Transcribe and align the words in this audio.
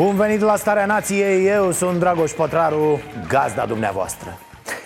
Bun 0.00 0.16
venit 0.16 0.40
la 0.40 0.56
Starea 0.56 0.86
Nației, 0.86 1.46
eu 1.46 1.70
sunt 1.70 1.98
Dragoș 1.98 2.30
Pătraru, 2.30 3.00
gazda 3.28 3.64
dumneavoastră. 3.66 4.38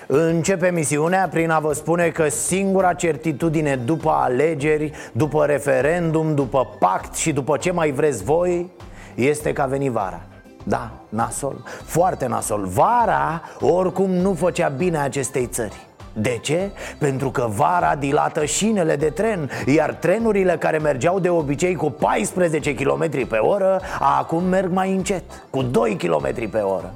Începe 0.07 0.71
misiunea 0.71 1.29
prin 1.29 1.51
a 1.51 1.59
vă 1.59 1.73
spune 1.73 2.09
că 2.09 2.29
singura 2.29 2.93
certitudine 2.93 3.77
după 3.77 4.11
alegeri, 4.11 4.93
după 5.13 5.45
referendum, 5.45 6.35
după 6.35 6.69
pact 6.79 7.15
și 7.15 7.33
după 7.33 7.57
ce 7.57 7.73
mai 7.73 7.91
vreți 7.91 8.25
voi 8.25 8.71
Este 9.15 9.53
că 9.53 9.63
a 9.63 9.67
venit 9.67 9.91
vara. 9.91 10.21
Da, 10.65 10.91
nasol, 11.09 11.63
foarte 11.85 12.27
nasol. 12.27 12.65
Vara 12.65 13.43
oricum 13.61 14.11
nu 14.11 14.35
făcea 14.35 14.69
bine 14.69 14.99
acestei 14.99 15.47
țări 15.47 15.87
de 16.17 16.39
ce? 16.43 16.71
Pentru 16.99 17.31
că 17.31 17.47
vara 17.57 17.95
dilată 17.95 18.45
șinele 18.45 18.97
de 18.97 19.11
tren 19.11 19.51
Iar 19.67 19.93
trenurile 19.93 20.57
care 20.59 20.79
mergeau 20.79 21.19
de 21.19 21.29
obicei 21.29 21.75
cu 21.75 21.91
14 21.91 22.75
km 22.75 23.27
pe 23.29 23.37
oră 23.37 23.81
Acum 24.01 24.45
merg 24.45 24.73
mai 24.73 24.93
încet, 24.93 25.23
cu 25.51 25.63
2 25.63 25.97
km 25.97 26.51
pe 26.51 26.59
oră 26.59 26.95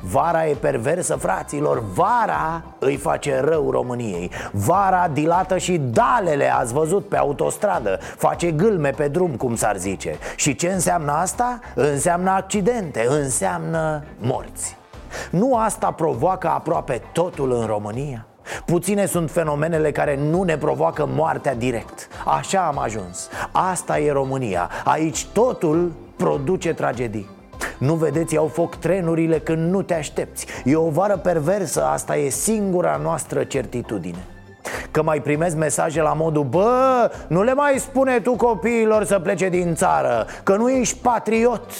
Vara 0.00 0.46
e 0.46 0.54
perversă, 0.54 1.14
fraților 1.14 1.82
Vara 1.94 2.62
îi 2.78 2.96
face 2.96 3.40
rău 3.40 3.70
României 3.70 4.30
Vara 4.52 5.08
dilată 5.12 5.58
și 5.58 5.76
dalele, 5.78 6.54
ați 6.54 6.72
văzut, 6.72 7.08
pe 7.08 7.16
autostradă 7.16 7.98
Face 8.16 8.50
gâlme 8.50 8.90
pe 8.90 9.08
drum, 9.08 9.30
cum 9.30 9.56
s-ar 9.56 9.76
zice 9.76 10.16
Și 10.36 10.54
ce 10.54 10.68
înseamnă 10.68 11.12
asta? 11.12 11.60
Înseamnă 11.74 12.30
accidente, 12.30 13.06
înseamnă 13.08 14.02
morți 14.18 14.76
Nu 15.30 15.56
asta 15.56 15.90
provoacă 15.90 16.48
aproape 16.48 17.02
totul 17.12 17.52
în 17.52 17.66
România? 17.66 18.26
Puține 18.64 19.06
sunt 19.06 19.30
fenomenele 19.30 19.92
care 19.92 20.18
nu 20.30 20.42
ne 20.42 20.56
provoacă 20.56 21.08
moartea 21.14 21.54
direct. 21.54 22.08
Așa 22.24 22.60
am 22.60 22.78
ajuns. 22.78 23.28
Asta 23.52 23.98
e 23.98 24.12
România. 24.12 24.70
Aici 24.84 25.26
totul 25.26 25.92
produce 26.16 26.72
tragedii. 26.74 27.36
Nu 27.78 27.94
vedeți, 27.94 28.34
iau 28.34 28.46
foc 28.46 28.74
trenurile 28.74 29.38
când 29.38 29.70
nu 29.70 29.82
te 29.82 29.94
aștepți. 29.94 30.46
E 30.64 30.76
o 30.76 30.88
vară 30.88 31.16
perversă, 31.16 31.84
asta 31.84 32.16
e 32.16 32.28
singura 32.28 33.00
noastră 33.02 33.44
certitudine. 33.44 34.26
Că 34.90 35.02
mai 35.02 35.20
primesc 35.20 35.56
mesaje 35.56 36.00
la 36.00 36.12
modul 36.12 36.44
Bă, 36.44 37.10
nu 37.28 37.42
le 37.42 37.54
mai 37.54 37.78
spune 37.78 38.20
tu 38.20 38.32
copiilor 38.32 39.04
să 39.04 39.18
plece 39.18 39.48
din 39.48 39.74
țară 39.74 40.26
Că 40.42 40.56
nu 40.56 40.70
ești 40.70 40.98
patriot. 40.98 41.70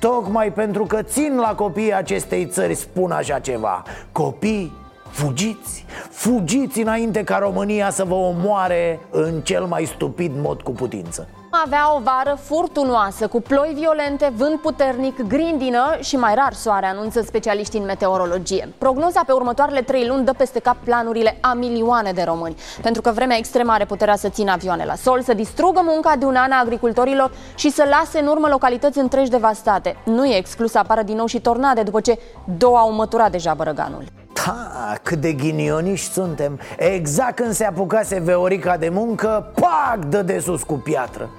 Tocmai 0.00 0.52
pentru 0.52 0.84
că 0.84 1.02
țin 1.02 1.38
la 1.38 1.54
copiii 1.54 1.94
acestei 1.94 2.46
țări 2.46 2.74
spun 2.74 3.10
așa 3.10 3.38
ceva. 3.38 3.82
Copii, 4.12 4.72
fugiți 5.10 5.84
Fugiți 6.10 6.80
înainte 6.80 7.24
ca 7.24 7.38
România 7.38 7.90
să 7.90 8.04
vă 8.04 8.14
omoare 8.14 9.00
în 9.10 9.40
cel 9.40 9.64
mai 9.64 9.84
stupid 9.84 10.32
mod 10.36 10.62
cu 10.62 10.70
putință 10.70 11.28
avea 11.50 11.94
o 11.96 12.00
vară 12.00 12.38
furtunoasă, 12.42 13.26
cu 13.26 13.40
ploi 13.40 13.72
violente, 13.74 14.32
vânt 14.36 14.60
puternic, 14.60 15.22
grindină 15.26 15.96
și 16.00 16.16
mai 16.16 16.34
rar 16.34 16.52
soare, 16.52 16.86
anunță 16.86 17.22
specialiștii 17.22 17.78
în 17.78 17.84
meteorologie. 17.84 18.72
Prognoza 18.78 19.22
pe 19.26 19.32
următoarele 19.32 19.82
trei 19.82 20.06
luni 20.06 20.24
dă 20.24 20.32
peste 20.32 20.58
cap 20.58 20.76
planurile 20.84 21.38
a 21.40 21.52
milioane 21.52 22.12
de 22.12 22.22
români, 22.22 22.56
pentru 22.82 23.02
că 23.02 23.10
vremea 23.10 23.36
extremă 23.36 23.72
are 23.72 23.84
puterea 23.84 24.16
să 24.16 24.28
țină 24.28 24.52
avioane 24.52 24.84
la 24.84 24.94
sol, 24.94 25.22
să 25.22 25.34
distrugă 25.34 25.80
munca 25.84 26.16
de 26.16 26.24
un 26.24 26.36
an 26.36 26.50
a 26.50 26.60
agricultorilor 26.60 27.32
și 27.54 27.70
să 27.70 27.86
lase 27.90 28.18
în 28.18 28.26
urmă 28.26 28.48
localități 28.48 28.98
întregi 28.98 29.30
devastate. 29.30 29.96
Nu 30.04 30.24
e 30.24 30.36
exclus 30.36 30.70
să 30.70 30.78
apară 30.78 31.02
din 31.02 31.16
nou 31.16 31.26
și 31.26 31.40
tornade, 31.40 31.82
după 31.82 32.00
ce 32.00 32.18
două 32.58 32.76
au 32.76 32.92
măturat 32.92 33.30
deja 33.30 33.54
bărăganul. 33.54 34.04
Da, 34.46 34.96
cât 35.02 35.20
de 35.20 35.32
ghinioniști 35.32 36.12
suntem 36.12 36.60
Exact 36.78 37.34
când 37.34 37.52
se 37.52 37.64
apucase 37.64 38.20
Veorica 38.20 38.76
de 38.76 38.88
muncă 38.88 39.52
Pac, 39.54 40.04
dă 40.08 40.22
de 40.22 40.38
sus 40.38 40.62
cu 40.62 40.74
piatră 40.74 41.30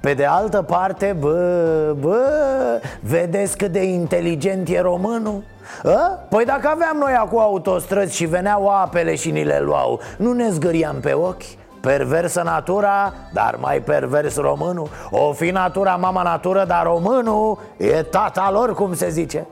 pe 0.00 0.14
de 0.14 0.24
altă 0.24 0.62
parte, 0.62 1.16
bă, 1.18 1.94
bă, 2.00 2.80
vedeți 3.00 3.56
cât 3.56 3.72
de 3.72 3.82
inteligent 3.82 4.68
e 4.68 4.80
românul? 4.80 5.42
A? 5.84 6.18
Păi 6.28 6.44
dacă 6.44 6.68
aveam 6.68 6.96
noi 6.98 7.12
acum 7.12 7.38
autostrăzi 7.38 8.16
și 8.16 8.24
veneau 8.24 8.68
apele 8.68 9.14
și 9.14 9.30
ni 9.30 9.44
le 9.44 9.60
luau 9.60 10.00
Nu 10.16 10.32
ne 10.32 10.50
zgâriam 10.50 10.96
pe 11.00 11.12
ochi? 11.12 11.42
Perversă 11.80 12.42
natura, 12.44 13.12
dar 13.32 13.56
mai 13.60 13.80
pervers 13.80 14.36
românul 14.36 14.88
O 15.10 15.32
fi 15.32 15.50
natura 15.50 15.96
mama 15.96 16.22
natură, 16.22 16.64
dar 16.64 16.82
românul 16.84 17.58
e 17.76 18.02
tata 18.02 18.50
lor, 18.50 18.74
cum 18.74 18.94
se 18.94 19.08
zice 19.08 19.46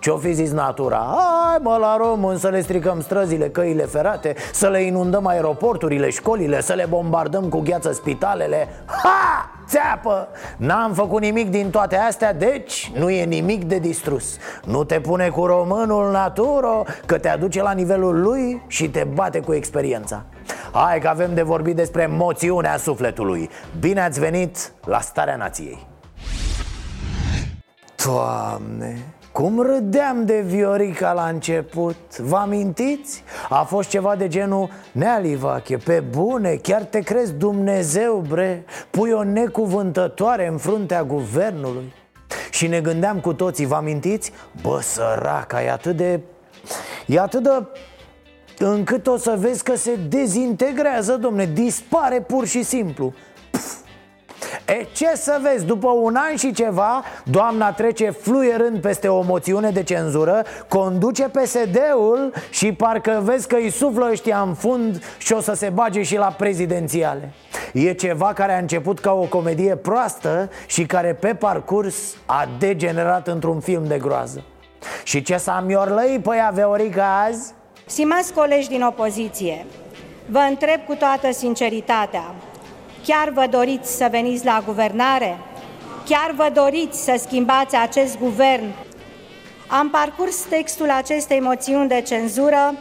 ce-o 0.00 0.16
fi 0.16 0.32
zis 0.32 0.50
natura? 0.50 1.14
Hai 1.16 1.58
mă 1.62 1.76
la 1.80 1.96
român 1.96 2.38
să 2.38 2.48
le 2.48 2.60
stricăm 2.60 3.00
străzile, 3.00 3.48
căile 3.48 3.82
ferate 3.82 4.34
Să 4.52 4.68
le 4.68 4.82
inundăm 4.82 5.26
aeroporturile, 5.26 6.10
școlile 6.10 6.60
Să 6.60 6.72
le 6.72 6.86
bombardăm 6.88 7.48
cu 7.48 7.60
gheață 7.60 7.92
spitalele 7.92 8.68
Ha! 8.86 9.50
Țeapă! 9.66 10.28
N-am 10.56 10.92
făcut 10.92 11.20
nimic 11.20 11.50
din 11.50 11.70
toate 11.70 11.96
astea, 11.96 12.34
deci 12.34 12.92
nu 12.94 13.10
e 13.10 13.24
nimic 13.24 13.64
de 13.64 13.78
distrus 13.78 14.36
Nu 14.64 14.84
te 14.84 15.00
pune 15.00 15.28
cu 15.28 15.46
românul 15.46 16.10
naturo 16.10 16.82
Că 17.06 17.18
te 17.18 17.28
aduce 17.28 17.62
la 17.62 17.72
nivelul 17.72 18.20
lui 18.20 18.62
și 18.66 18.90
te 18.90 19.04
bate 19.14 19.40
cu 19.40 19.52
experiența 19.52 20.24
Hai 20.72 21.00
că 21.00 21.08
avem 21.08 21.34
de 21.34 21.42
vorbit 21.42 21.76
despre 21.76 22.06
moțiunea 22.06 22.76
sufletului 22.76 23.50
Bine 23.80 24.00
ați 24.00 24.20
venit 24.20 24.72
la 24.84 25.00
Starea 25.00 25.36
Nației 25.36 25.86
Doamne, 28.04 29.14
cum 29.32 29.60
râdeam 29.60 30.24
de 30.24 30.40
Viorica 30.40 31.12
la 31.12 31.28
început 31.28 32.18
Vă 32.18 32.36
amintiți? 32.36 33.22
A 33.48 33.62
fost 33.62 33.88
ceva 33.88 34.16
de 34.16 34.28
genul 34.28 34.70
Nealivache, 34.92 35.76
pe 35.76 36.00
bune, 36.10 36.54
chiar 36.54 36.82
te 36.82 37.00
crezi 37.00 37.32
Dumnezeu, 37.32 38.24
bre 38.28 38.64
Pui 38.90 39.10
o 39.10 39.22
necuvântătoare 39.22 40.46
în 40.46 40.56
fruntea 40.56 41.04
guvernului 41.04 41.92
Și 42.50 42.66
ne 42.66 42.80
gândeam 42.80 43.20
cu 43.20 43.32
toții, 43.32 43.66
vă 43.66 43.74
amintiți? 43.74 44.32
Bă, 44.62 44.80
săraca, 44.82 45.62
e 45.62 45.70
atât 45.70 45.96
de... 45.96 46.20
E 47.06 47.20
atât 47.20 47.42
de 47.42 47.50
încât 48.58 49.06
o 49.06 49.16
să 49.16 49.36
vezi 49.38 49.62
că 49.62 49.76
se 49.76 49.96
dezintegrează, 50.08 51.16
domne, 51.16 51.44
dispare 51.44 52.20
pur 52.20 52.46
și 52.46 52.62
simplu 52.62 53.14
E, 54.66 54.86
ce 54.92 55.10
să 55.14 55.38
vezi, 55.42 55.64
după 55.64 55.88
un 55.88 56.16
an 56.16 56.36
și 56.36 56.52
ceva 56.52 57.04
Doamna 57.24 57.72
trece 57.72 58.10
fluierând 58.10 58.80
peste 58.80 59.08
o 59.08 59.22
moțiune 59.22 59.70
de 59.70 59.82
cenzură 59.82 60.42
Conduce 60.68 61.22
PSD-ul 61.22 62.32
și 62.50 62.72
parcă 62.72 63.20
vezi 63.24 63.48
că 63.48 63.56
îi 63.56 63.70
suflă 63.70 64.08
ăștia 64.10 64.40
în 64.40 64.54
fund 64.54 65.02
Și 65.18 65.32
o 65.32 65.40
să 65.40 65.52
se 65.52 65.68
bage 65.68 66.02
și 66.02 66.16
la 66.16 66.34
prezidențiale 66.38 67.32
E 67.72 67.92
ceva 67.92 68.32
care 68.32 68.54
a 68.54 68.58
început 68.58 68.98
ca 68.98 69.12
o 69.12 69.24
comedie 69.24 69.76
proastă 69.76 70.50
Și 70.66 70.86
care 70.86 71.14
pe 71.14 71.34
parcurs 71.34 72.16
a 72.26 72.48
degenerat 72.58 73.28
într-un 73.28 73.60
film 73.60 73.86
de 73.86 73.98
groază 73.98 74.44
Și 75.04 75.22
ce 75.22 75.36
s-a 75.36 75.64
miorlăi 75.66 76.20
pe 76.22 76.36
ea 76.36 76.50
Veorica 76.54 77.24
azi? 77.28 77.52
Stimați 77.86 78.32
colegi 78.32 78.68
din 78.68 78.82
opoziție, 78.82 79.66
vă 80.26 80.46
întreb 80.48 80.80
cu 80.86 80.94
toată 80.94 81.32
sinceritatea 81.32 82.34
Chiar 83.06 83.28
vă 83.28 83.46
doriți 83.50 83.96
să 83.96 84.08
veniți 84.10 84.44
la 84.44 84.62
guvernare? 84.66 85.38
Chiar 86.08 86.32
vă 86.36 86.50
doriți 86.54 87.04
să 87.04 87.14
schimbați 87.18 87.76
acest 87.76 88.18
guvern? 88.18 88.72
Am 89.66 89.90
parcurs 89.90 90.36
textul 90.36 90.90
acestei 90.90 91.40
moțiuni 91.40 91.88
de 91.88 92.02
cenzură 92.06 92.74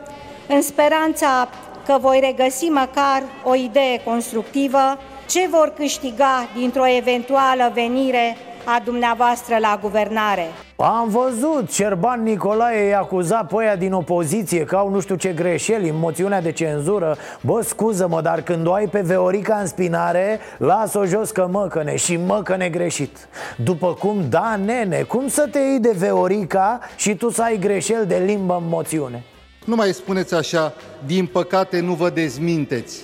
în 0.48 0.62
speranța 0.62 1.50
că 1.86 1.98
voi 2.02 2.20
regăsi 2.20 2.66
măcar 2.66 3.24
o 3.44 3.56
idee 3.56 4.02
constructivă 4.04 4.98
ce 5.30 5.48
vor 5.50 5.74
câștiga 5.76 6.50
dintr-o 6.56 6.88
eventuală 6.88 7.72
venire 7.74 8.38
a 8.64 8.82
dumneavoastră 8.86 9.58
la 9.60 9.80
guvernare. 9.82 10.48
Am 10.76 11.10
văzut, 11.10 11.72
Șerban 11.72 12.24
Nicolae 12.24 12.88
i-a 12.88 13.00
acuzat 13.00 13.48
pe 13.48 13.56
aia 13.60 13.76
din 13.76 13.94
opoziție 13.94 14.64
că 14.64 14.76
au 14.76 14.90
nu 14.90 15.00
știu 15.00 15.16
ce 15.16 15.30
greșeli 15.30 15.90
în 15.90 16.00
moțiunea 16.00 16.42
de 16.42 16.52
cenzură 16.52 17.18
Bă, 17.42 17.62
scuză-mă, 17.62 18.22
dar 18.22 18.42
când 18.42 18.68
o 18.68 18.74
ai 18.74 18.88
pe 18.88 19.02
Veorica 19.02 19.56
în 19.56 19.68
spinare, 19.68 20.40
las-o 20.58 21.06
jos 21.06 21.32
că 21.32 21.48
măcăne 21.52 21.96
și 21.96 22.18
măcăne 22.18 22.70
greșit 22.70 23.18
După 23.64 23.94
cum, 23.94 24.26
da, 24.30 24.60
nene, 24.66 25.02
cum 25.02 25.28
să 25.28 25.48
te 25.52 25.60
iei 25.60 25.80
de 25.80 25.96
Veorica 25.98 26.80
și 26.96 27.16
tu 27.16 27.30
să 27.30 27.42
ai 27.44 27.58
greșeli 27.58 28.06
de 28.06 28.24
limbă 28.26 28.58
în 28.62 28.68
moțiune? 28.68 29.24
Nu 29.66 29.76
mai 29.76 29.94
spuneți 29.94 30.34
așa, 30.34 30.74
din 31.06 31.26
păcate 31.26 31.80
nu 31.80 31.94
vă 31.94 32.10
dezminteți 32.10 33.02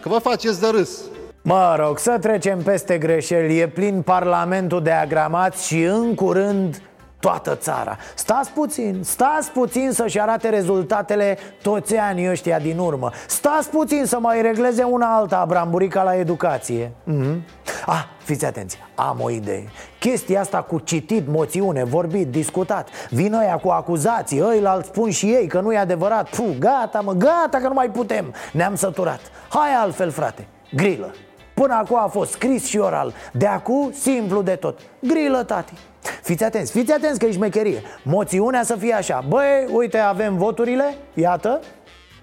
Că 0.00 0.08
vă 0.08 0.18
faceți 0.18 0.60
de 0.60 0.66
râs 0.66 1.00
Mă 1.48 1.76
rog, 1.78 1.98
să 1.98 2.18
trecem 2.20 2.62
peste 2.62 2.98
greșeli. 2.98 3.58
E 3.58 3.68
plin 3.68 4.02
parlamentul 4.02 4.82
de 4.82 4.90
agramați 4.90 5.66
și 5.66 5.82
în 5.82 6.14
curând 6.14 6.82
toată 7.20 7.54
țara. 7.54 7.96
Stați 8.14 8.50
puțin, 8.50 9.00
stați 9.04 9.50
puțin 9.50 9.90
să-și 9.92 10.20
arate 10.20 10.48
rezultatele 10.48 11.38
toți 11.62 11.96
anii 11.96 12.30
ăștia 12.30 12.58
din 12.58 12.78
urmă. 12.78 13.10
Stați 13.26 13.70
puțin 13.70 14.04
să 14.04 14.18
mai 14.20 14.42
regleze 14.42 14.82
una 14.82 15.16
alta 15.16 15.44
Bramburica 15.48 16.02
la 16.02 16.14
educație. 16.14 16.92
Mm-hmm. 17.10 17.36
Ah, 17.86 18.04
fiți 18.24 18.44
atenți, 18.44 18.78
am 18.94 19.18
o 19.20 19.30
idee. 19.30 19.64
Chestia 19.98 20.40
asta 20.40 20.62
cu 20.62 20.78
citit, 20.78 21.28
moțiune, 21.28 21.84
vorbit, 21.84 22.26
discutat. 22.26 22.88
Vin 23.10 23.32
ăia 23.32 23.56
cu 23.56 23.68
acuzații, 23.68 24.42
ăi 24.42 24.82
spun 24.82 25.10
și 25.10 25.26
ei 25.26 25.46
că 25.46 25.60
nu 25.60 25.72
e 25.72 25.78
adevărat. 25.78 26.28
Puh, 26.28 26.56
gata 26.58 27.00
mă, 27.00 27.12
gata 27.12 27.58
că 27.58 27.68
nu 27.68 27.74
mai 27.74 27.90
putem. 27.90 28.34
Ne-am 28.52 28.74
săturat. 28.74 29.20
Hai 29.48 29.70
altfel 29.82 30.10
frate, 30.10 30.46
grilă 30.74 31.14
Până 31.58 31.74
acum 31.74 31.98
a 31.98 32.06
fost 32.06 32.30
scris 32.30 32.66
și 32.66 32.78
oral. 32.78 33.14
De 33.32 33.46
acum, 33.46 33.92
simplu 33.92 34.42
de 34.42 34.54
tot. 34.54 34.78
Grilă, 35.00 35.42
tati. 35.42 35.72
Fiți 36.22 36.44
atenți, 36.44 36.72
fiți 36.72 36.92
atenți 36.92 37.18
că 37.18 37.26
e 37.26 37.32
șmecherie. 37.32 37.82
Moțiunea 38.02 38.62
să 38.62 38.76
fie 38.76 38.94
așa. 38.94 39.24
Băi, 39.28 39.66
uite, 39.72 39.98
avem 39.98 40.36
voturile, 40.36 40.94
iată. 41.14 41.60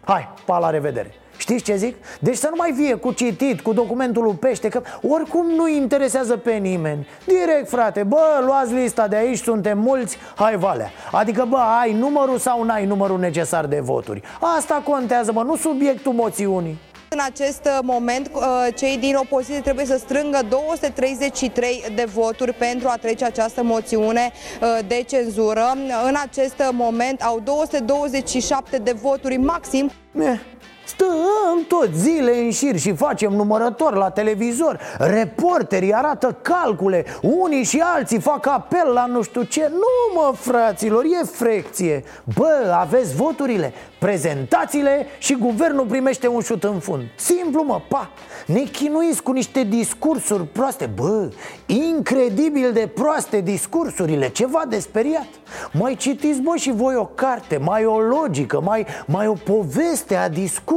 Hai, 0.04 0.34
pa, 0.46 0.58
la 0.58 0.70
revedere. 0.70 1.14
Știți 1.38 1.64
ce 1.64 1.76
zic? 1.76 1.96
Deci 2.20 2.36
să 2.36 2.48
nu 2.50 2.56
mai 2.58 2.74
fie 2.76 2.96
cu 2.96 3.12
citit, 3.12 3.62
cu 3.62 3.74
documentul 3.74 4.24
lui 4.24 4.34
Pește 4.34 4.70
Că 4.70 4.82
oricum 5.02 5.46
nu 5.56 5.68
interesează 5.70 6.38
pe 6.38 6.54
nimeni. 6.54 7.08
Direct, 7.26 7.70
frate, 7.70 8.04
bă, 8.04 8.42
luați 8.46 8.74
lista 8.74 9.08
de 9.08 9.16
aici, 9.16 9.38
suntem 9.38 9.80
mulți, 9.80 10.18
hai 10.36 10.58
valea. 10.58 10.90
Adică, 11.12 11.46
bă, 11.50 11.58
ai 11.82 11.94
numărul 11.94 12.38
sau 12.38 12.64
n-ai 12.64 12.86
numărul 12.86 13.20
necesar 13.20 13.66
de 13.66 13.80
voturi? 13.80 14.22
Asta 14.58 14.82
contează, 14.84 15.32
bă, 15.32 15.42
nu 15.44 15.56
subiectul 15.56 16.14
moțiunii 16.14 16.78
în 17.10 17.20
acest 17.26 17.66
uh, 17.66 17.80
moment, 17.84 18.30
uh, 18.34 18.68
cei 18.76 18.98
din 18.98 19.16
opoziție 19.16 19.62
trebuie 19.62 19.86
să 19.86 19.98
strângă 19.98 20.40
233 20.50 21.84
de 21.96 22.06
voturi 22.14 22.54
pentru 22.54 22.88
a 22.88 22.98
trece 22.98 23.26
această 23.26 23.64
moțiune 23.64 24.32
uh, 24.62 24.80
de 24.88 25.04
cenzură. 25.08 25.74
În 26.06 26.16
acest 26.24 26.64
moment 26.72 27.22
au 27.22 27.40
227 27.40 28.78
de 28.78 28.92
voturi 28.92 29.38
maxim. 29.38 29.92
Eh, 30.20 30.40
Stăm 30.86 31.66
tot 31.68 31.90
zile 31.94 32.38
în 32.38 32.52
șir 32.52 32.78
și 32.78 32.94
facem 32.94 33.34
numărător 33.34 33.96
la 33.96 34.10
televizor. 34.10 34.80
Reporterii 34.98 35.94
arată 35.94 36.38
calcule. 36.42 37.06
Unii 37.22 37.64
și 37.64 37.84
alții 37.96 38.20
fac 38.20 38.48
apel 38.48 38.92
la 38.94 39.06
nu 39.06 39.22
știu 39.22 39.44
ce. 39.44 39.72
Nu 39.72 40.22
mă 40.22 40.34
fraților, 40.36 41.04
e 41.04 41.26
frecție. 41.26 42.04
Bă, 42.36 42.76
aveți 42.80 43.16
voturile. 43.16 43.74
Prezentațiile 44.00 45.06
și 45.18 45.36
guvernul 45.36 45.86
primește 45.86 46.28
un 46.28 46.42
șut 46.42 46.64
în 46.64 46.80
fund. 46.80 47.04
Simplu 47.16 47.64
mă, 47.64 47.82
pa. 47.90 48.10
Ne 48.46 48.62
chinuiți 48.62 49.24
cu 49.24 49.32
niște 49.32 49.64
discursuri 49.64 50.44
proaste. 50.44 50.90
Bă, 50.96 51.30
incredibil 51.66 52.72
de 52.74 52.90
proaste 52.94 53.42
discursurile. 53.42 54.30
Ceva 54.30 54.64
de 54.70 54.80
speriat. 54.80 55.28
Mai 55.72 55.96
citiți 55.96 56.42
bă 56.42 56.56
și 56.56 56.72
voi 56.72 56.96
o 56.96 57.06
carte 57.06 57.58
Mai 57.58 57.86
o 57.86 58.00
logică, 58.00 58.62
mai, 58.62 58.86
mai 59.06 59.28
o 59.28 59.34
poveste 59.34 60.16
a 60.16 60.30
discursului 60.30 60.74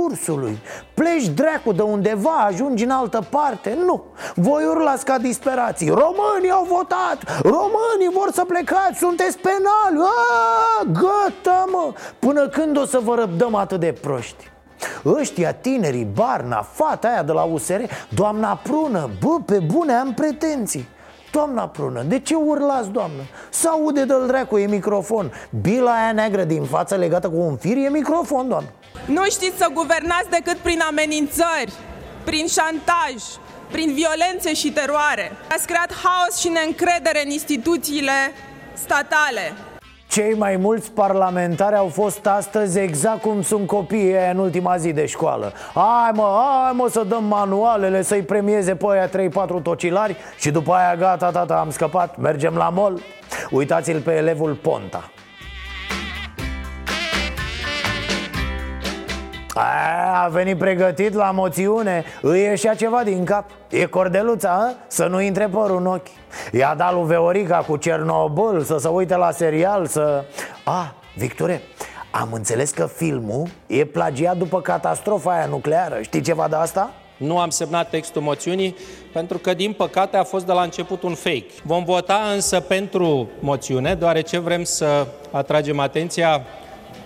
Pleci 0.95 1.27
dracu 1.27 1.73
de 1.73 1.83
undeva, 1.83 2.31
ajungi 2.31 2.85
în 2.85 2.91
altă 2.91 3.27
parte. 3.31 3.79
Nu, 3.85 4.05
voi 4.35 4.65
urlați 4.65 5.05
ca 5.05 5.19
disperații. 5.19 5.89
Românii 5.89 6.51
au 6.51 6.65
votat, 6.65 7.41
românii 7.43 8.11
vor 8.13 8.31
să 8.33 8.45
plecați, 8.45 8.99
sunteți 8.99 9.39
penali 9.39 9.99
Aaaa, 9.99 10.85
Gata 10.93 11.65
mă, 11.71 11.93
până 12.19 12.49
când 12.49 12.79
o 12.79 12.85
să 12.85 12.99
vă 12.99 13.15
răbdăm 13.15 13.55
atât 13.55 13.81
de 13.81 13.95
proști? 14.01 14.51
Ăștia 15.05 15.53
tinerii, 15.53 16.05
Barna, 16.15 16.63
fata 16.63 17.09
aia 17.09 17.23
de 17.23 17.33
la 17.33 17.43
USR 17.43 17.81
Doamna 18.09 18.61
Prună, 18.63 19.11
bă, 19.21 19.37
pe 19.47 19.59
bune 19.59 19.93
am 19.93 20.15
pretenții. 20.15 20.89
Doamna 21.33 21.69
Prună, 21.69 22.03
de 22.03 22.19
ce 22.19 22.35
urlați, 22.35 22.89
doamnă? 22.89 23.23
Să 23.51 23.69
aude 23.69 24.05
de-l 24.05 24.25
dracu, 24.27 24.59
e 24.59 24.67
microfon. 24.67 25.33
Bila 25.63 25.91
aia 25.91 26.13
neagră 26.13 26.45
din 26.45 26.63
față 26.63 26.95
legată 26.95 27.29
cu 27.29 27.37
un 27.37 27.57
fir 27.57 27.77
e 27.77 27.89
microfon, 27.89 28.49
doamnă 28.49 28.69
Nu 29.09 29.25
știți 29.25 29.57
să 29.57 29.71
guvernați 29.75 30.31
decât 30.31 30.57
prin 30.57 30.81
amenințări, 30.91 31.73
prin 32.25 32.47
șantaj, 32.47 33.15
prin 33.71 33.93
violențe 33.95 34.55
și 34.55 34.71
teroare. 34.71 35.33
Ați 35.51 35.67
creat 35.67 35.93
haos 36.03 36.39
și 36.39 36.49
neîncredere 36.49 37.23
în 37.25 37.31
instituțiile 37.31 38.33
statale. 38.73 39.53
Cei 40.09 40.35
mai 40.35 40.57
mulți 40.57 40.91
parlamentari 40.91 41.77
au 41.77 41.89
fost 41.89 42.27
astăzi 42.27 42.79
exact 42.79 43.21
cum 43.21 43.43
sunt 43.43 43.67
copiii 43.67 44.31
în 44.33 44.39
ultima 44.39 44.77
zi 44.77 44.93
de 44.93 45.07
școală. 45.07 45.53
Hai 45.75 46.11
mă, 46.15 46.41
hai 46.63 46.73
mă 46.73 46.89
să 46.91 47.05
dăm 47.09 47.25
manualele, 47.25 48.03
să-i 48.03 48.23
premieze 48.23 48.75
pe 48.75 48.87
aia 48.89 49.09
3-4 49.09 49.11
tocilari 49.63 50.17
Și 50.39 50.51
după 50.51 50.73
aia 50.73 50.97
gata, 50.97 51.31
tata, 51.31 51.55
am 51.55 51.71
scăpat, 51.71 52.17
mergem 52.17 52.55
la 52.55 52.69
mol 52.69 53.01
Uitați-l 53.51 54.01
pe 54.01 54.13
elevul 54.13 54.55
Ponta 54.55 55.11
A, 59.59 60.23
a 60.25 60.29
venit 60.29 60.59
pregătit 60.59 61.15
la 61.15 61.31
moțiune 61.31 62.05
Îi 62.23 62.41
ieșea 62.41 62.75
ceva 62.75 63.03
din 63.05 63.25
cap 63.25 63.51
E 63.71 63.85
cordeluța, 63.85 64.51
a? 64.51 64.75
să 64.87 65.07
nu 65.07 65.21
intre 65.21 65.47
părul 65.47 65.79
în 65.79 65.87
ochi 65.87 66.07
I-a 66.53 66.75
dat 66.77 66.93
lui 66.95 67.07
Veorica 67.07 67.57
cu 67.57 67.77
Cernobâl 67.77 68.63
Să 68.63 68.77
se 68.79 68.89
uite 68.89 69.17
la 69.17 69.31
serial 69.31 69.87
Să... 69.87 70.25
A, 70.65 70.95
Victore, 71.17 71.63
am 72.11 72.29
înțeles 72.33 72.71
că 72.71 72.87
filmul 72.87 73.49
e 73.67 73.85
plagiat 73.85 74.37
după 74.37 74.61
catastrofa 74.61 75.31
aia 75.31 75.47
nucleară 75.47 75.99
Știi 76.03 76.21
ceva 76.21 76.49
de 76.49 76.57
asta? 76.57 76.91
Nu 77.17 77.39
am 77.39 77.51
semnat 77.51 77.91
textul 77.91 78.23
moțiunii 78.23 78.77
pentru 79.13 79.39
că, 79.39 79.55
din 79.55 79.73
păcate, 79.73 80.17
a 80.17 80.25
fost 80.25 80.47
de 80.47 80.53
la 80.53 80.63
început 80.63 81.03
un 81.03 81.15
fake. 81.15 81.47
Vom 81.63 81.85
vota 81.85 82.21
însă 82.35 82.61
pentru 82.61 83.29
moțiune, 83.41 83.95
deoarece 83.95 84.39
vrem 84.39 84.65
să 84.65 85.07
atragem 85.31 85.79
atenția 85.79 86.43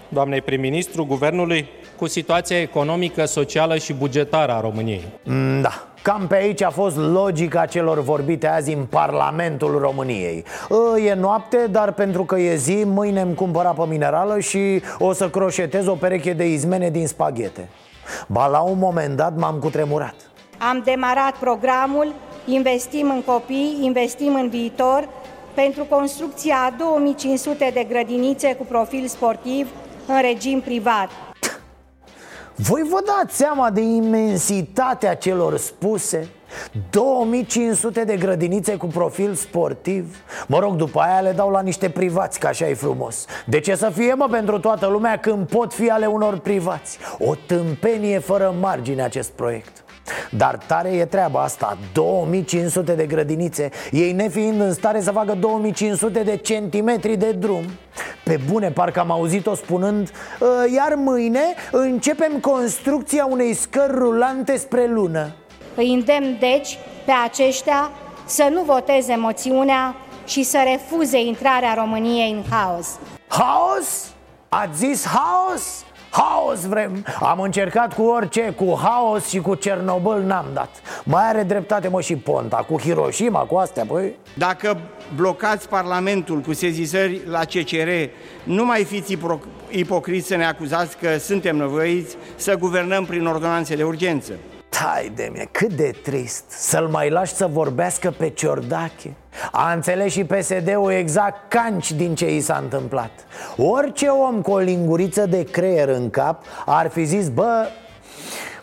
doamnei 0.09 0.41
prim-ministru, 0.41 1.05
guvernului, 1.05 1.69
cu 1.97 2.07
situația 2.07 2.61
economică, 2.61 3.25
socială 3.25 3.77
și 3.77 3.93
bugetară 3.93 4.53
a 4.53 4.61
României. 4.61 5.05
Mm, 5.25 5.61
da, 5.61 5.87
Cam 6.03 6.27
pe 6.27 6.35
aici 6.35 6.63
a 6.63 6.71
fost 6.71 6.97
logica 6.97 7.67
celor 7.67 8.03
vorbite 8.03 8.47
azi 8.47 8.73
în 8.73 8.85
Parlamentul 8.85 9.79
României. 9.79 10.45
Ă, 10.71 10.99
E 10.99 11.15
noapte, 11.15 11.67
dar 11.71 11.93
pentru 11.93 12.25
că 12.25 12.39
e 12.39 12.57
zi, 12.57 12.83
mâine 12.87 13.21
îmi 13.21 13.35
cumpăra 13.35 13.71
pe 13.71 13.83
minerală 13.89 14.41
și 14.41 14.83
o 14.99 15.13
să 15.13 15.29
croșetez 15.31 15.87
o 15.87 15.95
pereche 15.95 16.33
de 16.33 16.47
izmene 16.49 16.91
din 16.91 17.07
spaghete. 17.07 17.69
Ba 18.27 18.47
la 18.47 18.61
un 18.61 18.79
moment 18.79 19.17
dat 19.17 19.37
m-am 19.37 19.59
cutremurat. 19.59 20.15
Am 20.59 20.83
demarat 20.85 21.37
programul 21.37 22.15
Investim 22.47 23.11
în 23.11 23.23
copii, 23.23 23.79
investim 23.81 24.35
în 24.35 24.49
viitor. 24.49 25.09
Pentru 25.55 25.85
construcția 25.85 26.57
a 26.57 26.75
2500 26.79 27.71
de 27.75 27.87
grădinițe 27.89 28.55
cu 28.55 28.65
profil 28.65 29.07
sportiv 29.07 29.69
în 30.07 30.21
regim 30.21 30.61
privat 30.61 31.09
voi 32.57 32.83
vă 32.91 32.99
dați 33.07 33.37
seama 33.37 33.71
de 33.71 33.81
imensitatea 33.81 35.15
celor 35.15 35.57
spuse? 35.57 36.29
2500 36.91 38.05
de 38.05 38.17
grădinițe 38.17 38.77
cu 38.77 38.87
profil 38.87 39.35
sportiv 39.35 40.17
Mă 40.47 40.59
rog, 40.59 40.77
după 40.77 41.01
aia 41.01 41.21
le 41.21 41.33
dau 41.33 41.51
la 41.51 41.61
niște 41.61 41.91
privați, 41.91 42.39
că 42.39 42.47
așa 42.47 42.69
e 42.69 42.75
frumos 42.75 43.25
De 43.47 43.61
ce 43.61 43.75
să 43.75 43.91
fie, 43.95 44.15
mă, 44.15 44.29
pentru 44.31 44.59
toată 44.59 44.87
lumea 44.87 45.19
când 45.19 45.47
pot 45.47 45.73
fi 45.73 45.91
ale 45.91 46.07
unor 46.07 46.39
privați? 46.39 46.99
O 47.19 47.35
tâmpenie 47.47 48.19
fără 48.19 48.55
margine 48.61 49.03
acest 49.03 49.31
proiect 49.31 49.82
dar 50.31 50.59
tare 50.67 50.89
e 50.89 51.05
treaba 51.05 51.43
asta 51.43 51.79
2500 51.93 52.93
de 52.93 53.07
grădinițe 53.07 53.71
Ei 53.91 54.13
nefiind 54.13 54.61
în 54.61 54.73
stare 54.73 55.01
să 55.01 55.11
facă 55.11 55.35
2500 55.35 56.23
de 56.23 56.37
centimetri 56.37 57.17
de 57.17 57.33
drum 57.33 57.65
Pe 58.25 58.41
bune, 58.51 58.71
parcă 58.71 59.01
am 59.01 59.11
auzit-o 59.11 59.55
spunând 59.55 60.11
ă, 60.41 60.47
Iar 60.75 60.95
mâine 60.95 61.41
începem 61.71 62.39
construcția 62.41 63.27
unei 63.31 63.55
scări 63.55 63.93
rulante 63.93 64.57
spre 64.57 64.87
lună 64.87 65.33
Îi 65.75 65.93
îndemn 65.93 66.37
deci 66.41 66.79
pe 67.05 67.13
aceștia 67.25 67.91
să 68.27 68.49
nu 68.53 68.63
voteze 68.63 69.17
moțiunea 69.17 69.95
și 70.27 70.43
să 70.43 70.59
refuze 70.65 71.21
intrarea 71.21 71.75
României 71.75 72.33
în 72.33 72.43
haos 72.51 72.87
Haos? 73.29 74.11
Ați 74.49 74.79
zis 74.79 75.07
haos? 75.07 75.85
Haos 76.13 76.67
vrem. 76.67 77.05
Am 77.21 77.41
încercat 77.41 77.95
cu 77.95 78.03
orice, 78.03 78.55
cu 78.57 78.79
haos 78.83 79.29
și 79.29 79.39
cu 79.39 79.55
Cernobâl 79.55 80.23
n-am 80.23 80.47
dat. 80.53 80.83
Mai 81.05 81.29
are 81.29 81.43
dreptate 81.43 81.89
mă 81.89 82.01
și 82.01 82.17
Ponta 82.17 82.57
Cu 82.57 82.81
Hiroshima, 82.81 83.41
cu 83.41 83.57
astea, 83.57 83.85
păi. 83.85 84.15
Dacă 84.37 84.81
blocați 85.17 85.69
Parlamentul 85.69 86.41
cu 86.41 86.53
sezizări 86.53 87.21
la 87.27 87.39
CCR 87.39 87.89
Nu 88.45 88.65
mai 88.65 88.85
fiți 88.85 89.19
ipocriți 89.71 90.27
să 90.27 90.37
ne 90.37 90.47
acuzați 90.47 90.97
că 90.97 91.19
suntem 91.19 91.57
nevoiți 91.57 92.17
Să 92.37 92.57
guvernăm 92.57 93.05
prin 93.05 93.27
ordonanțe 93.27 93.77
de 93.77 93.83
urgență 93.83 94.33
Tai 94.81 95.13
de 95.15 95.29
mine, 95.33 95.49
cât 95.51 95.73
de 95.73 95.95
trist 96.03 96.45
Să-l 96.49 96.89
mai 96.89 97.11
lași 97.11 97.35
să 97.35 97.47
vorbească 97.47 98.11
pe 98.11 98.29
Ciordache. 98.29 99.15
A 99.53 99.73
înțeles 99.73 100.13
și 100.13 100.25
PSD-ul 100.25 100.93
exact 100.93 101.49
canci 101.49 101.93
din 101.93 102.15
ce 102.15 102.35
i 102.35 102.41
s-a 102.41 102.59
întâmplat. 102.63 103.11
Orice 103.57 104.07
om 104.07 104.41
cu 104.41 104.51
o 104.51 104.59
linguriță 104.59 105.27
de 105.27 105.43
creier 105.43 105.89
în 105.89 106.11
cap 106.11 106.45
Ar 106.67 106.89
fi 106.89 107.05
zis, 107.05 107.29
bă, 107.29 107.67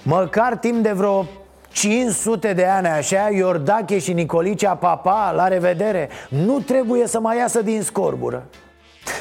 măcar 0.03 0.57
timp 0.57 0.83
de 0.83 0.91
vreo 0.91 1.25
500 1.71 2.53
de 2.53 2.65
ani 2.65 2.87
așa, 2.87 3.29
Iordache 3.29 3.99
și 3.99 4.13
Nicolicea 4.13 4.75
Papa, 4.75 5.31
la 5.31 5.47
revedere. 5.47 6.09
Nu 6.29 6.59
trebuie 6.59 7.07
să 7.07 7.19
mai 7.19 7.37
iasă 7.37 7.61
din 7.61 7.81
scorbură 7.81 8.45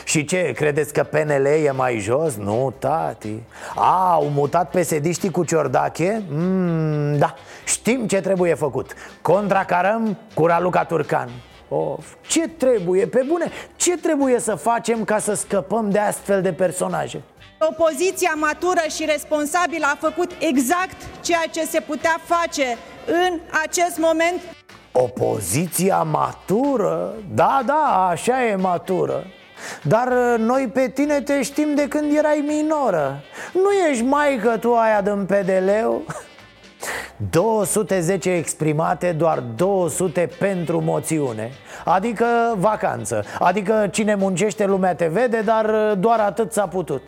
și 0.05 0.25
ce, 0.25 0.53
credeți 0.57 0.93
că 0.93 1.03
PNL 1.03 1.45
e 1.45 1.71
mai 1.71 1.99
jos? 1.99 2.37
Nu, 2.37 2.75
tati 2.79 3.43
A, 3.75 4.13
au 4.13 4.29
mutat 4.35 4.71
psd 4.71 5.31
cu 5.31 5.45
Ciordache? 5.45 6.23
Mm, 6.29 7.19
da, 7.19 7.35
știm 7.65 8.07
ce 8.07 8.21
trebuie 8.21 8.55
făcut 8.55 8.93
Contracarăm 9.23 10.17
cu 10.35 10.47
Raluca 10.47 10.85
Turcan 10.85 11.31
Of, 11.69 12.15
ce 12.21 12.49
trebuie, 12.49 13.07
pe 13.07 13.25
bune, 13.29 13.51
ce 13.77 13.97
trebuie 13.97 14.41
să 14.41 14.55
facem 14.55 15.05
ca 15.05 15.19
să 15.19 15.35
scăpăm 15.35 15.91
de 15.91 15.99
astfel 15.99 16.43
de 16.43 16.53
personaje? 16.53 17.23
Opoziția 17.59 18.33
matură 18.37 18.81
și 18.97 19.05
responsabilă 19.05 19.87
a 19.93 19.97
făcut 20.01 20.31
exact 20.39 20.97
ceea 21.21 21.45
ce 21.51 21.65
se 21.65 21.81
putea 21.81 22.21
face 22.25 22.77
în 23.07 23.39
acest 23.63 23.99
moment. 23.99 24.41
Opoziția 24.93 26.03
matură? 26.03 27.15
Da, 27.35 27.63
da, 27.67 28.07
așa 28.11 28.45
e 28.45 28.55
matură. 28.55 29.25
Dar 29.83 30.07
uh, 30.07 30.39
noi 30.39 30.71
pe 30.73 30.89
tine 30.89 31.21
te 31.21 31.43
știm 31.43 31.75
de 31.75 31.89
când 31.89 32.17
erai 32.17 32.45
minoră. 32.47 33.23
Nu 33.53 33.71
ești 33.91 34.05
maică 34.05 34.57
tu 34.61 34.75
aia 34.75 35.01
din 35.01 35.27
PDL-ul? 35.27 36.05
210 37.31 38.31
exprimate, 38.43 39.13
doar 39.13 39.39
200 39.39 40.29
pentru 40.39 40.81
moțiune. 40.81 41.51
Adică 41.85 42.27
vacanță. 42.57 43.25
Adică 43.39 43.89
cine 43.91 44.15
muncește 44.15 44.67
lumea 44.67 44.95
te 44.95 45.07
vede, 45.07 45.41
dar 45.41 45.65
uh, 45.65 45.99
doar 45.99 46.21
atât 46.21 46.53
s-a 46.53 46.67
putut 46.67 47.03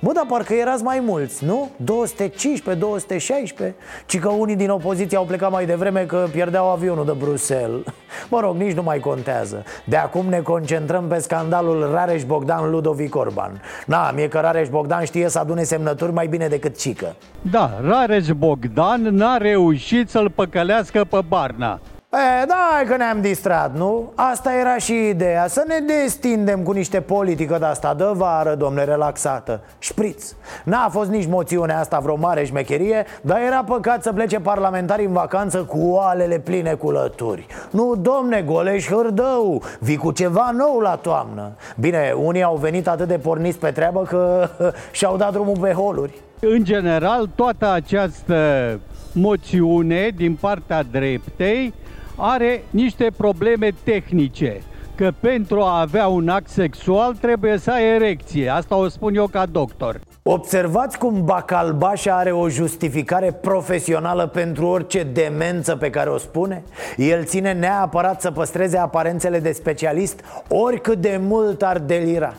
Bă, 0.00 0.12
dar 0.12 0.24
parcă 0.28 0.54
erați 0.54 0.82
mai 0.82 1.00
mulți, 1.00 1.44
nu? 1.44 1.70
215, 1.76 2.84
216 2.84 3.76
Ci 4.06 4.18
că 4.18 4.28
unii 4.28 4.56
din 4.56 4.70
opoziție 4.70 5.16
au 5.16 5.24
plecat 5.24 5.50
mai 5.50 5.66
devreme 5.66 6.00
că 6.00 6.26
pierdeau 6.32 6.70
avionul 6.70 7.04
de 7.04 7.12
Bruxelles. 7.18 7.80
Mă 8.30 8.40
rog, 8.40 8.56
nici 8.56 8.74
nu 8.74 8.82
mai 8.82 8.98
contează. 8.98 9.64
De 9.84 9.96
acum 9.96 10.26
ne 10.26 10.40
concentrăm 10.40 11.04
pe 11.08 11.18
scandalul 11.18 11.90
Rareș 11.92 12.24
Bogdan 12.24 12.70
Ludovic 12.70 13.16
Orban. 13.16 13.60
Na, 13.86 14.10
mie 14.10 14.28
că 14.28 14.38
Rareș 14.38 14.68
Bogdan 14.68 15.04
știe 15.04 15.28
să 15.28 15.38
adune 15.38 15.62
semnături 15.62 16.12
mai 16.12 16.26
bine 16.26 16.48
decât 16.48 16.78
Cică. 16.78 17.14
Da, 17.50 17.70
Rareș 17.82 18.28
Bogdan 18.28 19.00
n-a 19.02 19.36
reușit 19.36 20.08
să-l 20.08 20.30
păcălească 20.30 21.04
pe 21.10 21.18
Barna 21.28 21.80
E, 22.12 22.46
da, 22.46 22.82
că 22.86 22.96
ne-am 22.96 23.20
distrat, 23.20 23.76
nu? 23.76 24.12
Asta 24.14 24.52
era 24.52 24.76
și 24.76 25.08
ideea, 25.08 25.46
să 25.46 25.64
ne 25.66 25.78
destindem 25.86 26.62
cu 26.62 26.72
niște 26.72 27.00
politică 27.00 27.56
de-asta 27.58 27.94
de 27.94 28.04
vară, 28.12 28.54
domne, 28.54 28.84
relaxată. 28.84 29.60
Șpriț. 29.78 30.32
N-a 30.64 30.88
fost 30.90 31.10
nici 31.10 31.26
moțiunea 31.26 31.78
asta 31.78 31.98
vreo 31.98 32.16
mare 32.16 32.44
șmecherie 32.44 33.04
Dar 33.20 33.40
era 33.40 33.64
păcat 33.64 34.02
să 34.02 34.12
plece 34.12 34.40
parlamentarii 34.40 35.06
în 35.06 35.12
vacanță 35.12 35.58
cu 35.58 35.78
oalele 35.80 36.38
pline 36.38 36.74
cu 36.74 36.90
lături. 36.90 37.46
Nu, 37.70 37.94
domne, 37.96 38.42
goleș 38.42 38.86
hârdău, 38.86 39.62
vii 39.80 39.96
cu 39.96 40.12
ceva 40.12 40.50
nou 40.56 40.78
la 40.78 40.96
toamnă. 40.96 41.52
Bine, 41.76 42.14
unii 42.16 42.42
au 42.42 42.56
venit 42.56 42.88
atât 42.88 43.08
de 43.08 43.18
porniți 43.18 43.58
pe 43.58 43.70
treabă 43.70 44.02
că 44.02 44.48
și-au 44.92 45.16
dat 45.16 45.32
drumul 45.32 45.58
pe 45.60 45.72
holuri. 45.72 46.20
În 46.40 46.64
general, 46.64 47.28
toată 47.34 47.72
această 47.72 48.80
moțiune 49.12 50.12
din 50.16 50.34
partea 50.40 50.82
dreptei 50.82 51.74
are 52.18 52.62
niște 52.70 53.10
probleme 53.16 53.70
tehnice 53.84 54.60
că 54.94 55.10
pentru 55.20 55.60
a 55.60 55.80
avea 55.80 56.06
un 56.06 56.28
act 56.28 56.48
sexual 56.48 57.14
trebuie 57.14 57.58
să 57.58 57.70
ai 57.70 57.94
erecție. 57.94 58.48
Asta 58.48 58.76
o 58.76 58.88
spun 58.88 59.14
eu 59.14 59.26
ca 59.26 59.46
doctor. 59.46 60.00
Observați 60.22 60.98
cum 60.98 61.24
Bacalbașa 61.24 62.16
are 62.16 62.32
o 62.32 62.48
justificare 62.48 63.32
profesională 63.32 64.26
pentru 64.26 64.66
orice 64.66 65.02
demență 65.02 65.76
pe 65.76 65.90
care 65.90 66.10
o 66.10 66.16
spune? 66.16 66.62
El 66.96 67.24
ține 67.24 67.52
neapărat 67.52 68.20
să 68.20 68.30
păstreze 68.30 68.78
aparențele 68.78 69.38
de 69.38 69.52
specialist 69.52 70.20
oricât 70.48 70.98
de 71.00 71.20
mult 71.22 71.62
ar 71.62 71.78
delira 71.78 72.34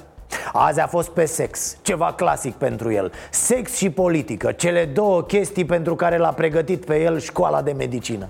Azi 0.54 0.80
a 0.80 0.88
fost 0.88 1.10
pe 1.10 1.26
sex, 1.26 1.78
ceva 1.82 2.14
clasic 2.14 2.54
pentru 2.54 2.92
el 2.92 3.12
Sex 3.30 3.76
și 3.76 3.90
politică, 3.90 4.52
cele 4.52 4.86
două 4.86 5.22
chestii 5.22 5.66
pentru 5.66 5.96
care 5.96 6.18
l-a 6.18 6.34
pregătit 6.34 6.86
pe 6.86 7.02
el 7.02 7.20
școala 7.20 7.62
de 7.62 7.72
medicină 7.72 8.30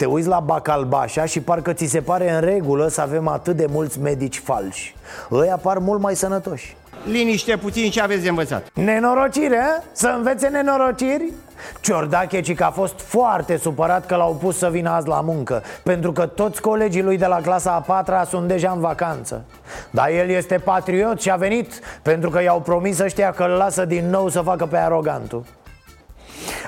te 0.00 0.06
uiți 0.06 0.28
la 0.28 0.40
Bacalbașa 0.40 1.24
și 1.24 1.40
parcă 1.40 1.72
ți 1.72 1.86
se 1.86 2.00
pare 2.00 2.30
în 2.30 2.40
regulă 2.40 2.88
să 2.88 3.00
avem 3.00 3.28
atât 3.28 3.56
de 3.56 3.66
mulți 3.70 4.00
medici 4.00 4.38
falși. 4.38 4.94
Ăia 5.30 5.56
par 5.56 5.78
mult 5.78 6.00
mai 6.00 6.16
sănătoși. 6.16 6.76
Liniște 7.10 7.56
puțin 7.56 7.90
și 7.90 8.02
aveți 8.02 8.22
de 8.22 8.28
învățat. 8.28 8.66
Nenorocire, 8.74 9.62
să 9.92 10.14
învețe 10.16 10.48
nenorociri? 10.48 11.32
Ciordache 11.80 12.54
că 12.54 12.64
a 12.64 12.70
fost 12.70 13.00
foarte 13.00 13.56
supărat 13.56 14.06
că 14.06 14.16
l-au 14.16 14.34
pus 14.34 14.58
să 14.58 14.68
vină 14.70 14.90
azi 14.90 15.08
la 15.08 15.20
muncă 15.20 15.62
Pentru 15.82 16.12
că 16.12 16.26
toți 16.26 16.60
colegii 16.60 17.02
lui 17.02 17.16
de 17.18 17.26
la 17.26 17.40
clasa 17.40 17.72
a 17.72 17.80
patra 17.80 18.24
sunt 18.24 18.48
deja 18.48 18.70
în 18.70 18.80
vacanță. 18.80 19.44
Dar 19.90 20.08
el 20.08 20.28
este 20.28 20.58
patriot 20.58 21.20
și 21.20 21.30
a 21.30 21.36
venit 21.36 21.80
Pentru 22.02 22.30
că 22.30 22.42
i-au 22.42 22.60
promis 22.60 22.98
ăștia 22.98 23.30
că 23.30 23.42
îl 23.42 23.50
lasă 23.50 23.84
din 23.84 24.10
nou 24.10 24.28
să 24.28 24.40
facă 24.40 24.66
pe 24.66 24.76
arogantul 24.76 25.44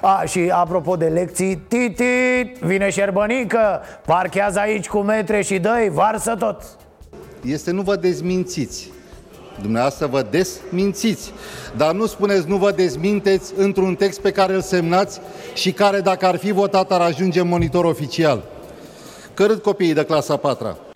a, 0.00 0.22
și 0.26 0.50
apropo 0.52 0.96
de 0.96 1.06
lecții, 1.06 1.56
Titi, 1.56 2.52
vine 2.60 2.90
șerbănică, 2.90 3.80
parchează 4.06 4.58
aici 4.58 4.88
cu 4.88 4.98
metre 4.98 5.42
și 5.42 5.58
dă 5.58 5.88
varsă 5.90 6.34
tot. 6.38 6.62
Este 7.44 7.70
nu 7.70 7.82
vă 7.82 7.96
dezmințiți. 7.96 8.90
Dumneavoastră 9.60 10.06
vă 10.06 10.26
desmințiți. 10.30 11.32
Dar 11.76 11.92
nu 11.92 12.06
spuneți 12.06 12.48
nu 12.48 12.56
vă 12.56 12.70
dezminteți 12.70 13.52
într-un 13.56 13.94
text 13.94 14.20
pe 14.20 14.30
care 14.30 14.54
îl 14.54 14.60
semnați 14.60 15.20
Și 15.54 15.72
care 15.72 16.00
dacă 16.00 16.26
ar 16.26 16.36
fi 16.36 16.52
votat 16.52 16.92
ar 16.92 17.00
ajunge 17.00 17.40
în 17.40 17.48
monitor 17.48 17.84
oficial. 17.84 18.42
Cărât 19.34 19.62
copiii 19.62 19.94
de 19.94 20.04
clasa 20.04 20.36
4 20.36 20.66
a, 20.66 20.91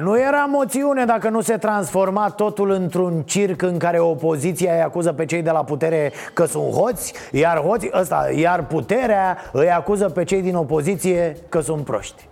nu 0.00 0.20
era 0.20 0.44
moțiune 0.44 1.04
dacă 1.04 1.28
nu 1.28 1.40
se 1.40 1.56
transforma 1.56 2.30
totul 2.30 2.70
într-un 2.70 3.22
circ 3.22 3.62
în 3.62 3.78
care 3.78 3.98
opoziția 3.98 4.74
îi 4.74 4.82
acuză 4.82 5.12
pe 5.12 5.24
cei 5.24 5.42
de 5.42 5.50
la 5.50 5.64
putere 5.64 6.12
că 6.32 6.44
sunt 6.44 6.72
hoți 6.72 7.12
Iar, 7.32 7.58
hoți, 7.58 7.88
ăsta, 7.92 8.28
iar 8.34 8.66
puterea 8.66 9.38
îi 9.52 9.70
acuză 9.70 10.08
pe 10.08 10.24
cei 10.24 10.42
din 10.42 10.54
opoziție 10.54 11.36
că 11.48 11.60
sunt 11.60 11.84
proști. 11.84 12.28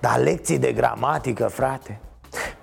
Dar 0.00 0.18
lecții 0.18 0.58
de 0.58 0.72
gramatică, 0.72 1.46
frate 1.46 2.00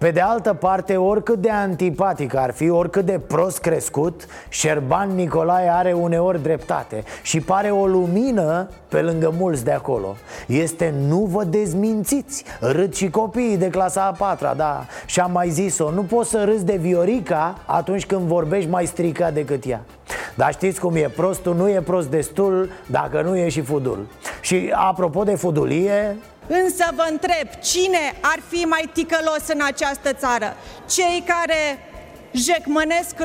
pe 0.04 0.12
de 0.12 0.20
altă 0.20 0.54
parte, 0.54 0.98
oricât 0.98 1.42
de 1.42 1.50
antipatic 1.50 2.36
ar 2.36 2.52
fi, 2.52 2.70
oricât 2.70 3.06
de 3.06 3.20
prost 3.28 3.60
crescut 3.60 4.28
Șerban 4.50 5.10
Nicolae 5.16 5.70
are 5.70 5.94
uneori 5.94 6.42
dreptate 6.42 7.04
Și 7.22 7.40
pare 7.40 7.70
o 7.70 7.86
lumină 7.86 8.70
pe 8.88 9.02
lângă 9.02 9.34
mulți 9.38 9.64
de 9.64 9.72
acolo. 9.72 10.16
Este 10.48 10.94
nu 11.08 11.18
vă 11.18 11.44
dezmințiți! 11.44 12.44
Râd 12.60 12.94
și 12.94 13.10
copiii 13.10 13.58
de 13.58 13.70
clasa 13.70 14.02
a 14.02 14.12
patra, 14.12 14.54
da 14.54 14.86
Și 15.06 15.20
am 15.20 15.32
mai 15.32 15.50
zis-o, 15.50 15.92
nu 15.92 16.02
poți 16.02 16.30
să 16.30 16.44
râzi 16.44 16.66
de 16.66 16.76
Viorica 16.76 17.58
atunci 17.66 18.06
când 18.06 18.22
vorbești 18.22 18.70
mai 18.70 18.86
stricat 18.86 19.34
decât 19.34 19.66
ea. 19.66 19.82
Dar 20.36 20.54
știți 20.54 20.80
cum 20.80 20.96
e, 20.96 21.12
prostul 21.16 21.56
nu 21.56 21.70
e 21.70 21.82
prost 21.82 22.10
destul 22.10 22.70
dacă 22.86 23.22
nu 23.22 23.38
e 23.38 23.50
și 23.50 23.62
fudul. 23.62 24.06
Și 24.42 24.72
apropo 24.74 25.24
de 25.24 25.36
fudulie, 25.36 26.18
Însă 26.62 26.86
vă 26.96 27.08
întreb, 27.10 27.48
cine 27.62 28.14
ar 28.22 28.40
fi 28.50 28.64
mai 28.66 28.90
ticălos 28.94 29.48
în 29.54 29.60
această 29.66 30.14
țară? 30.14 30.56
Cei 30.90 31.24
care 31.28 31.78
jecmănesc 32.32 33.16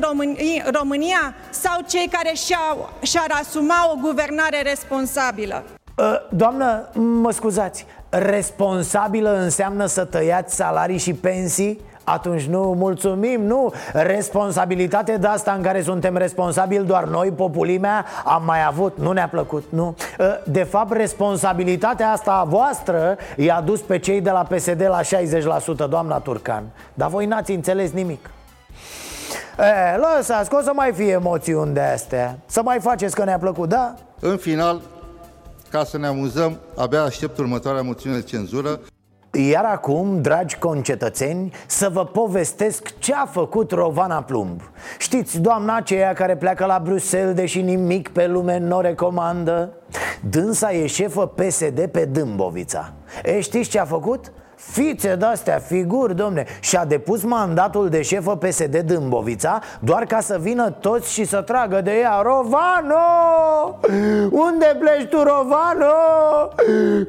România 0.72 1.34
sau 1.50 1.80
cei 1.88 2.08
care 2.10 2.32
și-au, 2.34 2.90
și-ar 3.02 3.30
asuma 3.40 3.90
o 3.92 3.98
guvernare 4.00 4.62
responsabilă? 4.62 5.64
Ă, 5.98 6.22
doamnă, 6.30 6.88
mă 6.94 7.30
scuzați, 7.30 7.86
responsabilă 8.08 9.38
înseamnă 9.38 9.86
să 9.86 10.04
tăiați 10.04 10.54
salarii 10.54 10.98
și 10.98 11.12
pensii? 11.12 11.80
Atunci 12.12 12.46
nu 12.46 12.74
mulțumim, 12.78 13.42
nu. 13.42 13.72
Responsabilitate 13.92 15.16
de 15.16 15.26
asta 15.26 15.52
în 15.52 15.62
care 15.62 15.82
suntem 15.82 16.16
responsabili 16.16 16.84
doar 16.84 17.04
noi, 17.04 17.30
populimea 17.30 18.04
Am 18.24 18.42
mai 18.44 18.64
avut, 18.66 18.98
nu 18.98 19.12
ne-a 19.12 19.28
plăcut, 19.28 19.64
nu. 19.68 19.94
Ă, 20.18 20.40
De 20.44 20.62
fapt, 20.62 20.92
responsabilitatea 20.92 22.10
asta 22.10 22.32
a 22.32 22.44
voastră 22.44 23.16
I-a 23.36 23.60
dus 23.60 23.80
pe 23.80 23.98
cei 23.98 24.20
de 24.20 24.30
la 24.30 24.42
PSD 24.42 24.82
la 24.88 25.00
60%, 25.84 25.88
doamna 25.88 26.18
Turcan. 26.18 26.62
Dar 26.94 27.08
voi 27.08 27.26
n-ați 27.26 27.52
înțeles 27.52 27.90
nimic. 27.90 28.30
E, 29.58 29.96
lăsați 29.96 30.48
că 30.50 30.56
o 30.56 30.62
să 30.62 30.70
mai 30.74 30.92
fie 30.92 31.10
emoțiuni 31.10 31.74
de 31.74 31.80
astea. 31.80 32.38
Să 32.46 32.62
mai 32.64 32.78
faceți 32.80 33.14
că 33.14 33.24
ne-a 33.24 33.38
plăcut, 33.38 33.68
da? 33.68 33.94
În 34.20 34.36
final, 34.36 34.80
ca 35.70 35.84
să 35.84 35.98
ne 35.98 36.06
amuzăm, 36.06 36.58
abia 36.76 37.02
aștept 37.02 37.38
următoarea 37.38 37.82
moțiune 37.82 38.16
de 38.16 38.22
cenzură 38.22 38.80
iar 39.30 39.64
acum, 39.64 40.22
dragi 40.22 40.58
concetățeni, 40.58 41.52
să 41.66 41.88
vă 41.88 42.04
povestesc 42.04 42.98
ce 42.98 43.14
a 43.14 43.26
făcut 43.26 43.70
Rovana 43.70 44.22
Plumb 44.22 44.60
Știți, 44.98 45.40
doamna 45.40 45.76
aceea 45.76 46.12
care 46.12 46.36
pleacă 46.36 46.64
la 46.66 46.80
Bruxelles 46.84 47.34
deși 47.34 47.62
nimic 47.62 48.08
pe 48.08 48.26
lume 48.26 48.58
nu 48.58 48.76
o 48.76 48.80
recomandă? 48.80 49.72
Dânsa 50.30 50.72
e 50.72 50.86
șefă 50.86 51.26
PSD 51.26 51.86
pe 51.86 52.04
Dâmbovița 52.04 52.92
E, 53.24 53.40
știți 53.40 53.70
ce 53.70 53.78
a 53.78 53.84
făcut? 53.84 54.32
Fițe 54.58 55.14
de-astea, 55.16 55.58
figuri, 55.58 56.16
domne 56.16 56.44
Și-a 56.60 56.84
depus 56.84 57.22
mandatul 57.22 57.88
de 57.88 58.02
șefă 58.02 58.36
PSD 58.36 58.76
Dâmbovița 58.76 59.60
Doar 59.80 60.04
ca 60.04 60.20
să 60.20 60.38
vină 60.40 60.70
toți 60.70 61.12
și 61.12 61.24
să 61.24 61.40
tragă 61.40 61.80
de 61.80 61.98
ea 61.98 62.20
Rovano! 62.22 63.78
Unde 64.30 64.76
pleci 64.78 65.08
tu, 65.08 65.16
Rovano? 65.16 65.94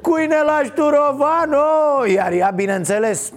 Cui 0.02 0.28
ne 0.28 0.42
lași 0.46 0.72
tu, 0.72 0.82
Rovano? 0.82 2.06
Iar 2.14 2.32
ea, 2.32 2.52
bineînțeles 2.56 3.32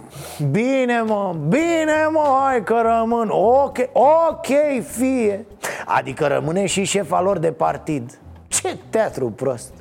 Bine, 0.50 1.00
mă, 1.00 1.34
bine, 1.48 2.08
mă, 2.10 2.38
hai 2.42 2.62
că 2.62 2.82
rămân 2.84 3.28
Ok, 3.32 3.78
ok, 3.92 4.46
fie 4.90 5.46
Adică 5.86 6.26
rămâne 6.26 6.66
și 6.66 6.84
șefa 6.84 7.20
lor 7.20 7.38
de 7.38 7.52
partid 7.52 8.18
Ce 8.48 8.78
teatru 8.90 9.30
prost 9.30 9.72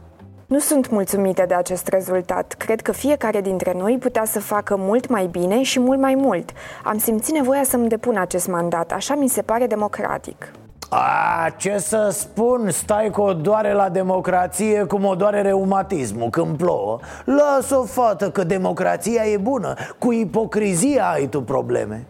nu 0.52 0.60
sunt 0.60 0.90
mulțumită 0.90 1.46
de 1.48 1.54
acest 1.54 1.88
rezultat. 1.88 2.56
Cred 2.58 2.82
că 2.82 2.92
fiecare 2.92 3.42
dintre 3.42 3.74
noi 3.78 3.98
putea 3.98 4.26
să 4.26 4.40
facă 4.40 4.76
mult 4.78 5.10
mai 5.10 5.26
bine 5.26 5.62
și 5.64 5.80
mult 5.80 6.00
mai 6.00 6.16
mult. 6.16 6.50
Am 6.84 6.98
simțit 6.98 7.34
nevoia 7.34 7.64
să-mi 7.64 7.88
depun 7.88 8.18
acest 8.18 8.48
mandat, 8.48 8.92
așa 8.92 9.16
mi 9.16 9.28
se 9.28 9.42
pare 9.42 9.68
democratic. 9.68 10.52
A, 10.90 11.50
ce 11.58 11.78
să 11.78 12.10
spun, 12.12 12.70
stai 12.70 13.10
cu 13.10 13.22
o 13.22 13.34
doare 13.34 13.74
la 13.74 13.90
democrație 13.90 14.84
cum 14.84 15.06
o 15.06 15.16
doare 15.16 15.42
reumatismul 15.42 16.30
când 16.30 16.58
plouă 16.58 17.00
Lasă-o, 17.26 17.84
fată, 17.84 18.32
că 18.32 18.44
democrația 18.44 19.24
e 19.26 19.38
bună 19.38 19.74
Cu 19.98 20.12
ipocrizia 20.12 21.10
ai 21.10 21.28
tu 21.28 21.42
probleme 21.42 22.06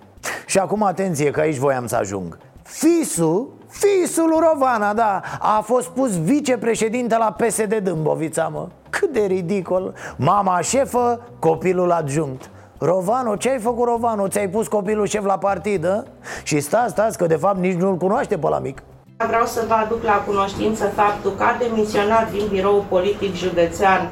Și 0.45 0.59
acum 0.59 0.83
atenție, 0.83 1.31
că 1.31 1.39
aici 1.39 1.57
voiam 1.57 1.87
să 1.87 1.95
ajung 1.95 2.37
Fisul 2.63 3.49
Fisul 3.71 4.27
lui 4.29 4.47
Rovana, 4.51 4.93
da 4.93 5.21
A 5.39 5.61
fost 5.65 5.87
pus 5.87 6.23
vicepreședinte 6.23 7.17
la 7.17 7.35
PSD 7.37 7.75
Dâmbovița, 7.75 8.47
mă 8.47 8.67
Cât 8.89 9.13
de 9.13 9.25
ridicol 9.25 9.93
Mama 10.15 10.61
șefă, 10.61 11.21
copilul 11.39 11.91
adjunct 11.91 12.49
Rovano, 12.77 13.35
ce 13.35 13.49
ai 13.49 13.59
făcut 13.59 13.85
Rovano? 13.87 14.27
Ți-ai 14.27 14.49
pus 14.49 14.67
copilul 14.67 15.05
șef 15.05 15.25
la 15.25 15.37
partid, 15.37 15.85
a? 15.85 16.03
Și 16.43 16.59
stați, 16.59 16.91
stați, 16.91 17.17
că 17.17 17.25
de 17.25 17.35
fapt 17.35 17.57
nici 17.57 17.77
nu-l 17.77 17.97
cunoaște 17.97 18.37
pe 18.37 18.47
la 18.47 18.59
mic 18.59 18.83
Vreau 19.27 19.45
să 19.45 19.63
vă 19.67 19.73
aduc 19.73 20.03
la 20.03 20.23
cunoștință 20.27 20.85
faptul 20.85 21.31
că 21.37 21.43
a 21.43 21.57
demisionat 21.59 22.31
din 22.31 22.47
birou 22.49 22.85
politic 22.89 23.35
județean 23.35 24.09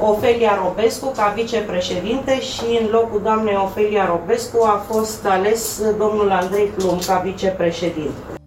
Ofelia 0.00 0.58
Robescu 0.64 1.12
ca 1.16 1.32
vicepreședinte 1.34 2.40
și 2.40 2.78
în 2.80 2.88
locul 2.90 3.20
doamnei 3.22 3.58
Ofelia 3.64 4.06
Robescu 4.06 4.62
a 4.62 4.84
fost 4.90 5.26
ales 5.26 5.82
domnul 5.98 6.30
Andrei 6.30 6.66
Plum 6.66 6.98
ca 7.06 7.22
vicepreședinte. 7.24 8.37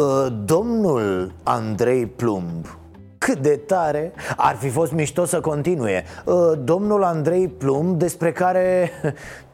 Uh, 0.00 0.26
domnul 0.44 1.32
Andrei 1.42 2.06
Plumb 2.06 2.78
cât 3.18 3.38
de 3.38 3.56
tare 3.66 4.12
Ar 4.36 4.56
fi 4.56 4.68
fost 4.68 4.92
mișto 4.92 5.24
să 5.24 5.40
continue. 5.40 6.04
Uh, 6.24 6.34
Domnul 6.64 7.04
Andrei 7.04 7.48
Plumb 7.48 7.98
Despre 7.98 8.32
care 8.32 8.90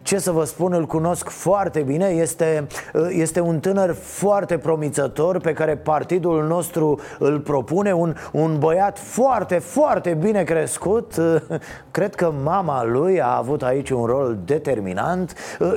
ce 0.07 0.19
să 0.19 0.31
vă 0.31 0.45
spun, 0.45 0.73
îl 0.73 0.87
cunosc 0.87 1.29
foarte 1.29 1.81
bine 1.81 2.07
Este, 2.07 2.67
este 3.09 3.41
un 3.41 3.61
tânăr 3.61 3.95
foarte 3.95 4.59
promițător 4.59 5.41
Pe 5.41 5.53
care 5.53 5.77
partidul 5.77 6.47
nostru 6.47 7.01
îl 7.19 7.41
propune 7.41 7.93
Un, 7.93 8.15
un 8.33 8.59
băiat 8.59 8.99
foarte, 8.99 9.59
foarte 9.59 10.15
bine 10.15 10.43
crescut. 10.43 11.15
Cred 11.91 12.15
că 12.15 12.33
mama 12.43 12.85
lui 12.85 13.21
a 13.21 13.37
avut 13.37 13.63
aici 13.63 13.91
un 13.91 14.05
rol 14.05 14.39
determinant. 14.45 15.35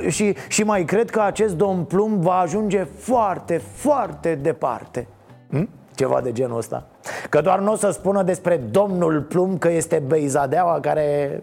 Și, 0.08 0.34
și 0.48 0.62
mai 0.62 0.84
cred 0.84 1.10
că 1.10 1.20
acest 1.20 1.56
domn 1.56 1.84
Plum 1.84 2.20
va 2.20 2.38
ajunge 2.38 2.86
foarte, 2.98 3.60
foarte 3.74 4.34
departe. 4.34 5.06
Hm? 5.50 5.68
Ceva 5.94 6.20
de 6.20 6.32
genul 6.32 6.58
ăsta. 6.58 6.86
Că 7.28 7.40
doar 7.40 7.58
nu 7.58 7.72
o 7.72 7.76
să 7.76 7.90
spună 7.90 8.22
despre 8.22 8.56
domnul 8.70 9.22
Plum 9.22 9.58
că 9.58 9.70
este 9.70 10.02
Beizadeaua 10.06 10.80
care 10.80 11.42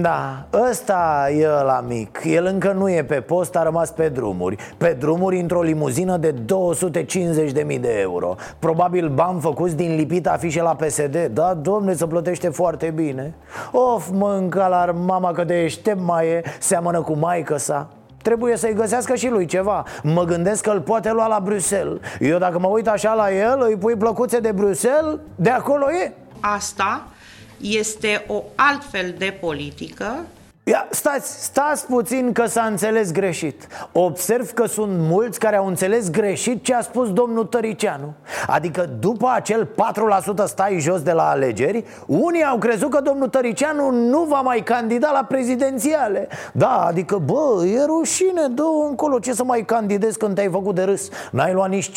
Da, 0.00 0.46
ăsta 0.70 1.28
e 1.30 1.46
la 1.46 1.84
mic. 1.88 2.20
El 2.24 2.46
încă 2.46 2.72
nu 2.72 2.90
e 2.90 3.04
pe 3.04 3.20
post, 3.20 3.56
a 3.56 3.62
rămas 3.62 3.90
pe 3.90 4.08
drumuri. 4.08 4.56
Pe 4.76 4.96
drumuri 4.98 5.40
într-o 5.40 5.62
limuzină 5.62 6.16
de 6.16 6.34
250.000 6.34 7.80
de 7.80 7.98
euro. 8.00 8.34
Probabil 8.58 9.08
bani 9.08 9.40
făcuți 9.40 9.76
din 9.76 9.94
lipit 9.94 10.26
afișe 10.26 10.62
la 10.62 10.74
PSD 10.74 11.30
Da, 11.32 11.54
domne, 11.54 11.94
să 11.94 12.06
plătește 12.06 12.48
foarte 12.48 12.92
bine. 12.94 13.34
Of, 13.72 14.08
mânca 14.12 14.68
la 14.68 14.92
mama 14.92 15.32
că 15.32 15.44
de 15.44 15.62
eștem 15.62 15.98
mai 16.04 16.28
e 16.28 16.42
Seamănă 16.58 17.00
cu 17.00 17.12
maică 17.12 17.56
sa. 17.56 17.88
Trebuie 18.22 18.56
să-i 18.56 18.74
găsească 18.74 19.14
și 19.14 19.28
lui 19.28 19.46
ceva. 19.46 19.84
Mă 20.02 20.24
gândesc 20.24 20.62
că 20.62 20.70
îl 20.70 20.80
poate 20.80 21.12
lua 21.12 21.26
la 21.26 21.40
Bruxelles. 21.44 21.98
Eu 22.20 22.38
dacă 22.38 22.58
mă 22.58 22.68
uit 22.68 22.88
așa 22.88 23.14
la 23.14 23.32
el, 23.32 23.64
îi 23.68 23.76
pui 23.76 23.96
plăcuțe 23.96 24.38
de 24.38 24.52
Bruxelles 24.52 25.18
De 25.34 25.50
acolo 25.50 25.84
e. 25.90 26.12
Asta 26.40 27.02
este 27.60 28.24
o 28.26 28.44
altfel 28.54 29.14
de 29.18 29.36
politică 29.40 30.26
Ia, 30.68 30.86
stați, 30.90 31.44
stați 31.44 31.86
puțin 31.86 32.32
că 32.32 32.46
s-a 32.46 32.62
înțeles 32.62 33.12
greșit. 33.12 33.66
Observ 33.92 34.50
că 34.50 34.66
sunt 34.66 34.92
mulți 34.98 35.38
care 35.38 35.56
au 35.56 35.66
înțeles 35.66 36.10
greșit 36.10 36.64
ce 36.64 36.74
a 36.74 36.80
spus 36.80 37.12
domnul 37.12 37.44
Tăricianu. 37.44 38.14
Adică 38.46 38.90
după 38.98 39.30
acel 39.34 39.68
4% 40.42 40.44
stai 40.44 40.78
jos 40.78 41.02
de 41.02 41.12
la 41.12 41.28
alegeri 41.28 41.84
Unii 42.06 42.44
au 42.44 42.58
crezut 42.58 42.90
că 42.90 43.00
domnul 43.00 43.28
Tăricianu 43.28 43.90
nu 43.90 44.22
va 44.22 44.40
mai 44.40 44.62
candida 44.62 45.10
la 45.12 45.24
prezidențiale. 45.24 46.28
Da, 46.52 46.84
adică 46.86 47.16
bă, 47.16 47.66
e 47.66 47.84
rușine, 47.84 48.46
dă 48.50 48.62
încolo 48.88 49.18
Ce 49.18 49.32
să 49.32 49.44
mai 49.44 49.64
candidezi 49.64 50.18
când 50.18 50.34
te-ai 50.34 50.50
făcut 50.50 50.74
de 50.74 50.82
râs? 50.82 51.08
N-ai 51.30 51.52
luat 51.52 51.68
nici 51.68 51.90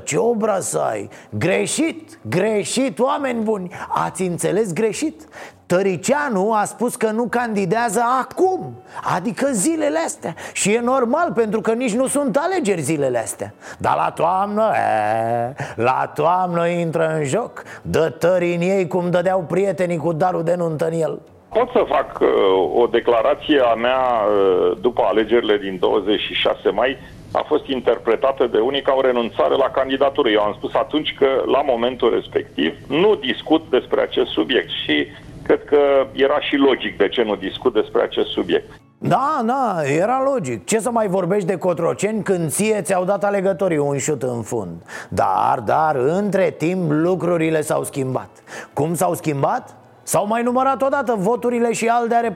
5%, 0.00 0.04
ce 0.04 0.16
obraz 0.16 0.68
să 0.68 0.78
ai? 0.78 1.08
Greșit, 1.38 2.18
greșit, 2.28 2.98
oameni 2.98 3.42
buni. 3.42 3.70
Ați 3.88 4.22
înțeles 4.22 4.72
greșit 4.72 5.28
Tăricianu 5.66 6.52
a 6.52 6.64
spus 6.64 6.94
că 6.94 7.10
nu 7.10 7.26
candidează 7.30 8.02
acum 8.20 8.74
Adică 9.14 9.46
zilele 9.52 9.98
astea. 9.98 10.34
Și 10.52 10.72
e 10.72 10.80
normal 10.80 11.32
pentru 11.34 11.60
că 11.60 11.72
nici 11.72 11.94
nu 11.94 12.06
sunt 12.06 12.36
alegeri 12.36 12.80
zilele 12.80 13.18
astea. 13.18 13.54
Dar 13.78 13.96
la 13.96 14.10
toamnă, 14.10 14.70
e, 14.74 15.54
la 15.76 16.12
toamnă 16.14 16.68
intră 16.68 17.14
în 17.18 17.24
joc. 17.24 17.62
Dă 17.82 18.08
tări 18.08 18.54
în 18.54 18.60
ei 18.60 18.86
cum 18.86 19.10
dădeau 19.10 19.40
prietenii 19.40 19.96
cu 19.96 20.12
darul 20.12 20.42
de 20.42 20.54
nuntă 20.54 20.88
în 20.92 21.00
el. 21.00 21.20
Pot 21.48 21.70
să 21.70 21.84
fac 21.88 22.20
uh, 22.20 22.28
o 22.74 22.86
declarație 22.86 23.60
a 23.60 23.74
mea 23.74 23.98
uh, 23.98 24.76
după 24.80 25.02
alegerile 25.02 25.56
din 25.56 25.76
26 25.80 26.70
mai. 26.70 26.96
A 27.32 27.44
fost 27.46 27.66
interpretată 27.66 28.46
de 28.46 28.58
unii 28.58 28.82
ca 28.82 28.94
o 28.96 29.00
renunțare 29.00 29.54
la 29.54 29.70
candidatură. 29.70 30.28
Eu 30.28 30.40
am 30.40 30.54
spus 30.56 30.74
atunci 30.74 31.14
că, 31.18 31.26
la 31.46 31.62
momentul 31.62 32.10
respectiv, 32.10 32.74
nu 32.88 33.14
discut 33.14 33.62
despre 33.70 34.00
acest 34.00 34.30
subiect. 34.30 34.70
Și 34.84 35.06
cred 35.44 35.64
că 35.64 35.78
era 36.12 36.40
și 36.40 36.56
logic 36.56 36.96
de 36.96 37.08
ce 37.08 37.22
nu 37.22 37.36
discut 37.36 37.72
despre 37.72 38.02
acest 38.02 38.28
subiect. 38.28 38.70
Da, 38.98 39.42
da, 39.44 39.82
era 39.98 40.22
logic 40.22 40.64
Ce 40.64 40.78
să 40.78 40.90
mai 40.90 41.06
vorbești 41.06 41.46
de 41.46 41.56
Cotroceni 41.56 42.22
când 42.22 42.50
ție 42.50 42.80
ți-au 42.82 43.04
dat 43.04 43.24
alegătorii 43.24 43.78
un 43.78 43.98
șut 43.98 44.22
în 44.22 44.42
fund 44.42 44.82
Dar, 45.08 45.62
dar, 45.64 45.96
între 45.96 46.50
timp 46.50 46.90
lucrurile 46.90 47.60
s-au 47.60 47.84
schimbat 47.84 48.28
Cum 48.72 48.94
s-au 48.94 49.14
schimbat? 49.14 49.76
S-au 50.04 50.26
mai 50.26 50.42
numărat 50.42 50.82
odată 50.82 51.14
voturile 51.18 51.72
și 51.72 51.88
ALDE 51.88 52.14
are 52.14 52.30
40%, 52.30 52.34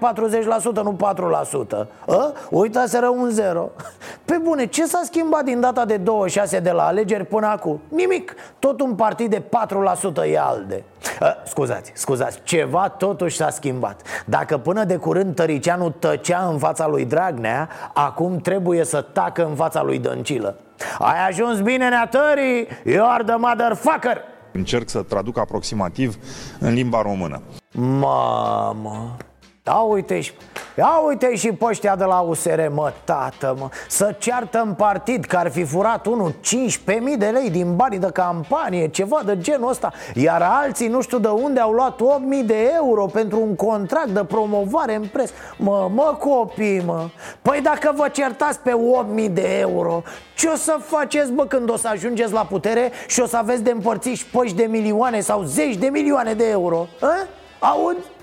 nu 0.82 0.96
4% 1.74 1.86
a? 2.06 2.32
Uitaseră 2.50 3.08
un 3.08 3.30
zero 3.30 3.70
Pe 4.24 4.38
bune, 4.42 4.66
ce 4.66 4.86
s-a 4.86 5.00
schimbat 5.04 5.44
din 5.44 5.60
data 5.60 5.84
de 5.84 5.96
26 5.96 6.58
de 6.58 6.70
la 6.70 6.86
alegeri 6.86 7.24
până 7.24 7.46
acum? 7.46 7.80
Nimic, 7.88 8.34
tot 8.58 8.80
un 8.80 8.94
partid 8.94 9.30
de 9.30 9.42
4% 10.22 10.30
e 10.30 10.38
ALDE 10.38 10.84
a, 11.20 11.36
Scuzați, 11.44 11.92
scuzați, 11.94 12.40
ceva 12.42 12.88
totuși 12.88 13.36
s-a 13.36 13.50
schimbat 13.50 14.00
Dacă 14.24 14.58
până 14.58 14.84
de 14.84 14.96
curând 14.96 15.34
Tăricianu 15.34 15.90
tăcea 15.90 16.48
în 16.50 16.58
fața 16.58 16.86
lui 16.86 17.04
Dragnea 17.04 17.68
Acum 17.92 18.38
trebuie 18.38 18.84
să 18.84 19.00
tacă 19.00 19.44
în 19.44 19.54
fața 19.54 19.82
lui 19.82 19.98
Dăncilă 19.98 20.54
Ai 20.98 21.26
ajuns 21.28 21.60
bine, 21.60 21.88
neatării? 21.88 22.68
You 22.84 23.10
are 23.10 23.24
the 23.24 23.36
motherfucker! 23.36 24.22
Încerc 24.52 24.88
să 24.88 25.02
traduc 25.02 25.38
aproximativ 25.38 26.16
în 26.58 26.72
limba 26.72 27.02
română. 27.02 27.42
Mamă, 27.72 29.16
da 29.68 29.74
uite 29.74 30.20
și 30.20 30.32
Ia 30.76 31.02
uite 31.06 31.34
și 31.34 31.52
pe 31.52 31.64
ăștia 31.64 31.96
de 31.96 32.04
la 32.04 32.20
USR, 32.20 32.60
mă, 32.74 32.92
tată, 33.04 33.56
mă 33.58 33.68
Să 33.88 34.14
ceartă 34.18 34.62
în 34.66 34.74
partid 34.74 35.24
că 35.24 35.36
ar 35.36 35.50
fi 35.50 35.64
furat 35.64 36.06
unul 36.06 36.32
15.000 36.32 36.36
de 37.18 37.26
lei 37.26 37.50
din 37.50 37.76
banii 37.76 37.98
de 37.98 38.10
campanie 38.12 38.88
Ceva 38.88 39.20
de 39.24 39.38
genul 39.38 39.68
ăsta 39.68 39.92
Iar 40.14 40.42
alții 40.42 40.88
nu 40.88 41.00
știu 41.00 41.18
de 41.18 41.28
unde 41.28 41.60
au 41.60 41.72
luat 41.72 42.00
8.000 42.40 42.46
de 42.46 42.70
euro 42.74 43.06
pentru 43.06 43.40
un 43.40 43.56
contract 43.56 44.08
de 44.08 44.24
promovare 44.24 44.94
în 44.94 45.06
pres 45.12 45.30
Mă, 45.58 45.90
mă 45.94 46.16
copii, 46.18 46.82
mă 46.86 47.08
Păi 47.42 47.60
dacă 47.62 47.92
vă 47.96 48.08
certați 48.08 48.58
pe 48.58 48.72
8.000 49.26 49.30
de 49.30 49.58
euro 49.58 50.02
Ce 50.36 50.48
o 50.48 50.56
să 50.56 50.76
faceți, 50.80 51.32
bă, 51.32 51.44
când 51.44 51.70
o 51.70 51.76
să 51.76 51.88
ajungeți 51.88 52.32
la 52.32 52.44
putere 52.44 52.90
Și 53.06 53.20
o 53.20 53.26
să 53.26 53.36
aveți 53.36 53.62
de 53.62 53.70
împărțiți 53.70 54.26
păși 54.32 54.54
de 54.54 54.64
milioane 54.64 55.20
sau 55.20 55.42
zeci 55.42 55.76
de 55.76 55.88
milioane 55.88 56.32
de 56.32 56.48
euro? 56.48 56.86
A? 57.00 57.26
Auzi? 57.58 58.16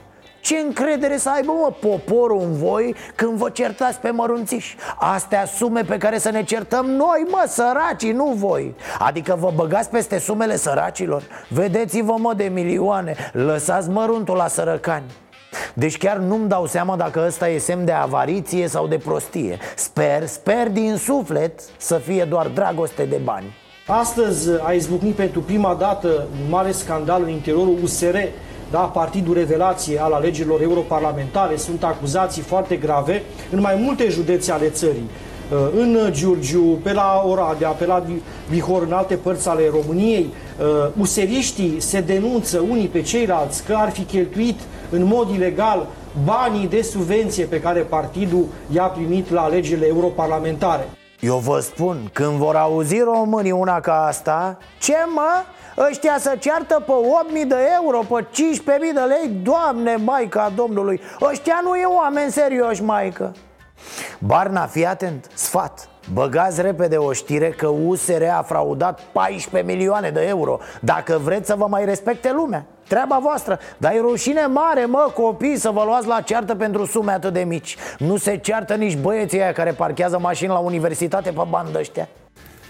Ce 0.45 0.57
încredere 0.57 1.17
să 1.17 1.29
aibă, 1.29 1.51
mă, 1.51 1.73
poporul 1.89 2.41
în 2.41 2.53
voi 2.57 2.95
când 3.15 3.37
vă 3.37 3.49
certați 3.49 3.99
pe 3.99 4.09
mărunțiși? 4.09 4.75
Astea 4.95 5.45
sume 5.45 5.81
pe 5.81 5.97
care 5.97 6.17
să 6.17 6.29
ne 6.29 6.43
certăm 6.43 6.85
noi, 6.85 7.25
mă, 7.29 7.45
săracii, 7.47 8.11
nu 8.11 8.25
voi. 8.25 8.75
Adică 8.99 9.37
vă 9.39 9.51
băgați 9.55 9.89
peste 9.89 10.17
sumele 10.17 10.55
săracilor? 10.55 11.23
Vedeți-vă, 11.49 12.15
mă, 12.17 12.33
de 12.33 12.43
milioane. 12.43 13.15
Lăsați 13.31 13.89
măruntul 13.89 14.35
la 14.35 14.47
sărăcani. 14.47 15.05
Deci 15.73 15.97
chiar 15.97 16.17
nu-mi 16.17 16.47
dau 16.47 16.65
seama 16.65 16.95
dacă 16.95 17.23
ăsta 17.27 17.49
e 17.49 17.57
semn 17.57 17.85
de 17.85 17.91
avariție 17.91 18.67
sau 18.67 18.87
de 18.87 18.97
prostie. 18.97 19.57
Sper, 19.75 20.25
sper 20.25 20.69
din 20.69 20.95
suflet 20.95 21.59
să 21.77 21.95
fie 21.95 22.23
doar 22.23 22.47
dragoste 22.47 23.03
de 23.03 23.19
bani. 23.23 23.55
Astăzi 23.87 24.49
a 24.63 24.71
izbucnit 24.71 25.15
pentru 25.15 25.41
prima 25.41 25.73
dată 25.73 26.07
un 26.07 26.49
mare 26.49 26.71
scandal 26.71 27.21
în 27.21 27.29
interiorul 27.29 27.77
USR, 27.83 28.15
da, 28.71 28.79
partidul 28.79 29.33
revelație 29.33 30.01
al 30.01 30.11
alegerilor 30.11 30.61
europarlamentare. 30.61 31.55
Sunt 31.55 31.83
acuzații 31.83 32.41
foarte 32.41 32.75
grave 32.75 33.23
în 33.51 33.59
mai 33.59 33.75
multe 33.79 34.09
județe 34.09 34.51
ale 34.51 34.69
țării. 34.69 35.09
Uh, 35.51 35.57
în 35.77 35.97
Giurgiu, 36.11 36.79
pe 36.83 36.93
la 36.93 37.23
Oradea, 37.27 37.69
pe 37.69 37.85
la 37.85 38.03
Bihor, 38.49 38.81
în 38.81 38.93
alte 38.93 39.15
părți 39.15 39.49
ale 39.49 39.69
României. 39.71 40.33
Uh, 40.59 40.91
useriștii 40.99 41.79
se 41.79 42.01
denunță 42.01 42.63
unii 42.69 42.87
pe 42.87 43.01
ceilalți 43.01 43.63
că 43.63 43.75
ar 43.77 43.91
fi 43.91 44.01
cheltuit 44.01 44.59
în 44.89 45.03
mod 45.03 45.29
ilegal 45.29 45.87
banii 46.23 46.67
de 46.67 46.81
subvenție 46.81 47.45
pe 47.45 47.59
care 47.59 47.79
partidul 47.79 48.45
i-a 48.73 48.83
primit 48.83 49.31
la 49.31 49.41
alegerile 49.41 49.87
europarlamentare. 49.87 50.89
Eu 51.19 51.37
vă 51.37 51.59
spun, 51.59 52.09
când 52.13 52.31
vor 52.31 52.55
auzi 52.55 52.99
românii 52.99 53.51
una 53.51 53.79
ca 53.79 54.05
asta 54.05 54.57
Ce 54.79 54.95
mă? 55.13 55.43
Ăștia 55.77 56.17
să 56.19 56.35
ceartă 56.39 56.83
pe 56.85 56.91
8.000 57.43 57.47
de 57.47 57.55
euro, 57.73 57.99
pe 57.99 58.25
15.000 58.25 58.29
de 58.93 58.99
lei? 58.99 59.29
Doamne, 59.43 59.95
Maica 59.95 60.51
Domnului 60.55 61.01
Ăștia 61.21 61.59
nu 61.63 61.75
e 61.75 61.85
oameni 61.85 62.31
serioși, 62.31 62.83
Maică. 62.83 63.33
Barna, 64.19 64.65
fii 64.65 64.85
atent, 64.85 65.29
sfat. 65.33 65.89
Băgați 66.13 66.61
repede 66.61 66.97
o 66.97 67.13
știre 67.13 67.49
că 67.49 67.67
USR 67.67 68.23
a 68.23 68.41
fraudat 68.41 69.01
14 69.11 69.71
milioane 69.71 70.09
de 70.09 70.21
euro. 70.27 70.59
Dacă 70.81 71.19
vreți 71.23 71.47
să 71.47 71.55
vă 71.55 71.67
mai 71.69 71.85
respecte 71.85 72.31
lumea 72.31 72.65
Treaba 72.87 73.19
voastră, 73.21 73.59
dar 73.77 73.93
e 73.93 73.99
rușine 73.99 74.45
mare, 74.45 74.85
mă, 74.85 75.11
copii, 75.13 75.57
să 75.57 75.69
vă 75.69 75.83
luați 75.83 76.07
la 76.07 76.21
ceartă 76.21 76.55
pentru 76.55 76.85
sume 76.85 77.11
atât 77.11 77.33
de 77.33 77.43
mici. 77.43 77.75
Nu 77.97 78.17
se 78.17 78.37
ceartă 78.37 78.75
nici 78.75 78.97
băieții 78.97 79.41
aia 79.41 79.51
care 79.51 79.71
parchează 79.71 80.19
mașini 80.19 80.49
la 80.49 80.57
universitate 80.57 81.31
pe 81.31 81.43
bandă 81.49 81.79
ăștia. 81.79 82.09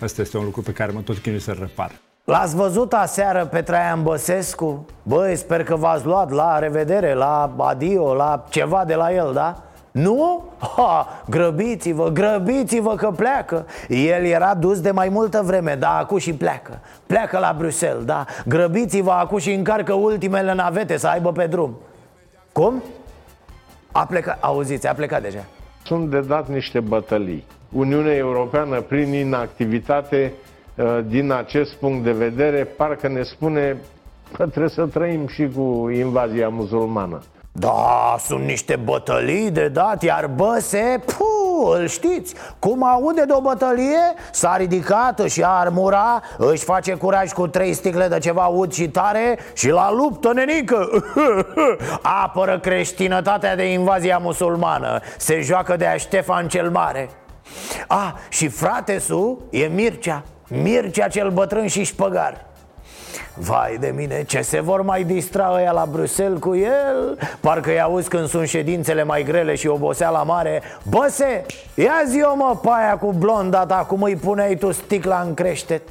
Asta 0.02 0.22
este 0.22 0.38
un 0.38 0.44
lucru 0.44 0.62
pe 0.62 0.72
care 0.72 0.92
mă 0.92 1.00
tot 1.00 1.18
chinui 1.18 1.40
să-l 1.40 1.58
repar 1.60 1.92
L-ați 2.26 2.56
văzut 2.56 2.94
aseară 2.94 3.46
pe 3.46 3.62
Traian 3.62 4.04
Băsescu? 4.04 4.86
Băi, 5.04 5.36
sper 5.36 5.64
că 5.64 5.76
v-ați 5.76 6.06
luat 6.06 6.32
la 6.32 6.60
revedere, 6.60 7.14
la 7.14 7.54
adio, 7.58 8.14
la 8.14 8.46
ceva 8.50 8.84
de 8.86 8.96
la 8.96 9.14
el, 9.14 9.32
da? 9.34 9.64
Nu? 9.92 10.44
Ha, 10.76 11.08
grăbiți-vă, 11.30 12.10
grăbiți-vă 12.10 12.96
că 12.96 13.12
pleacă 13.12 13.66
El 13.88 14.24
era 14.24 14.54
dus 14.56 14.82
de 14.82 14.92
mai 14.92 15.10
multă 15.10 15.42
vreme, 15.46 15.76
dar 15.76 16.02
acum 16.02 16.18
și 16.18 16.34
pleacă 16.34 16.80
Pleacă 17.08 17.38
la 17.38 17.56
Bruxelles, 17.58 18.04
da 18.04 18.26
Grăbiți-vă 18.46 19.12
acum 19.12 19.38
și 19.38 19.52
încarcă 19.54 19.94
ultimele 19.94 20.54
navete 20.54 20.98
să 20.98 21.08
aibă 21.08 21.32
pe 21.32 21.46
drum 21.46 21.78
Cum? 22.52 22.84
A 23.92 24.06
plecat, 24.06 24.38
auziți, 24.42 24.88
a 24.88 24.94
plecat 24.94 25.22
deja 25.22 25.44
Sunt 25.84 26.10
de 26.10 26.20
dat 26.20 26.48
niște 26.48 26.80
bătălii 26.80 27.46
Uniunea 27.72 28.16
Europeană, 28.16 28.82
prin 28.82 29.14
inactivitate, 29.14 30.34
uh, 30.34 30.45
din 31.08 31.32
acest 31.32 31.74
punct 31.74 32.04
de 32.04 32.12
vedere, 32.12 32.64
parcă 32.64 33.08
ne 33.08 33.24
spune 33.24 33.78
că 34.34 34.46
trebuie 34.46 34.70
să 34.70 34.86
trăim 34.86 35.28
și 35.28 35.50
cu 35.56 35.90
invazia 35.90 36.50
musulmană. 36.50 37.22
Da, 37.58 38.16
sunt 38.20 38.44
niște 38.44 38.76
bătălii 38.76 39.52
de 39.52 39.68
dat, 39.68 40.04
iar 40.04 40.28
Băse, 40.28 41.04
pu, 41.06 41.68
îl 41.80 41.88
știți? 41.88 42.36
Cum 42.60 42.84
aude 42.84 43.24
de 43.26 43.34
o 43.34 43.42
bătălie, 43.42 44.14
s-a 44.32 44.56
ridicat, 44.58 45.20
și 45.20 45.44
a 45.44 45.48
armura 45.48 46.22
Își 46.38 46.64
face 46.64 46.94
curaj 46.94 47.32
cu 47.32 47.48
trei 47.48 47.74
sticle 47.74 48.08
de 48.08 48.18
ceva 48.18 48.46
ud 48.46 48.74
și 48.74 48.90
tare 48.90 49.40
Și 49.54 49.70
la 49.70 49.92
luptă, 49.92 50.34
nenică! 50.34 50.90
Apără 52.24 52.60
creștinătatea 52.60 53.56
de 53.56 53.72
invazia 53.72 54.18
musulmană. 54.18 55.00
Se 55.18 55.42
joacă 55.42 55.76
de 55.76 55.86
a 55.86 55.98
Ștefan 55.98 56.48
cel 56.48 56.70
Mare. 56.70 57.10
Ah, 57.88 58.14
și 58.30 58.48
fratesul 58.48 59.38
e 59.50 59.66
Mircea 59.66 60.24
Mircea 60.48 61.08
cel 61.08 61.30
bătrân 61.30 61.68
și 61.68 61.84
șpăgar. 61.84 62.46
Vai 63.38 63.78
de 63.80 63.94
mine, 63.96 64.24
ce 64.24 64.42
se 64.42 64.60
vor 64.60 64.82
mai 64.82 65.04
distra 65.04 65.52
ăia 65.54 65.72
la 65.72 65.86
Bruxelles 65.92 66.40
cu 66.40 66.56
el? 66.56 67.18
Parcă-i 67.40 67.82
auzi 67.82 68.10
când 68.10 68.28
sunt 68.28 68.48
ședințele 68.48 69.04
mai 69.04 69.24
grele 69.24 69.56
și 69.56 69.68
oboseala 69.68 70.24
mare 70.24 70.62
Băse, 70.90 71.46
ia 71.74 72.04
zi 72.08 72.22
o 72.32 72.36
mă 72.36 72.60
paia 72.62 72.98
cu 72.98 73.14
blonda 73.14 73.66
ta 73.66 73.86
Cum 73.88 74.02
îi 74.02 74.16
puneai 74.16 74.56
tu 74.56 74.72
sticla 74.72 75.24
în 75.28 75.34
creștet. 75.34 75.82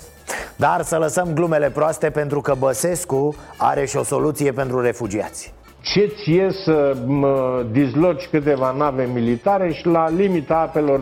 Dar 0.56 0.82
să 0.82 0.96
lăsăm 0.96 1.30
glumele 1.34 1.70
proaste 1.70 2.10
pentru 2.10 2.40
că 2.40 2.54
Băsescu 2.58 3.34
are 3.56 3.84
și 3.84 3.96
o 3.96 4.02
soluție 4.02 4.52
pentru 4.52 4.80
refugiați. 4.80 5.52
Ce 5.80 6.12
ție 6.22 6.50
să 6.64 6.96
mă 7.06 7.64
dizloci 7.70 8.26
câteva 8.30 8.74
nave 8.78 9.08
militare 9.12 9.72
și 9.72 9.86
la 9.86 10.08
limita 10.08 10.54
apelor 10.54 11.00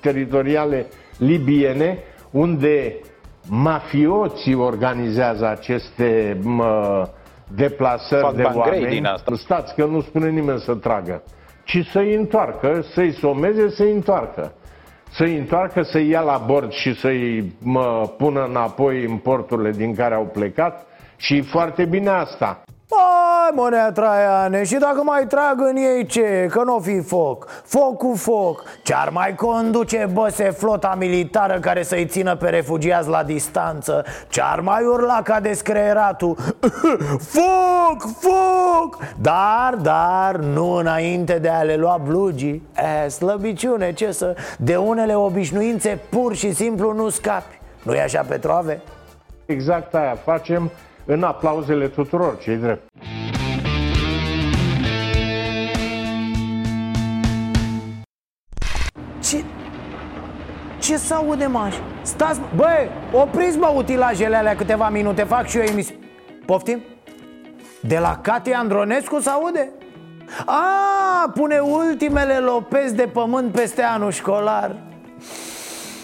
teritoriale 0.00 0.86
libiene, 1.18 1.98
unde 2.30 2.96
mafioții 3.48 4.54
organizează 4.54 5.48
aceste 5.48 6.38
mă, 6.42 7.08
deplasări 7.54 8.22
Fac 8.22 8.34
de 8.34 8.42
oameni. 8.42 8.86
Din 8.86 9.04
asta. 9.04 9.32
Stați 9.34 9.74
că 9.74 9.84
nu 9.84 10.00
spune 10.00 10.30
nimeni 10.30 10.60
să 10.60 10.74
tragă, 10.74 11.22
ci 11.64 11.86
să-i 11.90 12.14
întoarcă, 12.14 12.84
să-i 12.92 13.12
someze, 13.12 13.70
să-i 13.70 13.92
întoarcă. 13.92 14.52
Să-i 15.12 15.36
întoarcă, 15.36 15.82
să-i 15.82 16.08
ia 16.08 16.20
la 16.20 16.42
bord 16.46 16.72
și 16.72 16.94
să-i 16.94 17.52
mă, 17.62 18.10
pună 18.16 18.44
înapoi 18.44 19.04
în 19.04 19.16
porturile 19.16 19.70
din 19.70 19.94
care 19.94 20.14
au 20.14 20.26
plecat 20.26 20.86
și 21.16 21.40
foarte 21.40 21.84
bine 21.84 22.08
asta. 22.08 22.62
Mai 22.90 23.50
monea 23.54 23.92
Traiane, 23.92 24.64
și 24.64 24.74
dacă 24.74 25.02
mai 25.02 25.26
trag 25.26 25.60
în 25.60 25.76
ei 25.76 26.06
ce? 26.06 26.48
Că 26.50 26.62
nu 26.64 26.78
fi 26.78 27.00
foc 27.00 27.46
Foc 27.64 27.96
cu 27.96 28.14
foc 28.16 28.62
Ce-ar 28.82 29.08
mai 29.08 29.34
conduce 29.34 30.08
băse 30.12 30.50
flota 30.50 30.94
militară 30.98 31.58
care 31.60 31.82
să-i 31.82 32.06
țină 32.06 32.36
pe 32.36 32.48
refugiați 32.48 33.08
la 33.08 33.22
distanță? 33.22 34.04
Ce-ar 34.28 34.60
mai 34.60 34.84
urla 34.84 35.20
ca 35.22 35.40
descreeratul? 35.40 36.36
foc, 37.34 38.10
foc 38.18 38.98
Dar, 39.20 39.74
dar, 39.82 40.36
nu 40.36 40.72
înainte 40.72 41.38
de 41.38 41.48
a 41.48 41.62
le 41.62 41.76
lua 41.76 42.00
blugii 42.04 42.68
e, 43.04 43.08
Slăbiciune, 43.08 43.92
ce 43.92 44.12
să... 44.12 44.36
De 44.58 44.76
unele 44.76 45.14
obișnuințe 45.14 45.98
pur 46.08 46.34
și 46.34 46.52
simplu 46.52 46.92
nu 46.92 47.08
scapi 47.08 47.60
Nu-i 47.82 48.00
așa, 48.00 48.24
Petrove? 48.28 48.80
Exact 49.46 49.94
aia 49.94 50.16
facem 50.24 50.70
în 51.12 51.22
aplauzele 51.22 51.88
tuturor, 51.88 52.38
cei 52.38 52.56
drept. 52.56 52.82
Ce... 59.22 59.44
Ce 60.78 60.96
să 60.96 61.14
aude, 61.14 61.46
maș? 61.46 61.74
Stați, 62.02 62.40
băi, 62.56 62.90
opriți 63.12 63.58
mă 63.58 63.72
utilajele 63.76 64.36
alea 64.36 64.56
câteva 64.56 64.88
minute, 64.88 65.22
fac 65.22 65.46
și 65.46 65.56
eu 65.56 65.62
emisiune 65.62 66.00
Poftim? 66.46 66.80
De 67.80 67.98
la 67.98 68.18
Cati 68.22 68.52
Andronescu 68.52 69.20
să 69.20 69.30
aude? 69.30 69.70
A, 70.46 71.30
pune 71.34 71.58
ultimele 71.58 72.38
lopezi 72.38 72.94
de 72.94 73.06
pământ 73.12 73.52
peste 73.52 73.82
anul 73.82 74.10
școlar 74.10 74.76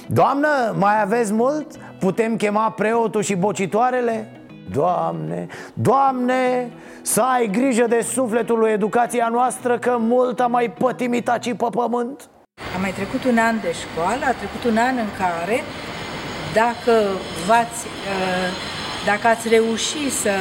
Doamnă, 0.07 0.75
mai 0.79 1.03
aveți 1.03 1.33
mult? 1.33 1.67
Putem 1.99 2.37
chema 2.37 2.71
preotul 2.71 3.23
și 3.23 3.35
bocitoarele? 3.35 4.36
Doamne, 4.71 5.47
Doamne, 5.73 6.71
să 7.03 7.23
ai 7.23 7.49
grijă 7.53 7.87
de 7.89 8.01
sufletul 8.01 8.59
lui 8.59 8.71
educația 8.71 9.29
noastră 9.29 9.79
Că 9.79 9.97
mult 10.01 10.41
a 10.41 10.47
mai 10.47 10.71
pătimit 10.71 11.29
aici 11.29 11.55
pe 11.55 11.67
pământ 11.71 12.29
A 12.77 12.79
mai 12.81 12.91
trecut 12.91 13.25
un 13.25 13.39
an 13.39 13.61
de 13.61 13.73
școală, 13.73 14.25
a 14.25 14.33
trecut 14.33 14.65
un 14.71 14.77
an 14.77 14.97
în 14.97 15.11
care 15.19 15.61
dacă, 16.63 16.95
v-ați, 17.47 17.81
uh, 18.13 18.49
dacă 19.07 19.27
ați 19.27 19.49
reușit 19.49 20.13
să 20.13 20.35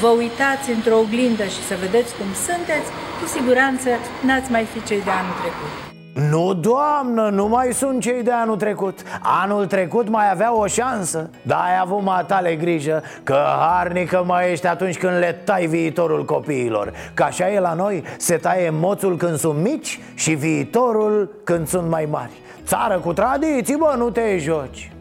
vă 0.00 0.08
uitați 0.08 0.70
într-o 0.70 0.98
oglindă 0.98 1.44
și 1.44 1.62
să 1.68 1.74
vedeți 1.80 2.10
cum 2.18 2.28
sunteți, 2.48 2.88
cu 3.20 3.26
siguranță 3.36 3.88
n-ați 4.26 4.50
mai 4.50 4.64
fi 4.64 4.82
cei 4.88 5.02
de 5.02 5.10
anul 5.10 5.36
trecut. 5.42 5.85
Nu, 6.16 6.54
doamnă, 6.54 7.28
nu 7.28 7.48
mai 7.48 7.72
sunt 7.72 8.00
cei 8.00 8.22
de 8.22 8.30
anul 8.30 8.56
trecut. 8.56 9.00
Anul 9.42 9.66
trecut 9.66 10.08
mai 10.08 10.30
avea 10.30 10.56
o 10.56 10.66
șansă 10.66 11.30
Dar 11.42 11.60
ai 11.64 11.78
avut 11.80 12.02
matale 12.02 12.54
grijă 12.54 13.02
Că 13.22 13.36
harnică 13.58 14.22
mai 14.26 14.50
ești 14.50 14.66
atunci 14.66 14.98
când 14.98 15.18
le 15.18 15.32
tai 15.44 15.66
viitorul 15.66 16.24
copiilor. 16.24 16.92
Că 17.14 17.22
așa 17.22 17.50
e 17.50 17.60
la 17.60 17.72
noi 17.72 18.02
Se 18.18 18.36
taie 18.36 18.70
moțul 18.70 19.16
când 19.16 19.36
sunt 19.36 19.58
mici 19.58 20.00
Și 20.14 20.34
viitorul 20.34 21.40
când 21.44 21.68
sunt 21.68 21.88
mai 21.88 22.08
mari. 22.10 22.32
Țară 22.64 22.98
cu 22.98 23.12
tradiții, 23.12 23.76
bă, 23.76 23.94
nu 23.96 24.10
te 24.10 24.38
joci. 24.38 24.92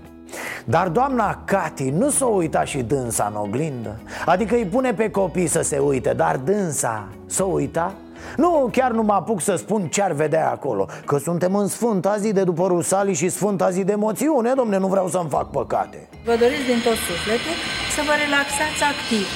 Dar 0.66 0.88
doamna 0.88 1.42
Cati 1.46 1.90
nu 1.90 2.10
s-o 2.10 2.28
uita 2.28 2.64
și 2.64 2.78
dânsa 2.78 3.32
în 3.34 3.42
oglindă. 3.42 4.00
Adică 4.26 4.56
îi 4.56 4.66
pune 4.66 4.94
pe 4.94 5.12
copii 5.12 5.48
să 5.48 5.62
se 5.62 5.78
uite 5.78 6.14
Dar 6.14 6.38
dânsa 6.38 7.08
s-o 7.26 7.46
uita? 7.46 7.94
Nu, 8.38 8.70
chiar 8.72 8.92
nu 8.92 9.04
mă 9.04 9.14
apuc 9.14 9.42
să 9.42 9.56
spun 9.56 9.88
ce 9.88 10.02
ar 10.02 10.12
vedea 10.12 10.50
acolo 10.50 10.88
Că 11.06 11.18
suntem 11.18 11.56
în 11.56 11.68
Sfânta 11.68 12.18
zi 12.18 12.34
de 12.34 12.44
după 12.44 12.68
Rusali 12.68 13.14
și 13.14 13.30
Sfânta 13.30 13.70
zi 13.70 13.84
de 13.84 13.96
moțiune 13.96 14.54
Domne, 14.56 14.78
nu 14.78 14.88
vreau 14.88 15.08
să-mi 15.08 15.30
fac 15.30 15.50
păcate. 15.50 16.10
Vă 16.26 16.36
doriți 16.40 16.66
din 16.72 16.80
tot 16.84 16.98
sufletul 17.08 17.56
să 17.96 18.02
vă 18.08 18.14
relaxați 18.24 18.82
activ 18.94 19.28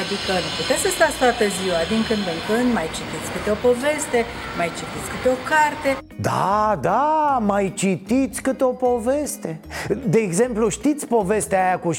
Adică 0.00 0.32
nu 0.44 0.50
puteți 0.58 0.82
să 0.84 0.90
stați 0.96 1.18
toată 1.22 1.44
ziua, 1.58 1.80
din 1.92 2.02
când 2.08 2.24
în 2.34 2.40
când 2.48 2.68
mai 2.78 2.88
citiți 2.96 3.28
câte 3.34 3.50
o 3.56 3.58
poveste, 3.68 4.18
mai 4.58 4.68
citiți 4.78 5.08
câte 5.12 5.28
o 5.36 5.38
carte. 5.52 5.90
Da, 6.28 6.78
da, 6.88 7.38
mai 7.52 7.72
citiți 7.82 8.42
câte 8.42 8.64
o 8.64 8.74
poveste. 8.86 9.60
De 10.14 10.18
exemplu, 10.18 10.68
știți 10.68 11.06
povestea 11.06 11.64
aia 11.64 11.78
cu 11.78 11.90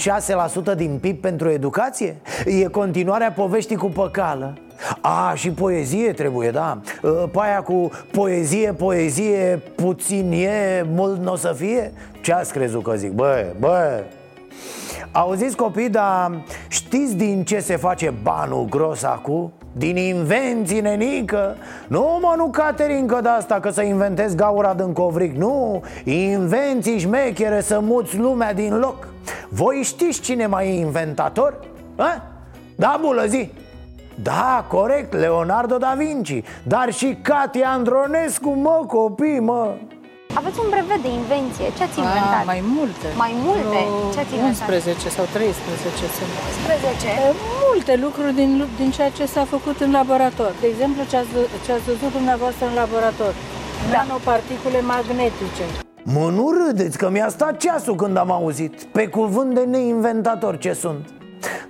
6% 0.74 0.76
din 0.76 0.98
PIB 1.02 1.18
pentru 1.22 1.50
educație? 1.50 2.22
E 2.46 2.78
continuarea 2.82 3.32
poveștii 3.32 3.76
cu 3.84 3.90
păcală 4.02 4.58
a, 5.02 5.34
și 5.36 5.52
poezie 5.52 6.12
trebuie, 6.12 6.50
da 6.50 6.80
Pe 7.02 7.40
aia 7.40 7.62
cu 7.62 7.92
poezie, 8.12 8.74
poezie, 8.74 9.62
puțin 9.76 10.32
e, 10.32 10.86
mult 10.94 11.20
nu 11.20 11.32
o 11.32 11.36
să 11.36 11.54
fie 11.58 11.92
Ce 12.22 12.34
ați 12.34 12.54
crezut 12.54 12.84
că 12.84 12.94
zic? 12.96 13.12
Bă, 13.12 13.46
bă, 13.60 14.04
Auziți 15.12 15.56
copii, 15.56 15.90
dar 15.90 16.32
știți 16.68 17.16
din 17.16 17.44
ce 17.44 17.60
se 17.60 17.76
face 17.76 18.14
banul 18.22 18.66
gros 18.70 19.04
acum? 19.04 19.52
Din 19.72 19.98
invenții, 19.98 20.82
nenică 20.82 21.56
Nu 21.88 22.20
mă, 22.22 22.34
nu 22.38 22.48
caterincă 22.48 23.20
de 23.22 23.28
asta 23.28 23.60
Că 23.60 23.70
să 23.70 23.82
inventezi 23.82 24.36
gaura 24.36 24.74
din 24.74 24.94
covric 24.94 25.36
Nu, 25.36 25.84
invenții 26.04 27.00
șmechere 27.00 27.62
Să 27.62 27.80
muți 27.80 28.18
lumea 28.18 28.54
din 28.54 28.78
loc 28.78 29.08
Voi 29.50 29.82
știți 29.84 30.22
cine 30.22 30.46
mai 30.46 30.68
e 30.68 30.80
inventator? 30.80 31.60
A? 31.96 32.22
Da, 32.76 32.98
bulă, 33.02 33.26
zi 33.26 33.52
da, 34.16 34.66
corect, 34.68 35.14
Leonardo 35.14 35.78
da 35.78 35.94
Vinci 35.98 36.44
Dar 36.64 36.94
și 36.94 37.18
Katia 37.22 37.70
Andronescu, 37.70 38.50
mă, 38.50 38.84
copii, 38.88 39.40
mă 39.40 39.76
aveți 40.40 40.58
un 40.64 40.70
brevet 40.74 41.02
de 41.08 41.12
invenție. 41.22 41.68
Ce 41.78 41.82
ați 41.88 41.98
inventat? 42.06 42.44
A, 42.46 42.52
mai 42.54 42.62
multe. 42.78 43.08
Mai 43.26 43.34
multe? 43.48 43.80
Ce 44.14 44.20
ați 44.24 44.34
inventat? 44.38 44.68
11 44.70 45.10
sau 45.18 45.26
13 45.38 46.06
sunt. 46.18 46.32
11? 46.50 47.36
Multe 47.68 47.94
lucruri 48.06 48.34
din, 48.42 48.52
din 48.82 48.90
ceea 48.96 49.12
ce 49.18 49.26
s-a 49.34 49.46
făcut 49.56 49.78
în 49.86 49.92
laborator. 50.00 50.52
De 50.64 50.68
exemplu, 50.74 51.02
ce 51.12 51.16
ați, 51.22 51.32
ce 51.66 51.70
ați 51.76 51.86
văzut 51.92 52.12
dumneavoastră 52.18 52.64
în 52.72 52.76
laborator. 52.82 53.32
Da. 53.36 53.92
Nanoparticule 53.94 54.82
magnetice. 54.96 55.66
Mă, 56.16 56.26
nu 56.38 56.46
râdeți 56.62 56.96
că 57.02 57.08
mi-a 57.16 57.30
stat 57.38 57.54
ceasul 57.64 57.96
când 57.96 58.16
am 58.24 58.32
auzit 58.40 58.76
Pe 58.98 59.06
cuvânt 59.18 59.52
de 59.54 59.64
neinventator 59.74 60.54
ce 60.58 60.74
sunt 60.84 61.04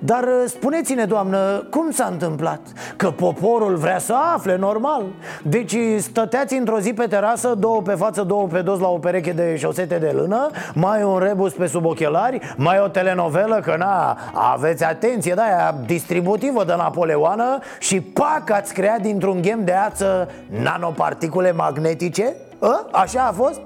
dar 0.06 0.24
uh, 0.24 0.44
spuneți-ne, 0.46 1.06
doamnă, 1.06 1.68
cum 1.70 1.92
s-a 1.92 2.08
întâmplat? 2.12 2.60
Că 2.96 3.12
poporul 3.12 3.76
vrea 3.76 4.00
să 4.00 4.14
afle, 4.34 4.58
normal 4.58 5.04
Deci 5.44 5.76
stăteați 5.98 6.58
într-o 6.58 6.80
zi 6.80 6.94
pe 6.94 7.06
terasă, 7.08 7.56
două 7.60 7.82
pe 7.82 7.94
față, 7.94 8.22
două 8.22 8.48
pe 8.48 8.62
dos 8.62 8.80
la 8.80 8.88
o 8.88 8.98
pereche 8.98 9.32
de 9.32 9.56
șosete 9.56 9.98
de 9.98 10.12
lână 10.16 10.50
Mai 10.74 11.04
un 11.04 11.18
rebus 11.18 11.54
pe 11.54 11.68
sub 11.68 11.86
ochelari, 11.86 12.40
mai 12.58 12.80
o 12.80 12.88
telenovelă, 12.88 13.60
că 13.64 13.76
na, 13.78 14.18
aveți 14.34 14.84
atenție, 14.84 15.34
da, 15.34 15.44
aia 15.44 15.76
distributivă 15.86 16.64
de 16.64 16.74
Napoleoană 16.78 17.60
Și 17.80 18.02
pac, 18.02 18.50
ați 18.50 18.74
creat 18.74 19.02
dintr-un 19.02 19.42
ghem 19.42 19.64
de 19.64 19.74
ață 19.74 20.30
nanoparticule 20.48 21.52
magnetice? 21.52 22.36
A? 22.60 22.88
Așa 22.92 23.22
a 23.22 23.32
fost? 23.32 23.62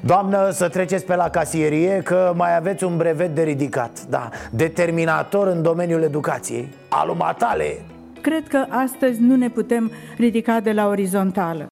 Doamnă, 0.00 0.50
să 0.50 0.68
treceți 0.68 1.04
pe 1.04 1.14
la 1.14 1.30
casierie 1.30 2.00
că 2.04 2.32
mai 2.36 2.56
aveți 2.56 2.84
un 2.84 2.96
brevet 2.96 3.34
de 3.34 3.42
ridicat 3.42 4.00
Da, 4.02 4.28
determinator 4.50 5.46
în 5.46 5.62
domeniul 5.62 6.02
educației 6.02 6.68
Alumatale 6.88 7.80
Cred 8.20 8.48
că 8.48 8.66
astăzi 8.68 9.20
nu 9.20 9.36
ne 9.36 9.50
putem 9.50 9.90
ridica 10.16 10.60
de 10.60 10.72
la 10.72 10.86
orizontală 10.86 11.66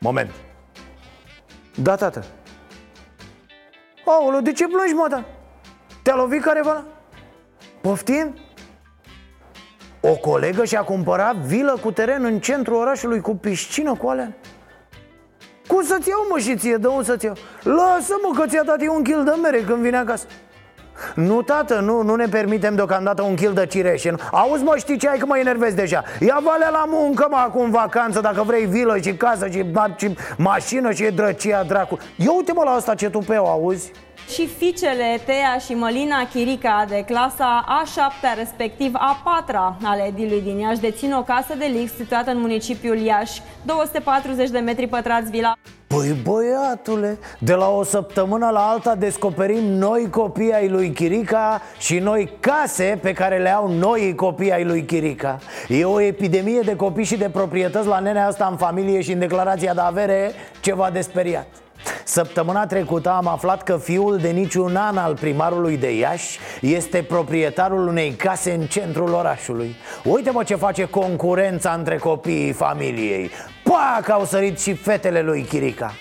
Moment 0.00 0.30
Da, 1.82 1.94
tată 1.94 2.24
Aoleu, 4.04 4.40
de 4.40 4.52
ce 4.52 4.66
plângi, 4.66 4.92
mă, 4.92 5.06
da? 5.10 5.24
Te-a 6.02 6.14
lovit 6.14 6.42
careva? 6.42 6.84
Poftim? 7.80 8.34
O 10.00 10.16
colegă 10.16 10.64
și-a 10.64 10.82
cumpărat 10.82 11.34
vilă 11.36 11.78
cu 11.82 11.92
teren 11.92 12.24
în 12.24 12.40
centrul 12.40 12.76
orașului 12.76 13.20
cu 13.20 13.36
piscină 13.36 13.94
cu 13.94 14.08
alea? 14.08 14.36
Cum 15.66 15.82
să-ți 15.82 16.08
iau 16.08 16.26
mă 16.30 16.38
și 16.38 16.56
ție? 16.56 16.76
De 16.76 16.86
unde 16.86 17.04
să-ți 17.04 17.24
iau? 17.24 17.34
Lasă-mă 17.62 18.30
că 18.38 18.46
ți-a 18.46 18.62
dat 18.62 18.80
un 18.88 19.02
kil 19.02 19.24
de 19.24 19.32
mere 19.42 19.60
când 19.60 19.78
vine 19.78 19.96
acasă 19.96 20.26
nu, 21.14 21.42
tată, 21.42 21.80
nu, 21.80 22.02
nu 22.02 22.14
ne 22.14 22.26
permitem 22.26 22.74
deocamdată 22.74 23.22
un 23.22 23.34
kil 23.34 23.52
de 23.52 23.66
cireșe 23.66 24.14
Auzi, 24.32 24.62
mă, 24.62 24.74
știi 24.76 24.96
ce 24.96 25.08
ai 25.08 25.18
că 25.18 25.26
mă 25.26 25.38
enervez 25.38 25.74
deja 25.74 26.02
Ia 26.20 26.40
valea 26.42 26.70
la 26.70 26.84
muncă, 26.88 27.26
mă, 27.30 27.36
acum 27.36 27.70
vacanță 27.70 28.20
Dacă 28.20 28.42
vrei 28.42 28.64
vilă 28.64 28.98
și 28.98 29.14
casă 29.14 29.48
și, 29.48 29.64
și 29.96 30.16
mașină 30.36 30.92
și 30.92 31.04
e 31.04 31.10
drăcia 31.10 31.62
dracu 31.62 31.98
Ia 32.16 32.32
uite-mă 32.32 32.62
la 32.64 32.70
asta 32.70 32.94
ce 32.94 33.10
tupeu, 33.10 33.46
auzi? 33.46 33.92
Și 34.28 34.46
fiicele 34.46 35.20
Tea 35.24 35.58
și 35.64 35.74
Mălina 35.74 36.28
Chirica 36.32 36.84
de 36.88 37.04
clasa 37.06 37.64
A7, 37.82 38.36
respectiv 38.36 38.92
A4 38.94 39.54
ale 39.82 40.02
edilului 40.06 40.42
din 40.42 40.58
Iași, 40.58 40.80
dețin 40.80 41.12
o 41.12 41.22
casă 41.22 41.54
de 41.58 41.64
lix 41.64 41.92
situată 41.94 42.30
în 42.30 42.40
municipiul 42.40 42.98
Iași, 42.98 43.42
240 43.62 44.50
de 44.50 44.58
metri 44.58 44.86
pătrați 44.86 45.30
vila. 45.30 45.56
Păi 45.86 46.16
băiatule, 46.22 47.18
de 47.38 47.54
la 47.54 47.68
o 47.68 47.82
săptămână 47.82 48.48
la 48.50 48.68
alta 48.68 48.94
descoperim 48.94 49.64
noi 49.64 50.10
copii 50.10 50.52
ai 50.52 50.68
lui 50.68 50.90
Chirica 50.90 51.62
și 51.78 51.98
noi 51.98 52.30
case 52.40 52.98
pe 53.02 53.12
care 53.12 53.38
le 53.38 53.54
au 53.54 53.68
noi 53.68 54.14
copii 54.14 54.52
ai 54.52 54.64
lui 54.64 54.84
Chirica 54.84 55.38
E 55.68 55.84
o 55.84 56.00
epidemie 56.00 56.60
de 56.60 56.76
copii 56.76 57.04
și 57.04 57.16
de 57.16 57.28
proprietăți 57.28 57.86
la 57.86 57.98
nenea 57.98 58.26
asta 58.26 58.48
în 58.50 58.56
familie 58.56 59.00
și 59.00 59.12
în 59.12 59.18
declarația 59.18 59.74
de 59.74 59.80
avere 59.80 60.32
ceva 60.60 60.90
de 60.90 61.00
speriat 61.00 61.46
Săptămâna 62.04 62.66
trecută 62.66 63.10
am 63.10 63.26
aflat 63.26 63.62
că 63.62 63.76
fiul 63.76 64.16
de 64.16 64.28
niciun 64.28 64.76
an 64.76 64.96
al 64.96 65.14
primarului 65.14 65.76
de 65.76 65.96
Iași 65.96 66.38
Este 66.60 67.02
proprietarul 67.02 67.88
unei 67.88 68.10
case 68.10 68.52
în 68.52 68.66
centrul 68.66 69.12
orașului. 69.12 69.76
Uite-mă 70.04 70.42
ce 70.42 70.54
face 70.54 70.84
concurența 70.84 71.72
între 71.72 71.96
copiii 71.96 72.52
familiei. 72.52 73.30
Pac, 73.62 74.08
au 74.08 74.24
sărit 74.24 74.60
și 74.60 74.74
fetele 74.74 75.22
lui 75.22 75.42
Chirica 75.42 75.94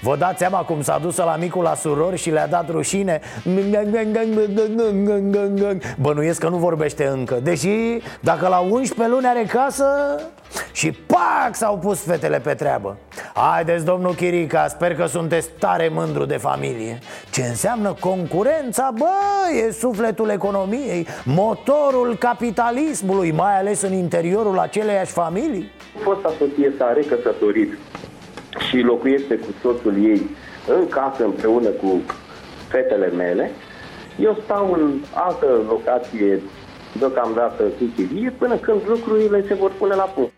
Vă 0.00 0.16
dați 0.16 0.38
seama 0.38 0.58
cum 0.58 0.82
s-a 0.82 0.98
dus 0.98 1.16
la 1.16 1.36
micul 1.36 1.62
la 1.62 1.74
surori 1.74 2.16
și 2.16 2.30
le-a 2.30 2.46
dat 2.46 2.70
rușine 2.70 3.20
Bănuiesc 6.00 6.40
că 6.40 6.48
nu 6.48 6.56
vorbește 6.56 7.06
încă 7.06 7.34
Deși 7.42 7.98
dacă 8.20 8.48
la 8.48 8.58
11 8.58 9.14
luni 9.14 9.26
are 9.26 9.44
casă 9.52 9.86
Și 10.72 10.92
pac 10.92 11.54
s-au 11.54 11.78
pus 11.78 12.02
fetele 12.04 12.38
pe 12.38 12.54
treabă 12.54 12.96
Haideți 13.34 13.84
domnul 13.84 14.14
Chirica, 14.14 14.68
sper 14.68 14.94
că 14.94 15.06
sunteți 15.06 15.48
tare 15.58 15.88
mândru 15.92 16.24
de 16.24 16.36
familie 16.36 16.98
Ce 17.30 17.42
înseamnă 17.42 17.96
concurența? 18.00 18.90
Bă, 18.98 19.66
e 19.66 19.72
sufletul 19.72 20.28
economiei 20.28 21.06
Motorul 21.24 22.16
capitalismului 22.18 23.30
Mai 23.30 23.58
ales 23.58 23.82
în 23.82 23.92
interiorul 23.92 24.58
aceleiași 24.58 25.12
familii 25.12 25.72
Fosta 26.04 26.32
soție 26.38 26.72
s-a 26.78 26.92
recăsătorit 26.92 27.78
și 28.58 28.80
locuiește 28.80 29.36
cu 29.36 29.54
soțul 29.60 30.04
ei 30.04 30.30
în 30.68 30.88
casă 30.88 31.24
împreună 31.24 31.68
cu 31.68 32.02
fetele 32.68 33.10
mele, 33.10 33.50
eu 34.18 34.38
stau 34.44 34.72
în 34.72 34.92
altă 35.14 35.46
locație 35.68 36.40
deocamdată 36.98 37.62
cu 37.62 37.84
chirie 37.96 38.30
până 38.38 38.56
când 38.56 38.80
lucrurile 38.86 39.44
se 39.46 39.54
vor 39.54 39.70
pune 39.78 39.94
la 39.94 40.02
punct. 40.02 40.31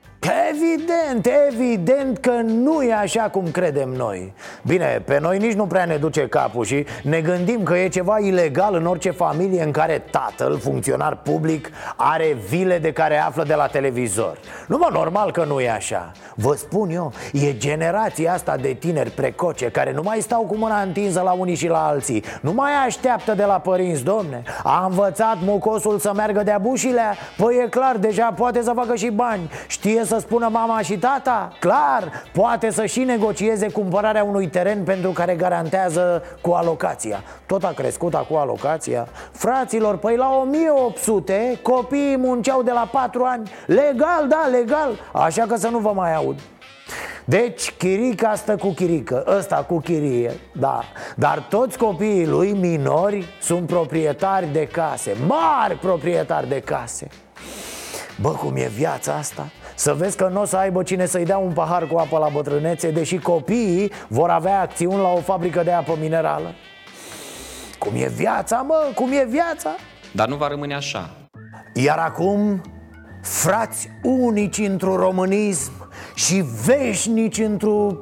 Evident, 0.55 1.29
evident 1.49 2.19
că 2.19 2.31
nu 2.45 2.83
e 2.83 2.95
așa 2.95 3.23
cum 3.23 3.51
credem 3.51 3.89
noi. 3.89 4.33
Bine, 4.63 5.03
pe 5.05 5.19
noi 5.21 5.39
nici 5.39 5.53
nu 5.53 5.67
prea 5.67 5.85
ne 5.85 5.97
duce 5.97 6.29
capul 6.29 6.65
și 6.65 6.87
ne 7.03 7.21
gândim 7.21 7.63
că 7.63 7.77
e 7.77 7.89
ceva 7.89 8.19
ilegal 8.19 8.75
în 8.75 8.87
orice 8.87 9.11
familie 9.11 9.63
în 9.63 9.71
care 9.71 10.05
tatăl, 10.11 10.59
funcționar 10.59 11.17
public, 11.17 11.71
are 11.97 12.37
vile 12.49 12.79
de 12.79 12.93
care 12.93 13.19
află 13.19 13.45
de 13.45 13.55
la 13.55 13.67
televizor. 13.67 14.39
Nu 14.67 14.77
mă, 14.77 14.89
normal 14.93 15.31
că 15.33 15.45
nu 15.45 15.61
e 15.61 15.71
așa. 15.71 16.13
Vă 16.35 16.55
spun 16.55 16.91
eu, 16.91 17.13
e 17.33 17.57
generația 17.57 18.33
asta 18.33 18.57
de 18.57 18.73
tineri 18.73 19.11
precoce 19.11 19.67
care 19.67 19.93
nu 19.93 20.03
mai 20.03 20.21
stau 20.21 20.43
cu 20.43 20.57
mâna 20.57 20.81
întinsă 20.81 21.21
la 21.21 21.33
unii 21.33 21.55
și 21.55 21.69
la 21.69 21.87
alții. 21.87 22.25
Nu 22.41 22.53
mai 22.53 22.71
așteaptă 22.87 23.35
de 23.35 23.45
la 23.45 23.59
părinți, 23.59 24.05
domne. 24.05 24.43
A 24.63 24.87
învățat 24.89 25.37
mucosul 25.45 25.99
să 25.99 26.13
meargă 26.15 26.43
de-a 26.43 26.59
bușilea? 26.59 27.15
Păi 27.37 27.61
e 27.65 27.69
clar, 27.69 27.97
deja 27.97 28.33
poate 28.37 28.63
să 28.63 28.73
facă 28.75 28.95
și 28.95 29.11
bani. 29.11 29.51
Știe 29.67 30.05
să 30.05 30.15
să 30.15 30.21
spună 30.45 30.59
mama 30.59 30.81
și 30.81 30.99
tata? 30.99 31.53
Clar, 31.61 32.23
poate 32.33 32.71
să 32.71 32.87
și 32.87 33.01
negocieze 33.01 33.69
cumpărarea 33.69 34.25
unui 34.25 34.49
teren 34.49 34.83
pentru 34.83 35.11
care 35.11 35.35
garantează 35.35 36.23
cu 36.41 36.51
alocația. 36.51 37.23
Tot 37.47 37.65
a 37.65 37.73
crescut 37.73 38.15
acum 38.15 38.37
alocația. 38.37 39.09
Fraților, 39.33 39.97
păi 39.97 40.17
la 40.17 40.31
1800 40.43 41.59
copiii 41.63 42.17
munceau 42.17 42.63
de 42.63 42.71
la 42.71 42.89
4 42.93 43.25
ani. 43.25 43.51
Legal, 43.67 44.27
da, 44.29 44.49
legal, 44.51 44.91
așa 45.13 45.45
că 45.49 45.57
să 45.57 45.69
nu 45.69 45.79
vă 45.79 45.93
mai 45.95 46.15
aud. 46.15 46.41
Deci 47.25 47.73
Chirica 47.73 48.35
stă 48.35 48.57
cu 48.57 48.69
Chirică, 48.69 49.25
ăsta 49.37 49.57
cu 49.57 49.79
chirie, 49.79 50.33
da. 50.53 50.81
Dar 51.17 51.47
toți 51.49 51.79
copiii 51.79 52.27
lui 52.27 52.53
minori 52.53 53.25
sunt 53.41 53.67
proprietari 53.67 54.53
de 54.53 54.67
case 54.67 55.17
Mari 55.27 55.79
proprietari 55.81 56.49
de 56.49 56.61
case. 56.61 57.09
Bă, 58.21 58.29
cum 58.29 58.57
e 58.57 58.71
viața 58.75 59.15
asta? 59.15 59.47
Să 59.75 59.95
vezi 59.95 60.17
că 60.17 60.29
nu 60.29 60.41
o 60.41 60.45
să 60.45 60.57
aibă 60.57 60.83
cine 60.83 61.07
să-i 61.07 61.25
dea 61.25 61.39
un 61.39 61.53
pahar 61.53 61.87
cu 61.87 61.97
apă 61.97 62.19
la 62.19 62.29
bătrânețe 62.29 62.91
Deși 62.91 63.19
copiii 63.19 63.93
vor 64.09 64.31
avea 64.31 64.61
acțiuni 64.61 65.01
la 65.01 65.09
o 65.09 65.21
fabrică 65.21 65.63
de 65.63 65.73
apă 65.73 65.97
minerală 66.01 66.55
Cum 67.79 67.93
e 67.95 68.09
viața, 68.09 68.57
mă, 68.57 68.91
cum 68.95 69.13
e 69.13 69.27
viața? 69.29 69.71
Dar 70.13 70.29
nu 70.29 70.37
va 70.37 70.49
rămâne 70.49 70.75
așa. 70.75 71.11
Iar 71.75 71.99
acum, 71.99 72.61
frați 73.23 73.89
unici 74.03 74.59
într-un 74.59 74.97
românism 74.97 75.73
și 76.15 76.45
veșnici 76.65 77.39
într-o 77.39 77.99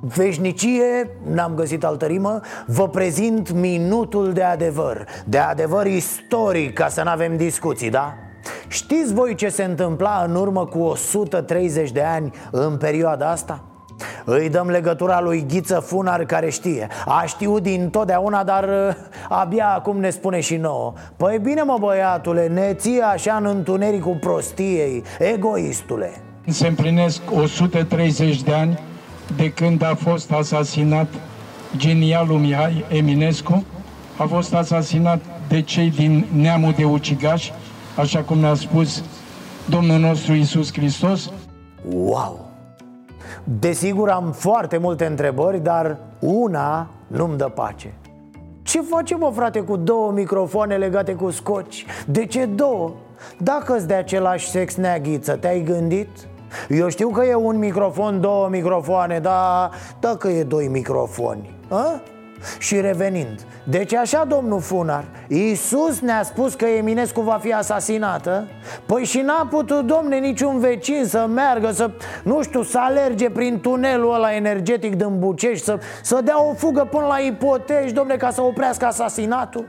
veșnicie, 0.00 1.10
n-am 1.24 1.54
găsit 1.54 1.84
altă 1.84 2.06
rimă, 2.06 2.40
vă 2.66 2.88
prezint 2.88 3.50
minutul 3.50 4.32
de 4.32 4.42
adevăr 4.42 5.06
De 5.24 5.38
adevăr 5.38 5.86
istoric, 5.86 6.72
ca 6.72 6.88
să 6.88 7.02
nu 7.02 7.10
avem 7.10 7.36
discuții, 7.36 7.90
da? 7.90 8.14
Știți 8.68 9.14
voi 9.14 9.34
ce 9.34 9.48
se 9.48 9.64
întâmpla 9.64 10.24
în 10.28 10.34
urmă 10.34 10.66
cu 10.66 10.78
130 10.78 11.90
de 11.90 12.02
ani 12.02 12.30
în 12.50 12.76
perioada 12.76 13.30
asta? 13.30 13.64
Îi 14.24 14.48
dăm 14.48 14.68
legătura 14.68 15.20
lui 15.20 15.44
Ghiță 15.48 15.78
Funar 15.78 16.24
care 16.24 16.50
știe. 16.50 16.88
A 17.06 17.24
știut 17.26 17.62
din 17.62 17.90
totdeauna, 17.90 18.44
dar 18.44 18.64
uh, 18.64 18.94
abia 19.28 19.68
acum 19.68 20.00
ne 20.00 20.10
spune 20.10 20.40
și 20.40 20.56
nouă. 20.56 20.92
Păi 21.16 21.38
bine 21.42 21.62
mă 21.62 21.76
băiatule, 21.80 22.46
ne 22.46 22.74
ții 22.74 23.00
așa 23.00 23.34
în 23.34 23.46
întunericul 23.46 24.16
prostiei, 24.20 25.02
egoistule. 25.18 26.10
Se 26.46 26.66
împlinesc 26.66 27.20
130 27.34 28.42
de 28.42 28.52
ani 28.52 28.78
de 29.36 29.52
când 29.52 29.84
a 29.84 29.94
fost 29.94 30.32
asasinat 30.32 31.06
genialul 31.76 32.38
Mihai 32.38 32.84
Eminescu. 32.88 33.64
A 34.16 34.24
fost 34.24 34.54
asasinat 34.54 35.20
de 35.48 35.62
cei 35.62 35.90
din 35.90 36.26
neamul 36.36 36.72
de 36.76 36.84
ucigași, 36.84 37.52
așa 37.96 38.22
cum 38.22 38.38
ne-a 38.38 38.54
spus 38.54 39.02
Domnul 39.68 39.98
nostru 39.98 40.32
Isus 40.32 40.72
Hristos 40.72 41.30
Wow! 41.94 42.46
Desigur 43.44 44.08
am 44.08 44.32
foarte 44.32 44.78
multe 44.78 45.06
întrebări, 45.06 45.62
dar 45.62 45.96
una 46.18 46.90
nu-mi 47.06 47.36
dă 47.36 47.44
pace 47.44 47.94
Ce 48.62 48.80
facem, 48.80 49.18
mă, 49.18 49.30
frate, 49.34 49.60
cu 49.60 49.76
două 49.76 50.12
microfoane 50.12 50.76
legate 50.76 51.14
cu 51.14 51.30
scoci? 51.30 51.86
De 52.06 52.26
ce 52.26 52.44
două? 52.44 52.92
Dacă-ți 53.38 53.86
de 53.86 53.94
același 53.94 54.48
sex 54.48 54.74
neaghiță, 54.74 55.36
te-ai 55.36 55.62
gândit? 55.62 56.08
Eu 56.68 56.88
știu 56.88 57.08
că 57.08 57.24
e 57.24 57.34
un 57.34 57.58
microfon, 57.58 58.20
două 58.20 58.48
microfoane, 58.48 59.18
dar 59.18 59.70
dacă 60.00 60.28
e 60.28 60.42
doi 60.42 60.68
microfoni 60.68 61.54
a? 61.68 62.00
Și 62.58 62.80
revenind 62.80 63.40
Deci 63.64 63.94
așa, 63.94 64.24
domnul 64.24 64.60
Funar 64.60 65.04
Iisus 65.28 66.00
ne-a 66.00 66.22
spus 66.22 66.54
că 66.54 66.64
Eminescu 66.64 67.20
va 67.20 67.38
fi 67.42 67.52
asasinată 67.52 68.48
Păi 68.86 69.04
și 69.04 69.18
n-a 69.18 69.46
putut, 69.50 69.86
domne, 69.86 70.18
niciun 70.18 70.58
vecin 70.58 71.04
să 71.04 71.26
meargă 71.34 71.70
Să, 71.70 71.90
nu 72.24 72.42
știu, 72.42 72.62
să 72.62 72.78
alerge 72.80 73.30
prin 73.30 73.60
tunelul 73.60 74.14
ăla 74.14 74.34
energetic 74.34 74.94
din 74.94 75.18
Bucești 75.18 75.64
Să, 75.64 75.78
să 76.02 76.20
dea 76.24 76.42
o 76.42 76.54
fugă 76.54 76.88
până 76.90 77.06
la 77.06 77.18
ipoteci, 77.18 77.92
domne, 77.92 78.16
ca 78.16 78.30
să 78.30 78.42
oprească 78.42 78.86
asasinatul 78.86 79.66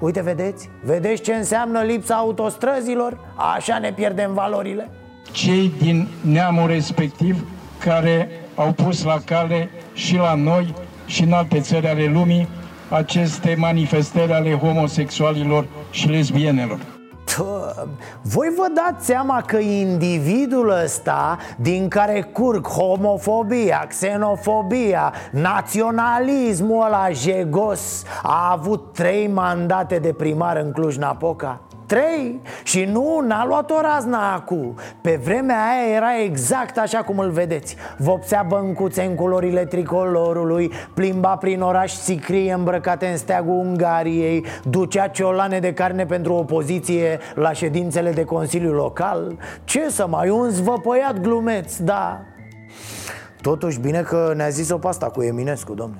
Uite, 0.00 0.20
vedeți? 0.20 0.70
Vedeți 0.82 1.22
ce 1.22 1.34
înseamnă 1.34 1.80
lipsa 1.80 2.14
autostrăzilor? 2.14 3.18
Așa 3.54 3.78
ne 3.78 3.92
pierdem 3.92 4.34
valorile 4.34 4.90
cei 5.32 5.72
din 5.78 6.08
neamul 6.20 6.66
respectiv 6.66 7.46
care 7.78 8.28
au 8.54 8.72
pus 8.72 9.04
la 9.04 9.18
cale 9.24 9.70
și 9.92 10.16
la 10.16 10.34
noi 10.34 10.74
și 11.08 11.22
în 11.22 11.32
alte 11.32 11.60
țări 11.60 11.88
ale 11.88 12.10
lumii 12.12 12.48
aceste 12.88 13.54
manifestări 13.58 14.32
ale 14.32 14.54
homosexualilor 14.54 15.66
și 15.90 16.08
lesbienelor. 16.08 16.78
Voi 18.22 18.48
vă 18.56 18.66
dați 18.74 19.06
seama 19.06 19.42
că 19.46 19.56
individul 19.56 20.70
ăsta 20.84 21.38
din 21.56 21.88
care 21.88 22.22
curg 22.22 22.66
homofobia, 22.66 23.84
xenofobia, 23.88 25.12
naționalismul 25.30 26.84
ăla 26.86 27.10
jegos 27.10 28.04
a 28.22 28.50
avut 28.52 28.92
trei 28.92 29.28
mandate 29.28 29.98
de 29.98 30.12
primar 30.12 30.56
în 30.56 30.72
Cluj-Napoca? 30.72 31.60
Trei 31.88 32.40
Și 32.62 32.84
nu, 32.84 33.20
n-a 33.26 33.44
luat-o 33.46 33.80
razna 33.80 34.32
acu. 34.32 34.74
Pe 35.00 35.20
vremea 35.24 35.56
aia 35.56 35.96
era 35.96 36.20
exact 36.22 36.78
așa 36.78 37.02
cum 37.02 37.18
îl 37.18 37.30
vedeți. 37.30 37.76
Vopsea 37.96 38.44
băncuțe 38.48 39.02
în 39.02 39.14
culorile 39.14 39.64
tricolorului 39.64 40.72
Plimba 40.94 41.36
prin 41.36 41.60
oraș 41.60 41.92
sicrie 41.92 42.52
îmbrăcate 42.52 43.06
în 43.06 43.16
steagul 43.16 43.54
Ungariei 43.54 44.44
Ducea 44.64 45.06
ciolane 45.06 45.58
de 45.58 45.72
carne 45.72 46.06
pentru 46.06 46.34
opoziție 46.34 47.18
la 47.34 47.52
ședințele 47.52 48.10
de 48.10 48.24
consiliu 48.24 48.72
local. 48.72 49.36
Ce 49.64 49.88
să 49.90 50.06
mai, 50.06 50.30
un 50.30 50.48
zvăpăiat 50.50 51.20
glumeț, 51.20 51.76
da. 51.76 52.20
Totuși 53.42 53.80
bine 53.80 54.00
că 54.00 54.32
ne-a 54.36 54.48
zis-o 54.48 54.78
pasta 54.78 55.06
cu 55.06 55.22
Eminescu, 55.22 55.74
domne. 55.74 55.98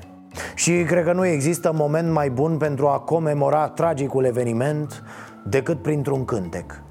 Și 0.54 0.82
cred 0.82 1.04
că 1.04 1.12
nu 1.12 1.26
există 1.26 1.72
moment 1.74 2.12
mai 2.12 2.30
bun 2.30 2.56
pentru 2.56 2.86
a 2.86 2.98
comemora 2.98 3.68
tragicul 3.68 4.24
eveniment 4.24 5.02
decât 5.50 5.82
printr-un 5.82 6.24
cântec. 6.24 6.82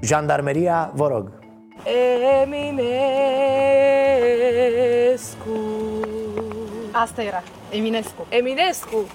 Jandarmeria, 0.00 0.90
vă 0.94 1.08
rog. 1.08 1.32
Eminescu. 2.42 2.80
Asta 6.92 7.22
era, 7.22 7.42
Eminescu. 7.70 8.26
Eminescu 8.28 9.06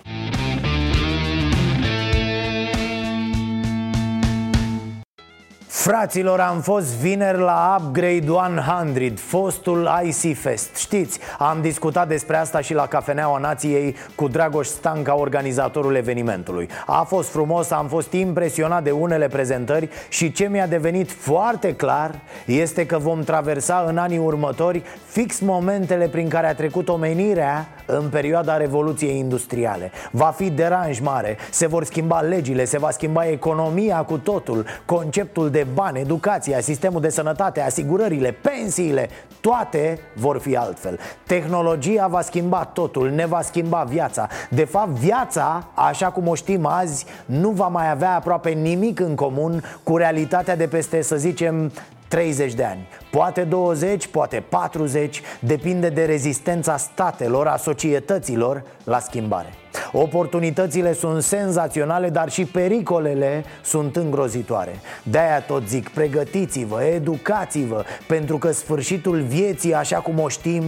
Fraților, 5.88 6.39
am 6.39 6.62
fost 6.62 6.95
vineri 6.95 7.39
la 7.39 7.78
Upgrade 7.80 8.30
100, 8.30 9.13
fostul 9.15 9.89
IC 10.04 10.38
Fest. 10.38 10.76
Știți, 10.76 11.19
am 11.39 11.62
discutat 11.62 12.08
despre 12.08 12.38
asta 12.38 12.62
și 12.62 12.73
la 12.73 12.88
Cafeneaua 12.88 13.38
Nației 13.38 13.95
cu 14.15 14.28
Dragoș 14.28 14.67
Stanca, 14.67 15.17
organizatorul 15.17 15.95
evenimentului. 15.95 16.69
A 16.86 17.04
fost 17.04 17.30
frumos, 17.30 17.71
am 17.71 17.88
fost 17.88 18.12
impresionat 18.12 18.84
de 18.84 18.91
unele 18.91 19.28
prezentări 19.28 19.89
și 20.10 20.32
ce 20.32 20.47
mi-a 20.47 20.67
devenit 20.67 21.12
foarte 21.12 21.76
clar 21.76 22.19
este 22.45 22.86
că 22.86 22.97
vom 22.97 23.23
traversa 23.23 23.86
în 23.88 23.97
anii 23.97 24.17
următori 24.17 24.84
fix 25.06 25.39
momentele 25.39 26.08
prin 26.08 26.30
care 26.30 26.47
a 26.47 26.56
trecut 26.56 26.89
omenirea 26.89 27.67
în 27.86 28.10
perioada 28.10 28.58
Revoluției 28.58 29.17
Industriale. 29.17 29.91
Va 30.12 30.34
fi 30.36 30.50
deranj 30.50 31.00
mare, 31.00 31.38
se 31.52 31.67
vor 31.67 31.84
schimba 31.84 32.19
legile, 32.19 32.65
se 32.65 32.78
va 32.78 32.89
schimba 32.89 33.28
economia 33.28 33.97
cu 33.97 34.17
totul 34.17 34.65
Conceptul 34.86 35.50
de 35.50 35.65
bani, 35.78 36.00
educația, 36.00 36.60
sistemul 36.60 37.02
de 37.02 37.10
sănătate, 37.10 37.62
asigurările, 37.62 38.32
pensiile 38.32 39.10
Toate 39.42 40.00
vor 40.16 40.40
fi 40.40 40.56
altfel. 40.56 41.00
Tehnologia 41.26 42.08
va 42.08 42.22
schimba 42.22 42.66
totul, 42.66 43.10
ne 43.10 43.26
va 43.26 43.42
schimba 43.42 43.84
viața. 43.84 44.28
De 44.50 44.63
fapt, 44.63 44.90
viața, 44.90 45.68
așa 45.74 46.10
cum 46.10 46.28
o 46.28 46.36
știm 46.36 46.66
azi, 46.66 47.06
nu 47.26 47.50
va 47.50 47.68
mai 47.68 47.90
avea 47.90 48.16
aproape 48.16 48.50
nimic 48.50 49.00
în 49.00 49.16
comun 49.16 49.63
cu 49.84 49.98
realitatea 49.98 50.56
de 50.56 50.68
peste, 50.68 51.02
să 51.02 51.16
zicem, 51.16 51.72
30 52.08 52.54
de 52.54 52.63
ani. 52.63 52.88
Poate 53.12 53.43
20, 53.43 54.08
poate 54.08 54.43
40 54.50 55.22
Depinde 55.39 55.89
de 55.89 56.06
rezistența 56.06 56.78
statelor, 56.78 57.48
a 57.48 57.58
societăților 57.58 58.63
la 58.84 59.00
schimbare. 59.00 59.54
Oportunitățile 59.91 60.93
sunt 60.93 61.24
senzaționale, 61.24 62.10
dar 62.10 62.30
și 62.30 62.46
pericolele 62.46 63.43
sunt 63.63 63.96
îngrozitoare. 63.96 64.80
De-aia 65.04 65.41
tot 65.41 65.67
zic, 65.67 65.89
pregătiți-vă, 65.89 66.84
educați-vă 66.84 67.84
Pentru 68.08 68.38
că 68.38 68.52
sfârșitul 68.52 69.22
vieții, 69.22 69.74
așa 69.74 70.00
cum 70.00 70.20
o 70.20 70.28
știm, 70.28 70.63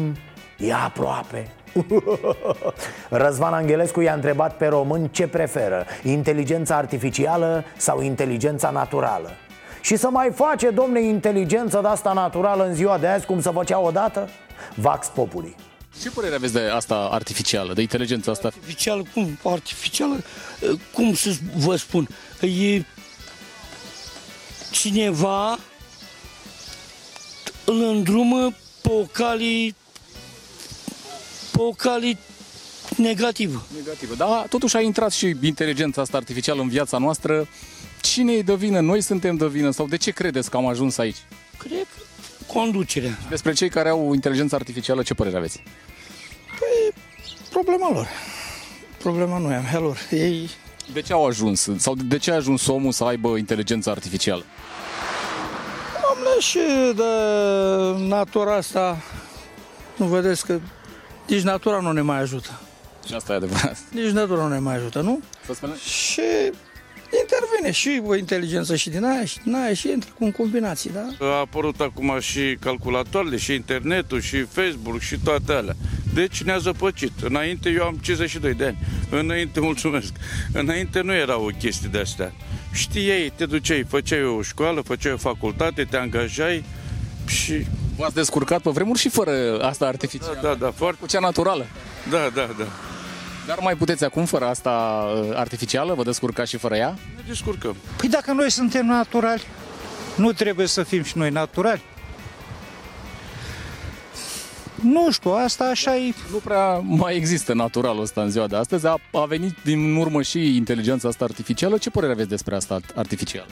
e 0.57 0.73
aproape. 0.73 1.47
Răzvan 3.09 3.53
Angelescu 3.53 4.01
i-a 4.01 4.13
întrebat 4.13 4.57
pe 4.57 4.65
români 4.65 5.09
ce 5.11 5.27
preferă 5.27 5.85
Inteligența 6.03 6.75
artificială 6.75 7.63
sau 7.77 8.01
inteligența 8.01 8.69
naturală 8.69 9.29
și 9.81 9.95
să 9.95 10.09
mai 10.09 10.31
face, 10.35 10.69
domne, 10.69 11.01
inteligență 11.01 11.79
de 11.81 11.87
asta 11.87 12.13
naturală 12.13 12.65
în 12.67 12.75
ziua 12.75 12.97
de 12.97 13.07
azi 13.07 13.25
Cum 13.25 13.41
să 13.41 13.51
făcea 13.51 13.79
odată? 13.79 14.29
Vax 14.75 15.07
Populi 15.07 15.55
Ce 16.01 16.09
părere 16.09 16.35
aveți 16.35 16.53
de 16.53 16.59
asta 16.59 17.09
artificială, 17.11 17.73
de 17.73 17.81
inteligența 17.81 18.31
asta? 18.31 18.47
Artificială, 18.47 19.03
cum? 19.13 19.37
Artificială, 19.43 20.23
cum 20.93 21.13
să 21.13 21.35
vă 21.55 21.75
spun? 21.75 22.07
E 22.41 22.83
cineva 24.71 25.57
îl 27.65 27.83
îndrumă 27.83 28.53
pe 28.81 28.89
o 28.91 29.03
cali 29.11 29.75
pe 31.51 31.61
o 31.61 31.69
cali 31.69 32.17
negativă. 32.97 33.65
Negativă, 33.75 34.15
da, 34.15 34.45
totuși 34.49 34.75
a 34.75 34.81
intrat 34.81 35.11
și 35.11 35.35
inteligența 35.41 36.01
asta 36.01 36.17
artificială 36.17 36.61
în 36.61 36.69
viața 36.69 36.97
noastră. 36.97 37.47
Cine 38.01 38.33
e 38.33 38.41
de 38.41 38.55
vină? 38.55 38.79
Noi 38.79 39.01
suntem 39.01 39.35
de 39.35 39.47
vină? 39.47 39.71
Sau 39.71 39.87
de 39.87 39.97
ce 39.97 40.11
credeți 40.11 40.49
că 40.49 40.57
am 40.57 40.67
ajuns 40.67 40.97
aici? 40.97 41.17
Cred 41.57 41.87
conducerea. 42.53 43.17
Despre 43.29 43.53
cei 43.53 43.69
care 43.69 43.89
au 43.89 44.13
inteligență 44.13 44.55
artificială, 44.55 45.03
ce 45.03 45.13
părere 45.13 45.37
aveți? 45.37 45.63
Păi, 46.59 47.01
problema 47.49 47.91
lor. 47.91 48.07
Problema 48.97 49.37
nu 49.37 49.51
e 49.51 49.63
a 49.73 49.79
lor. 49.79 49.97
Ei... 50.11 50.49
De 50.93 51.01
ce 51.01 51.13
au 51.13 51.25
ajuns? 51.25 51.69
Sau 51.77 51.95
de 51.95 52.17
ce 52.17 52.31
a 52.31 52.35
ajuns 52.35 52.67
omul 52.67 52.91
să 52.91 53.03
aibă 53.03 53.37
inteligență 53.37 53.89
artificială? 53.89 54.43
Domnule, 56.07 56.39
și 56.39 56.59
de 56.95 58.07
natura 58.07 58.55
asta, 58.55 58.97
nu 59.95 60.05
vedeți 60.05 60.45
că 60.45 60.59
nici 61.27 61.41
natura 61.41 61.79
nu 61.79 61.91
ne 61.91 62.01
mai 62.01 62.19
ajută. 62.19 62.59
Și 63.07 63.13
asta 63.13 63.33
e 63.33 63.35
adevărat. 63.35 63.77
Nici 63.91 64.11
natura 64.11 64.41
nu 64.41 64.47
ne 64.47 64.59
mai 64.59 64.75
ajută, 64.75 65.01
nu? 65.01 65.21
Să 65.45 65.53
spunem? 65.53 65.75
Și 65.75 66.21
intervine 67.21 67.71
și 67.71 68.01
o 68.05 68.15
inteligență 68.15 68.75
și 68.75 68.89
din 68.89 69.03
aia 69.03 69.25
și 69.25 69.37
din 69.43 69.55
aia 69.55 69.73
și 69.73 69.89
intră 69.89 70.09
cu 70.19 70.31
combinații, 70.31 70.91
da? 70.93 71.25
A 71.25 71.39
apărut 71.39 71.79
acum 71.79 72.19
și 72.19 72.57
calculatoarele, 72.59 73.37
și 73.37 73.53
internetul, 73.53 74.21
și 74.21 74.41
Facebook, 74.41 74.99
și 74.99 75.17
toate 75.23 75.53
alea. 75.53 75.75
Deci 76.13 76.43
ne-a 76.43 76.57
zăpăcit. 76.57 77.11
Înainte, 77.23 77.69
eu 77.69 77.83
am 77.83 77.97
52 78.01 78.53
de 78.53 78.65
ani. 78.65 78.77
Înainte, 79.09 79.59
mulțumesc. 79.69 80.13
Înainte 80.53 81.01
nu 81.01 81.13
erau 81.13 81.51
chestii 81.59 81.89
de 81.89 81.99
astea. 81.99 82.33
Știai, 82.73 83.33
te 83.35 83.45
duceai, 83.45 83.85
făceai 83.89 84.23
o 84.23 84.41
școală, 84.41 84.81
făceai 84.81 85.13
o 85.13 85.17
facultate, 85.17 85.83
te 85.83 85.97
angajai 85.97 86.63
și... 87.27 87.65
V-ați 87.97 88.13
descurcat 88.13 88.61
pe 88.61 88.69
vremuri 88.69 88.99
și 88.99 89.09
fără 89.09 89.59
asta 89.61 89.85
artificială. 89.85 90.39
Da, 90.41 90.47
da, 90.47 90.55
da, 90.55 90.71
foarte... 90.71 90.97
Cu 91.01 91.07
cea 91.07 91.19
naturală. 91.19 91.65
Da, 92.09 92.29
da, 92.33 92.49
da. 92.57 92.65
Dar 93.49 93.59
mai 93.61 93.75
puteți 93.75 94.03
acum 94.03 94.25
fără 94.25 94.45
asta 94.45 94.69
uh, 94.69 95.35
artificială? 95.35 95.93
Vă 95.93 96.03
descurcați 96.03 96.49
și 96.49 96.57
fără 96.57 96.75
ea? 96.75 96.95
Ne 97.15 97.21
descurcăm. 97.27 97.75
Păi 97.97 98.09
dacă 98.09 98.31
noi 98.31 98.51
suntem 98.51 98.85
naturali, 98.85 99.41
nu 100.15 100.31
trebuie 100.31 100.67
să 100.67 100.83
fim 100.83 101.03
și 101.03 101.17
noi 101.17 101.29
naturali? 101.29 101.81
Nu 104.81 105.11
știu, 105.11 105.31
asta 105.31 105.63
așa 105.63 105.95
e... 105.95 106.13
Nu 106.31 106.37
prea 106.37 106.77
mai 106.77 107.15
există 107.15 107.53
naturalul 107.53 108.01
ăsta 108.01 108.21
în 108.21 108.29
ziua 108.29 108.47
de 108.47 108.55
astăzi. 108.55 108.87
A, 108.87 108.97
a 109.11 109.25
venit 109.25 109.55
din 109.63 109.95
urmă 109.95 110.21
și 110.21 110.55
inteligența 110.55 111.07
asta 111.07 111.23
artificială. 111.25 111.77
Ce 111.77 111.89
părere 111.89 112.11
aveți 112.11 112.29
despre 112.29 112.55
asta 112.55 112.79
artificială? 112.95 113.49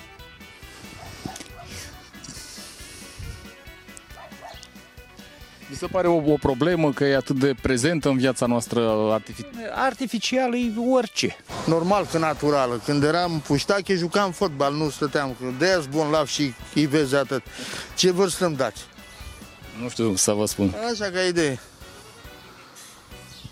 Se 5.77 5.87
pare 5.87 6.07
o, 6.07 6.31
o 6.31 6.37
problemă 6.39 6.91
că 6.93 7.03
e 7.03 7.15
atât 7.15 7.39
de 7.39 7.55
prezentă 7.61 8.09
în 8.09 8.17
viața 8.17 8.45
noastră 8.45 9.11
artificială. 9.11 9.73
Artificial 9.75 10.53
e 10.53 10.73
orice. 10.91 11.35
Normal 11.65 12.05
că 12.11 12.17
naturală. 12.17 12.81
Când 12.85 13.03
eram 13.03 13.39
puștache, 13.39 13.95
jucam 13.95 14.31
fotbal, 14.31 14.73
nu 14.73 14.89
stăteam. 14.89 15.35
De-aia 15.57 15.81
bun 15.89 16.09
lav 16.09 16.27
și 16.27 16.53
îi 16.75 16.85
vezi 16.85 17.15
atât. 17.15 17.41
Ce 17.95 18.11
vârstă 18.11 18.45
îmi 18.45 18.55
dați? 18.55 18.81
Nu 19.81 19.89
știu 19.89 20.15
să 20.15 20.31
vă 20.31 20.45
spun. 20.45 20.73
Așa 20.91 21.05
ca 21.05 21.21
idee. 21.21 21.59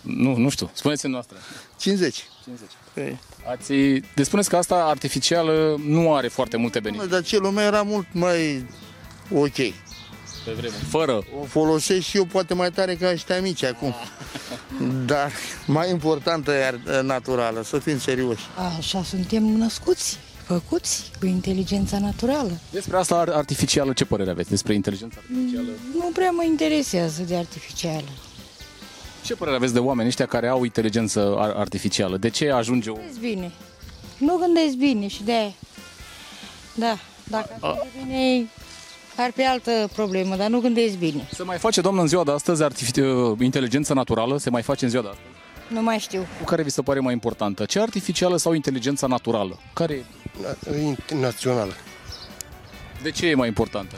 Nu, 0.01 0.37
nu 0.37 0.49
știu. 0.49 0.69
Spuneți-mi 0.73 1.11
noastră. 1.11 1.37
50. 1.77 2.23
50. 2.43 2.69
Păi. 2.93 3.19
Ați... 3.51 3.73
Deci 4.15 4.25
spuneți 4.25 4.49
că 4.49 4.57
asta 4.57 4.75
artificială 4.75 5.75
nu 5.85 6.13
are 6.13 6.27
foarte 6.27 6.57
multe 6.57 6.79
beneficii. 6.79 7.09
Dar 7.09 7.23
ce 7.23 7.37
lumea 7.37 7.65
era 7.65 7.81
mult 7.81 8.07
mai 8.11 8.65
ok. 9.33 9.57
Pe 10.45 10.51
vreme. 10.51 10.73
Fără. 10.89 11.23
O 11.41 11.43
folosesc 11.43 12.01
și 12.05 12.17
eu 12.17 12.25
poate 12.25 12.53
mai 12.53 12.71
tare 12.71 12.95
ca 12.95 13.09
ăștia 13.11 13.41
mici 13.41 13.63
acum. 13.63 13.93
Dar 15.05 15.31
mai 15.65 15.89
importantă 15.89 16.51
e 16.51 16.79
naturală, 17.01 17.63
să 17.63 17.79
fim 17.79 17.99
serioși. 17.99 18.43
Așa 18.77 19.03
suntem 19.03 19.43
născuți, 19.43 20.17
făcuți 20.43 21.11
cu 21.19 21.25
inteligența 21.25 21.99
naturală. 21.99 22.59
Despre 22.71 22.97
asta 22.97 23.15
artificială, 23.15 23.93
ce 23.93 24.05
părere 24.05 24.29
aveți? 24.29 24.49
Despre 24.49 24.73
inteligența 24.73 25.17
artificială? 25.19 25.67
Nu 25.93 26.09
prea 26.13 26.31
mă 26.31 26.43
interesează 26.43 27.21
de 27.21 27.35
artificială. 27.35 28.09
Ce 29.23 29.35
părere 29.35 29.55
aveți 29.55 29.73
de 29.73 29.79
oameni 29.79 30.07
ăștia 30.07 30.25
care 30.25 30.47
au 30.47 30.63
inteligență 30.63 31.35
artificială? 31.37 32.17
De 32.17 32.29
ce 32.29 32.49
ajunge 32.49 32.89
o... 32.89 32.93
Gândesc 32.93 33.19
bine. 33.19 33.51
Nu 34.17 34.37
gândesc 34.37 34.75
bine 34.75 35.07
și 35.07 35.23
de 35.23 35.31
aia. 35.31 35.53
Da, 36.73 36.97
dacă 37.23 37.57
ar 37.61 37.87
fi 37.91 38.05
bine, 38.05 38.49
ar 39.17 39.31
fi 39.35 39.45
altă 39.45 39.89
problemă, 39.93 40.35
dar 40.35 40.49
nu 40.49 40.59
gândesc 40.59 40.95
bine. 40.95 41.27
Se 41.33 41.43
mai 41.43 41.57
face, 41.57 41.81
doamnă, 41.81 42.01
în 42.01 42.07
ziua 42.07 42.23
de 42.23 42.31
astăzi 42.31 42.63
artific... 42.63 42.95
inteligență 43.39 43.93
naturală? 43.93 44.37
Se 44.37 44.49
mai 44.49 44.61
face 44.61 44.83
în 44.83 44.89
ziua 44.89 45.03
de 45.03 45.09
astăzi? 45.09 45.27
Nu 45.67 45.81
mai 45.81 45.97
știu. 45.97 46.27
Cu 46.39 46.43
care 46.43 46.63
vi 46.63 46.69
se 46.69 46.81
pare 46.81 46.99
mai 46.99 47.13
importantă? 47.13 47.65
Cea 47.65 47.81
artificială 47.81 48.37
sau 48.37 48.53
inteligența 48.53 49.07
naturală? 49.07 49.59
Care 49.73 50.05
Națională. 51.19 51.73
De 53.01 53.11
ce 53.11 53.27
e 53.27 53.35
mai 53.35 53.47
importantă? 53.47 53.95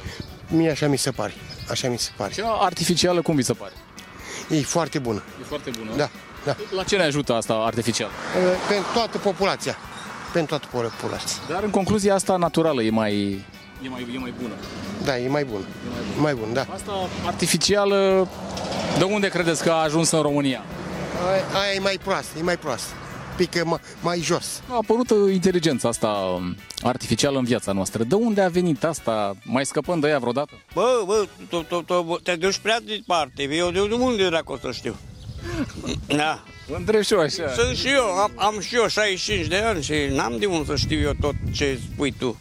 Mie 0.48 0.70
așa 0.70 0.88
mi 0.88 0.98
se 0.98 1.12
pare. 1.12 1.34
Așa 1.70 1.90
mi 1.90 1.98
se 1.98 2.10
pare. 2.18 2.34
Cea 2.34 2.50
artificială 2.50 3.22
cum 3.22 3.36
vi 3.36 3.42
se 3.42 3.54
pare? 3.54 3.74
E 4.50 4.62
foarte 4.62 5.00
bună. 5.00 5.24
E 5.42 5.44
foarte 5.44 5.72
bună? 5.78 5.92
Da, 5.96 6.10
da. 6.46 6.56
La 6.76 6.84
ce 6.84 6.96
ne 6.96 7.04
ajută 7.04 7.34
asta 7.34 7.54
artificial? 7.54 8.10
Pentru 8.70 8.88
toată 8.94 9.18
populația. 9.18 9.78
Pentru 10.34 10.58
toată 10.58 10.68
populația. 10.72 11.42
Dar 11.50 11.64
în 11.64 11.70
concluzia 11.70 12.14
asta 12.14 12.36
naturală 12.36 12.84
e 12.84 12.90
mai, 12.90 13.46
e 13.84 13.90
mai, 13.90 14.08
e 14.16 14.20
mai 14.20 14.34
bună. 14.42 14.54
Da, 15.04 15.18
e 15.18 15.28
mai 15.28 15.46
bună. 15.46 15.66
E 15.86 15.90
mai 15.92 16.04
bună, 16.14 16.22
mai 16.22 16.34
bun, 16.34 16.54
da. 16.54 16.66
Asta 16.74 16.92
artificială, 17.26 18.28
de 18.98 19.04
unde 19.04 19.28
credeți 19.28 19.64
că 19.64 19.72
a 19.72 19.84
ajuns 19.84 20.12
în 20.12 20.22
România? 20.22 20.64
Aia, 21.32 21.44
aia 21.62 21.74
e 21.76 21.80
mai 21.80 22.00
proastă, 22.04 22.40
e 22.40 22.42
mai 22.42 22.58
proastă. 22.58 22.94
Pică 23.36 23.66
mai, 23.66 23.80
mai 24.02 24.20
jos. 24.20 24.62
A 24.70 24.76
apărut 24.76 25.10
inteligența 25.34 25.88
asta 25.88 26.42
artificială 26.82 27.38
în 27.38 27.44
viața 27.44 27.72
noastră. 27.72 28.04
De 28.04 28.16
unde 28.16 28.42
a 28.42 28.48
venit 28.48 28.84
asta? 28.84 29.36
Mai 29.44 29.66
scăpăm 29.66 30.00
de 30.00 30.08
ea 30.08 30.20
vreodată? 30.20 30.52
Bă, 30.74 31.04
bă, 31.06 31.28
tu, 31.50 31.62
tu, 31.62 31.82
tu, 31.82 32.20
te 32.24 32.36
duci 32.36 32.58
prea 32.58 32.80
departe. 32.86 33.44
Eu 33.44 33.72
de 33.72 33.80
unde 33.94 34.28
dracu 34.28 34.52
o 34.52 34.58
să 34.58 34.72
știu? 34.72 34.96
Da. 36.08 36.44
Vă 36.68 36.76
întreb 36.76 37.02
și 37.02 37.14
eu 37.14 37.20
așa. 37.20 37.54
Sunt 37.56 37.78
și 37.78 37.88
eu, 37.88 38.04
am, 38.04 38.32
am 38.36 38.60
și 38.60 38.76
eu 38.76 38.88
65 38.88 39.48
de 39.48 39.56
ani 39.56 39.84
și 39.84 39.94
n-am 40.10 40.38
de 40.40 40.46
unde 40.46 40.66
să 40.66 40.76
știu 40.76 41.00
eu 41.00 41.12
tot 41.22 41.34
ce 41.52 41.80
spui 41.94 42.12
tu. 42.12 42.38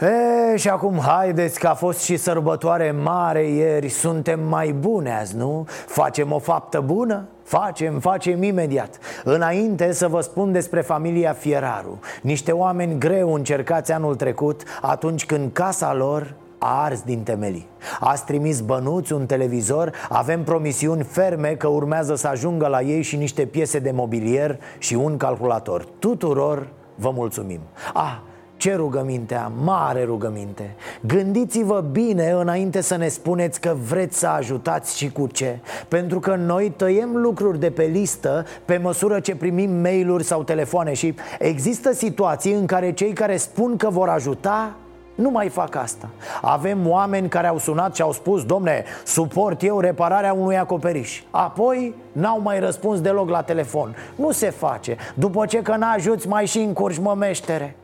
E, 0.00 0.56
și 0.56 0.68
acum 0.68 0.98
haideți 0.98 1.58
că 1.58 1.66
a 1.66 1.74
fost 1.74 2.00
și 2.00 2.16
sărbătoare 2.16 2.90
mare 2.90 3.46
ieri. 3.46 3.88
Suntem 3.88 4.40
mai 4.40 4.72
bune 4.72 5.18
azi, 5.18 5.36
nu? 5.36 5.66
Facem 5.86 6.32
o 6.32 6.38
faptă 6.38 6.80
bună? 6.80 7.24
Facem, 7.42 7.98
facem 7.98 8.42
imediat. 8.42 8.98
Înainte 9.24 9.92
să 9.92 10.08
vă 10.08 10.20
spun 10.20 10.52
despre 10.52 10.80
familia 10.80 11.32
Fieraru. 11.32 11.98
Niște 12.22 12.52
oameni 12.52 12.98
greu 12.98 13.34
încercați 13.34 13.92
anul 13.92 14.14
trecut 14.14 14.62
Atunci 14.80 15.26
când 15.26 15.52
casa 15.52 15.94
lor 15.94 16.34
a 16.58 16.82
ars 16.84 17.02
din 17.02 17.22
temelii. 17.22 17.68
Ați 18.00 18.24
trimis 18.24 18.60
bănuți, 18.60 19.12
un 19.12 19.26
televizor 19.26 19.92
Avem 20.08 20.42
promisiuni 20.42 21.02
ferme 21.02 21.48
că 21.48 21.66
urmează 21.66 22.14
să 22.14 22.28
ajungă 22.28 22.66
la 22.66 22.80
ei 22.80 23.02
și 23.02 23.16
niște 23.16 23.44
piese 23.44 23.78
de 23.78 23.90
mobilier 23.90 24.60
și 24.78 24.94
un 24.94 25.16
calculator. 25.16 25.84
Tuturor 25.98 26.66
vă 26.94 27.10
mulțumim. 27.10 27.60
Ah, 27.94 28.18
ce 28.58 28.74
rugăminte 28.74 29.34
am, 29.34 29.52
mare 29.62 30.04
rugăminte. 30.04 30.74
Gândiți-vă 31.00 31.84
bine 31.92 32.30
înainte 32.30 32.80
să 32.80 32.96
ne 32.96 33.08
spuneți 33.08 33.60
că 33.60 33.76
vreți 33.88 34.18
să 34.18 34.26
ajutați 34.26 34.96
și 34.96 35.12
cu 35.12 35.26
ce. 35.26 35.58
Pentru 35.88 36.20
că 36.20 36.34
noi 36.34 36.72
tăiem 36.76 37.16
lucruri 37.16 37.58
de 37.58 37.70
pe 37.70 37.82
listă 37.82 38.46
pe 38.64 38.76
măsură 38.76 39.20
ce 39.20 39.36
primim 39.36 39.70
mail-uri 39.70 40.24
sau 40.24 40.42
telefoane 40.42 40.92
Și 40.92 41.14
există 41.38 41.92
situații 41.92 42.52
în 42.52 42.66
care 42.66 42.92
cei 42.92 43.12
care 43.12 43.36
spun 43.36 43.76
că 43.76 43.90
vor 43.90 44.08
ajuta 44.08 44.74
nu 45.14 45.30
mai 45.30 45.48
fac 45.48 45.74
asta. 45.74 46.08
Avem 46.42 46.88
oameni 46.88 47.28
care 47.28 47.46
au 47.46 47.58
sunat 47.58 47.94
și 47.94 48.02
au 48.02 48.12
spus 48.12 48.44
Domne, 48.44 48.84
suport 49.04 49.62
eu 49.62 49.80
repararea 49.80 50.32
unui 50.32 50.58
acoperiș. 50.58 51.22
Apoi 51.30 51.94
n-au 52.12 52.40
mai 52.40 52.60
răspuns 52.60 53.00
deloc 53.00 53.28
la 53.28 53.42
telefon. 53.42 53.96
Nu 54.16 54.30
se 54.30 54.50
face. 54.50 54.96
După 55.14 55.46
ce 55.46 55.62
că 55.62 55.76
n-ajuți 55.76 56.28
mai 56.28 56.46
și 56.46 56.58
încurci 56.58 56.98
mă 56.98 57.14
meștere 57.14 57.76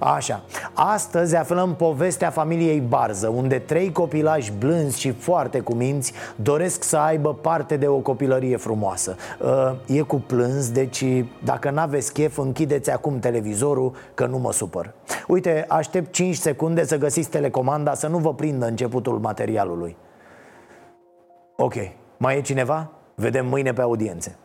Așa, 0.00 0.42
astăzi 0.74 1.36
aflăm 1.36 1.74
povestea 1.74 2.30
familiei 2.30 2.80
Barză 2.80 3.28
Unde 3.28 3.58
trei 3.58 3.92
copilași 3.92 4.52
blânzi 4.58 5.00
și 5.00 5.10
foarte 5.10 5.60
cuminți 5.60 6.12
Doresc 6.36 6.82
să 6.82 6.96
aibă 6.96 7.34
parte 7.34 7.76
de 7.76 7.86
o 7.86 7.96
copilărie 7.96 8.56
frumoasă. 8.56 9.16
Uh, 9.40 9.96
E 9.96 10.00
cu 10.00 10.16
plâns, 10.16 10.70
deci 10.70 11.04
dacă 11.44 11.70
n-aveți 11.70 12.12
chef 12.12 12.38
Închideți 12.38 12.90
acum 12.90 13.18
televizorul, 13.18 13.94
că 14.14 14.26
nu 14.26 14.38
mă 14.38 14.52
supăr. 14.52 14.94
Uite, 15.26 15.64
aștept 15.68 16.12
5 16.12 16.36
secunde 16.36 16.84
să 16.84 16.98
găsiți 16.98 17.28
telecomanda 17.28 17.94
Să 17.94 18.06
nu 18.06 18.18
vă 18.18 18.34
prindă 18.34 18.66
începutul 18.66 19.18
materialului. 19.18 19.96
Ok, 21.56 21.74
mai 22.16 22.36
e 22.36 22.40
cineva? 22.40 22.90
Vedem 23.14 23.46
mâine 23.46 23.72
pe 23.72 23.80
audiențe 23.80 24.36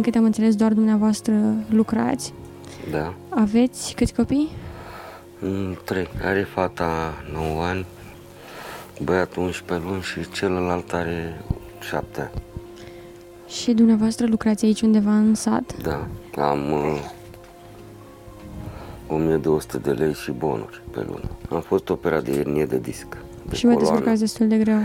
Din 0.00 0.08
câte 0.08 0.24
am 0.24 0.28
înțeles, 0.30 0.54
doar 0.54 0.72
dumneavoastră 0.72 1.54
lucrați. 1.68 2.34
Da. 2.90 3.14
Aveți 3.28 3.94
câți 3.96 4.14
copii? 4.14 4.48
Mm, 5.38 5.78
Trei. 5.84 6.08
Are 6.22 6.42
fata 6.42 7.14
9 7.32 7.62
ani, 7.62 7.86
băiatul 9.02 9.42
11 9.42 9.88
luni 9.88 10.02
și 10.02 10.30
celălalt 10.30 10.92
are 10.92 11.40
7 11.80 12.20
ani. 12.20 12.30
Și 13.48 13.72
dumneavoastră 13.72 14.26
lucrați 14.26 14.64
aici 14.64 14.80
undeva 14.80 15.16
în 15.16 15.34
sat? 15.34 15.82
Da, 15.82 16.06
am 16.36 16.72
uh, 16.72 17.10
1200 19.08 19.78
de 19.78 19.90
lei 19.90 20.14
și 20.14 20.30
bonuri 20.30 20.82
pe 20.90 21.00
lună. 21.06 21.30
Am 21.50 21.60
fost 21.60 21.88
operat 21.88 22.24
de 22.24 22.32
hernie 22.32 22.64
de 22.64 22.78
disc. 22.78 23.06
De 23.48 23.56
și 23.56 23.66
vă 23.66 23.72
coloană. 23.72 23.90
descurcați 23.90 24.20
destul 24.20 24.48
de 24.48 24.56
greu. 24.56 24.78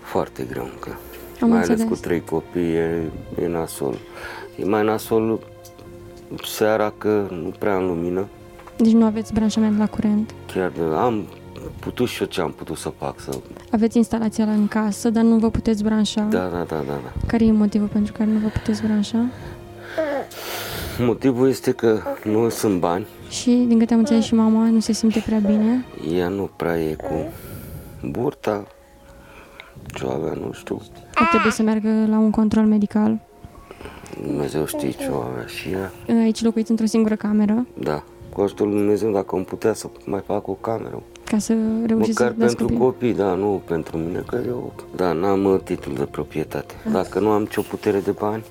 Foarte 0.00 0.46
greu 0.50 0.64
încă. 0.64 0.98
Am 1.42 1.48
mai 1.48 1.58
înțeles. 1.58 1.80
ales 1.80 1.92
cu 1.92 2.04
trei 2.04 2.20
copii 2.20 2.74
e, 2.74 3.10
e 3.42 3.46
nasol. 3.46 3.96
E 4.56 4.64
mai 4.64 4.84
nasol 4.84 5.38
seara 6.44 6.92
că 6.98 7.26
nu 7.30 7.52
prea 7.58 7.74
am 7.74 7.86
lumină. 7.86 8.26
Deci 8.76 8.92
nu 8.92 9.04
aveți 9.04 9.32
branșament 9.32 9.78
la 9.78 9.86
curent. 9.86 10.34
Chiar 10.54 10.70
de, 10.70 10.82
am 10.96 11.26
putut 11.78 12.08
și 12.08 12.20
eu 12.20 12.26
ce 12.28 12.40
am 12.40 12.50
putut 12.50 12.76
să 12.76 12.92
fac. 12.98 13.20
Să... 13.20 13.38
Aveți 13.70 13.96
instalația 13.96 14.44
la 14.44 14.52
în 14.52 14.68
casă, 14.68 15.10
dar 15.10 15.22
nu 15.22 15.36
vă 15.36 15.50
puteți 15.50 15.82
branșa. 15.82 16.20
Da, 16.20 16.38
da, 16.38 16.64
da, 16.68 16.76
da, 16.76 16.82
da. 16.86 17.12
Care 17.26 17.44
e 17.44 17.52
motivul 17.52 17.88
pentru 17.88 18.12
care 18.12 18.30
nu 18.30 18.38
vă 18.38 18.48
puteți 18.48 18.82
branșa? 18.82 19.24
Motivul 20.98 21.48
este 21.48 21.72
că 21.72 21.98
nu 22.24 22.48
sunt 22.48 22.80
bani. 22.80 23.06
Și, 23.28 23.50
din 23.68 23.78
câte 23.78 23.92
am 23.92 23.98
înțeles, 23.98 24.24
și 24.24 24.34
mama 24.34 24.68
nu 24.68 24.80
se 24.80 24.92
simte 24.92 25.22
prea 25.26 25.38
bine. 25.38 25.84
Ea 26.14 26.28
nu 26.28 26.50
prea 26.56 26.80
e 26.80 26.94
cu 26.94 27.32
burta. 28.08 28.66
Ce 29.94 30.04
avea, 30.04 30.32
nu 30.32 30.52
știu. 30.52 30.80
Ar 31.14 31.26
trebui 31.26 31.52
să 31.52 31.62
meargă 31.62 32.06
la 32.08 32.18
un 32.18 32.30
control 32.30 32.64
medical. 32.66 33.20
Dumnezeu 34.22 34.66
știe 34.66 34.90
ce 34.90 35.08
o 35.08 35.16
avea 35.16 35.46
și 35.46 35.68
ea. 35.70 35.92
Aici 36.22 36.42
locuiți 36.42 36.70
într-o 36.70 36.86
singură 36.86 37.16
cameră, 37.16 37.66
Da. 37.74 38.02
Cu 38.32 38.40
ajutorul 38.40 38.72
lui 38.72 38.80
Dumnezeu, 38.80 39.10
dacă 39.12 39.36
îmi 39.36 39.44
putea 39.44 39.74
să 39.74 39.86
mai 40.04 40.20
fac 40.26 40.48
o 40.48 40.52
cameră. 40.52 41.02
ca 41.24 41.38
să 41.38 41.52
reușiți 41.86 42.20
Măcar 42.20 42.32
să 42.32 42.38
dați 42.38 42.56
pentru 42.56 42.76
copii. 42.76 42.78
copii, 42.78 43.14
da, 43.14 43.34
nu 43.34 43.62
pentru 43.64 43.96
mine, 43.96 44.22
că 44.26 44.40
eu, 44.46 44.72
da, 44.96 45.12
n-am 45.12 45.44
uh, 45.44 45.60
titlul 45.64 45.94
de 45.94 46.04
proprietate. 46.04 46.74
Dacă 46.92 47.18
nu 47.20 47.30
am 47.30 47.40
nicio 47.40 47.62
putere 47.62 48.00
de 48.00 48.10
bani, 48.10 48.44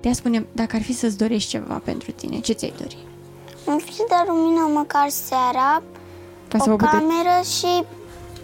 Te 0.00 0.12
spune, 0.12 0.46
dacă 0.52 0.76
ar 0.76 0.82
fi 0.82 0.92
să-ți 0.92 1.18
dorești 1.18 1.50
ceva 1.50 1.80
pentru 1.84 2.10
tine, 2.10 2.40
ce 2.40 2.52
ți-ai 2.52 2.72
dori? 2.78 2.96
Îmi 3.66 3.80
fi 3.80 3.96
de 3.96 4.14
lumină 4.28 4.70
măcar 4.74 5.08
seara, 5.08 5.82
Ca 6.48 6.58
să 6.58 6.70
o 6.70 6.76
vă 6.76 6.84
puteți- 6.84 6.96
cameră 6.96 7.42
și 7.58 7.84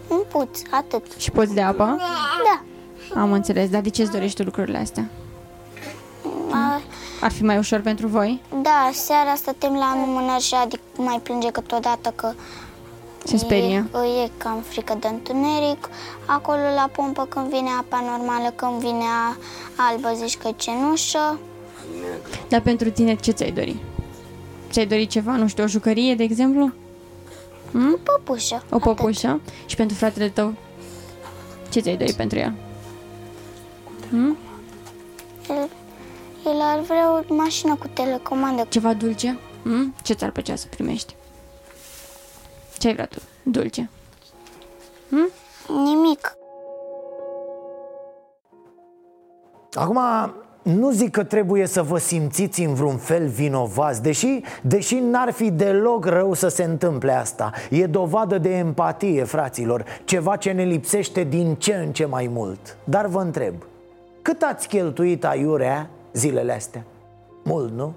un 0.08 0.20
puț, 0.32 0.60
atât. 0.70 1.12
Și 1.18 1.30
poți 1.30 1.54
de 1.54 1.60
apă? 1.60 1.84
Da. 2.44 2.62
Am 3.14 3.32
înțeles, 3.32 3.70
dar 3.70 3.80
de 3.80 3.88
ce 3.90 4.02
îți 4.02 4.10
dorești 4.10 4.36
tu 4.36 4.42
lucrurile 4.42 4.78
astea? 4.78 5.08
A, 6.50 6.80
Ar 7.20 7.30
fi 7.32 7.44
mai 7.44 7.58
ușor 7.58 7.80
pentru 7.80 8.06
voi? 8.06 8.40
da, 8.62 8.90
seara 8.92 9.34
stătem 9.34 9.72
la 9.74 9.94
numânări 10.06 10.42
și 10.42 10.54
adică 10.54 10.82
mai 10.96 11.20
plânge 11.22 11.50
câteodată 11.50 12.12
că 12.14 12.32
Se 13.24 13.36
sperie. 13.36 13.84
E, 13.94 14.22
e 14.24 14.30
cam 14.36 14.60
frică 14.68 14.96
de 15.00 15.06
întuneric. 15.08 15.88
Acolo 16.26 16.58
la 16.74 16.90
pompă 16.92 17.24
când 17.28 17.46
vine 17.46 17.68
apa 17.78 18.00
normală, 18.10 18.52
când 18.56 18.72
vine 18.80 19.04
a 19.04 19.36
albă, 19.76 20.12
zici 20.14 20.36
că 20.36 20.48
e 20.48 20.52
cenușă. 20.56 21.38
Dar 22.48 22.60
pentru 22.60 22.90
tine 22.90 23.14
ce 23.14 23.30
ți-ai 23.30 23.50
dori? 23.50 23.76
Ți-ai 24.70 24.86
dori 24.86 25.06
ceva, 25.06 25.36
nu 25.36 25.48
știu, 25.48 25.64
o 25.64 25.66
jucărie, 25.66 26.14
de 26.14 26.22
exemplu? 26.22 26.72
Hmm? 27.70 27.92
O 27.92 27.98
păpușă. 28.02 28.62
O 28.70 28.78
păpușă? 28.78 29.40
Și 29.66 29.76
pentru 29.76 29.96
fratele 29.96 30.28
tău? 30.28 30.54
Ce 31.70 31.80
ți-ai 31.80 31.96
dori 31.96 32.12
pentru 32.12 32.38
el? 32.38 32.52
Hmm? 34.10 34.36
El, 35.48 35.68
el 36.44 36.60
ar 36.60 36.80
vrea 36.80 37.12
o 37.12 37.34
mașină 37.34 37.74
cu 37.74 37.86
telecomandă. 37.86 38.66
Ceva 38.68 38.94
dulce? 38.94 39.38
Hmm? 39.62 39.94
Ce 40.02 40.14
ți-ar 40.14 40.30
plăcea 40.30 40.56
să 40.56 40.66
primești? 40.70 41.14
Ce 42.78 42.86
ai 42.86 42.92
vrea 42.92 43.06
tu? 43.06 43.18
Dulce? 43.42 43.90
Hmm? 45.08 45.28
Nimic. 45.84 46.36
Acum, 49.72 49.98
nu 50.62 50.90
zic 50.90 51.10
că 51.10 51.24
trebuie 51.24 51.66
să 51.66 51.82
vă 51.82 51.98
simțiți 51.98 52.62
în 52.62 52.74
vreun 52.74 52.96
fel 52.96 53.26
vinovați 53.26 54.02
Deși, 54.02 54.40
deși 54.62 54.94
n-ar 54.94 55.30
fi 55.30 55.50
deloc 55.50 56.04
rău 56.04 56.32
să 56.32 56.48
se 56.48 56.64
întâmple 56.64 57.12
asta 57.12 57.52
E 57.70 57.86
dovadă 57.86 58.38
de 58.38 58.56
empatie, 58.56 59.24
fraților 59.24 59.84
Ceva 60.04 60.36
ce 60.36 60.50
ne 60.50 60.64
lipsește 60.64 61.24
din 61.24 61.54
ce 61.54 61.74
în 61.74 61.92
ce 61.92 62.04
mai 62.04 62.30
mult 62.32 62.76
Dar 62.84 63.06
vă 63.06 63.20
întreb 63.20 63.54
Cât 64.26 64.42
ați 64.42 64.68
cheltuit 64.68 65.24
aiurea 65.24 65.90
zilele 66.12 66.52
astea? 66.52 66.84
Mult, 67.44 67.72
nu? 67.72 67.92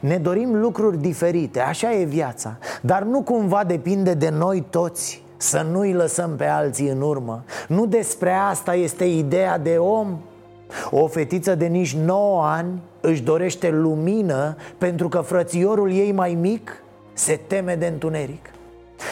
Ne 0.00 0.16
dorim 0.16 0.60
lucruri 0.60 0.98
diferite, 0.98 1.60
așa 1.60 1.92
e 1.92 2.04
viața 2.04 2.56
Dar 2.82 3.02
nu 3.02 3.22
cumva 3.22 3.64
depinde 3.64 4.14
de 4.14 4.28
noi 4.28 4.64
toți 4.70 5.22
Să 5.36 5.66
nu-i 5.70 5.92
lăsăm 5.92 6.36
pe 6.36 6.44
alții 6.44 6.88
în 6.88 7.00
urmă 7.00 7.44
Nu 7.68 7.86
despre 7.86 8.32
asta 8.32 8.74
este 8.74 9.04
ideea 9.04 9.58
de 9.58 9.76
om 9.76 10.18
o 10.90 11.06
fetiță 11.06 11.54
de 11.54 11.66
nici 11.66 11.96
9 11.96 12.44
ani 12.44 12.80
își 13.00 13.22
dorește 13.22 13.70
lumină 13.70 14.56
pentru 14.78 15.08
că 15.08 15.20
frățiorul 15.20 15.92
ei 15.92 16.12
mai 16.12 16.36
mic 16.40 16.82
se 17.12 17.40
teme 17.46 17.74
de 17.74 17.86
întuneric 17.86 18.50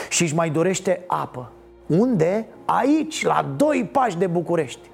și 0.09 0.23
își 0.23 0.35
mai 0.35 0.51
dorește 0.51 1.05
apă. 1.07 1.51
Unde? 1.87 2.47
Aici, 2.65 3.25
la 3.25 3.47
doi 3.57 3.89
pași 3.93 4.19
de 4.19 4.27
București. 4.27 4.93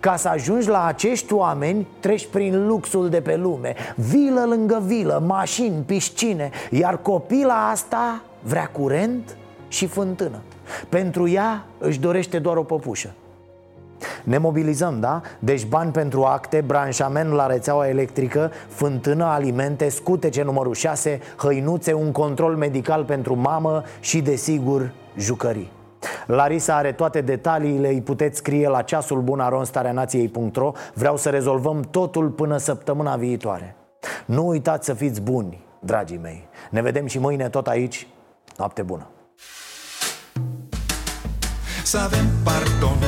Ca 0.00 0.16
să 0.16 0.28
ajungi 0.28 0.68
la 0.68 0.84
acești 0.84 1.32
oameni, 1.32 1.86
treci 2.00 2.26
prin 2.26 2.66
luxul 2.66 3.08
de 3.08 3.20
pe 3.20 3.36
lume 3.36 3.74
Vilă 3.94 4.44
lângă 4.48 4.82
vilă, 4.84 5.22
mașini, 5.26 5.82
piscine 5.86 6.50
Iar 6.70 7.02
copila 7.02 7.68
asta 7.70 8.22
vrea 8.42 8.66
curent 8.66 9.36
și 9.68 9.86
fântână 9.86 10.38
Pentru 10.88 11.28
ea 11.28 11.64
își 11.78 12.00
dorește 12.00 12.38
doar 12.38 12.56
o 12.56 12.62
păpușă 12.62 13.14
ne 14.24 14.38
mobilizăm, 14.38 15.00
da? 15.00 15.20
Deci 15.38 15.66
bani 15.66 15.92
pentru 15.92 16.22
acte, 16.22 16.60
branșament 16.66 17.32
la 17.32 17.46
rețeaua 17.46 17.88
electrică, 17.88 18.50
fântână, 18.68 19.24
alimente, 19.24 19.88
scutece 19.88 20.42
numărul 20.42 20.74
6, 20.74 21.20
hăinuțe, 21.36 21.92
un 21.92 22.12
control 22.12 22.56
medical 22.56 23.04
pentru 23.04 23.34
mamă 23.34 23.82
și, 24.00 24.20
desigur, 24.20 24.92
jucării. 25.16 25.70
Larisa 26.26 26.74
are 26.76 26.92
toate 26.92 27.20
detaliile, 27.20 27.88
îi 27.88 28.00
puteți 28.00 28.36
scrie 28.36 28.68
la 28.68 28.82
ceasul 28.82 29.20
bunaronstareanației.ro 29.20 30.72
Vreau 30.94 31.16
să 31.16 31.30
rezolvăm 31.30 31.80
totul 31.90 32.28
până 32.28 32.56
săptămâna 32.56 33.16
viitoare. 33.16 33.76
Nu 34.26 34.46
uitați 34.46 34.86
să 34.86 34.94
fiți 34.94 35.20
buni, 35.20 35.64
dragii 35.80 36.18
mei. 36.22 36.48
Ne 36.70 36.82
vedem 36.82 37.06
și 37.06 37.18
mâine 37.18 37.48
tot 37.48 37.66
aici. 37.66 38.06
Noapte 38.56 38.82
bună! 38.82 39.06
Să 41.84 41.98
avem 41.98 42.26
pardon. 42.44 42.98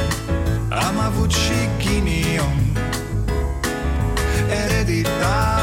Am 0.68 0.98
avut 1.06 1.30
și 1.30 1.52
ghinion. 1.78 2.58
Ereditar 4.64 5.58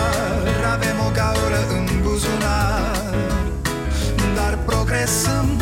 Avem 0.76 0.98
o 1.08 1.12
gaură 1.14 1.62
în 1.78 2.02
buzunar. 2.04 3.14
Dar 4.36 4.58
progresăm 4.66 5.62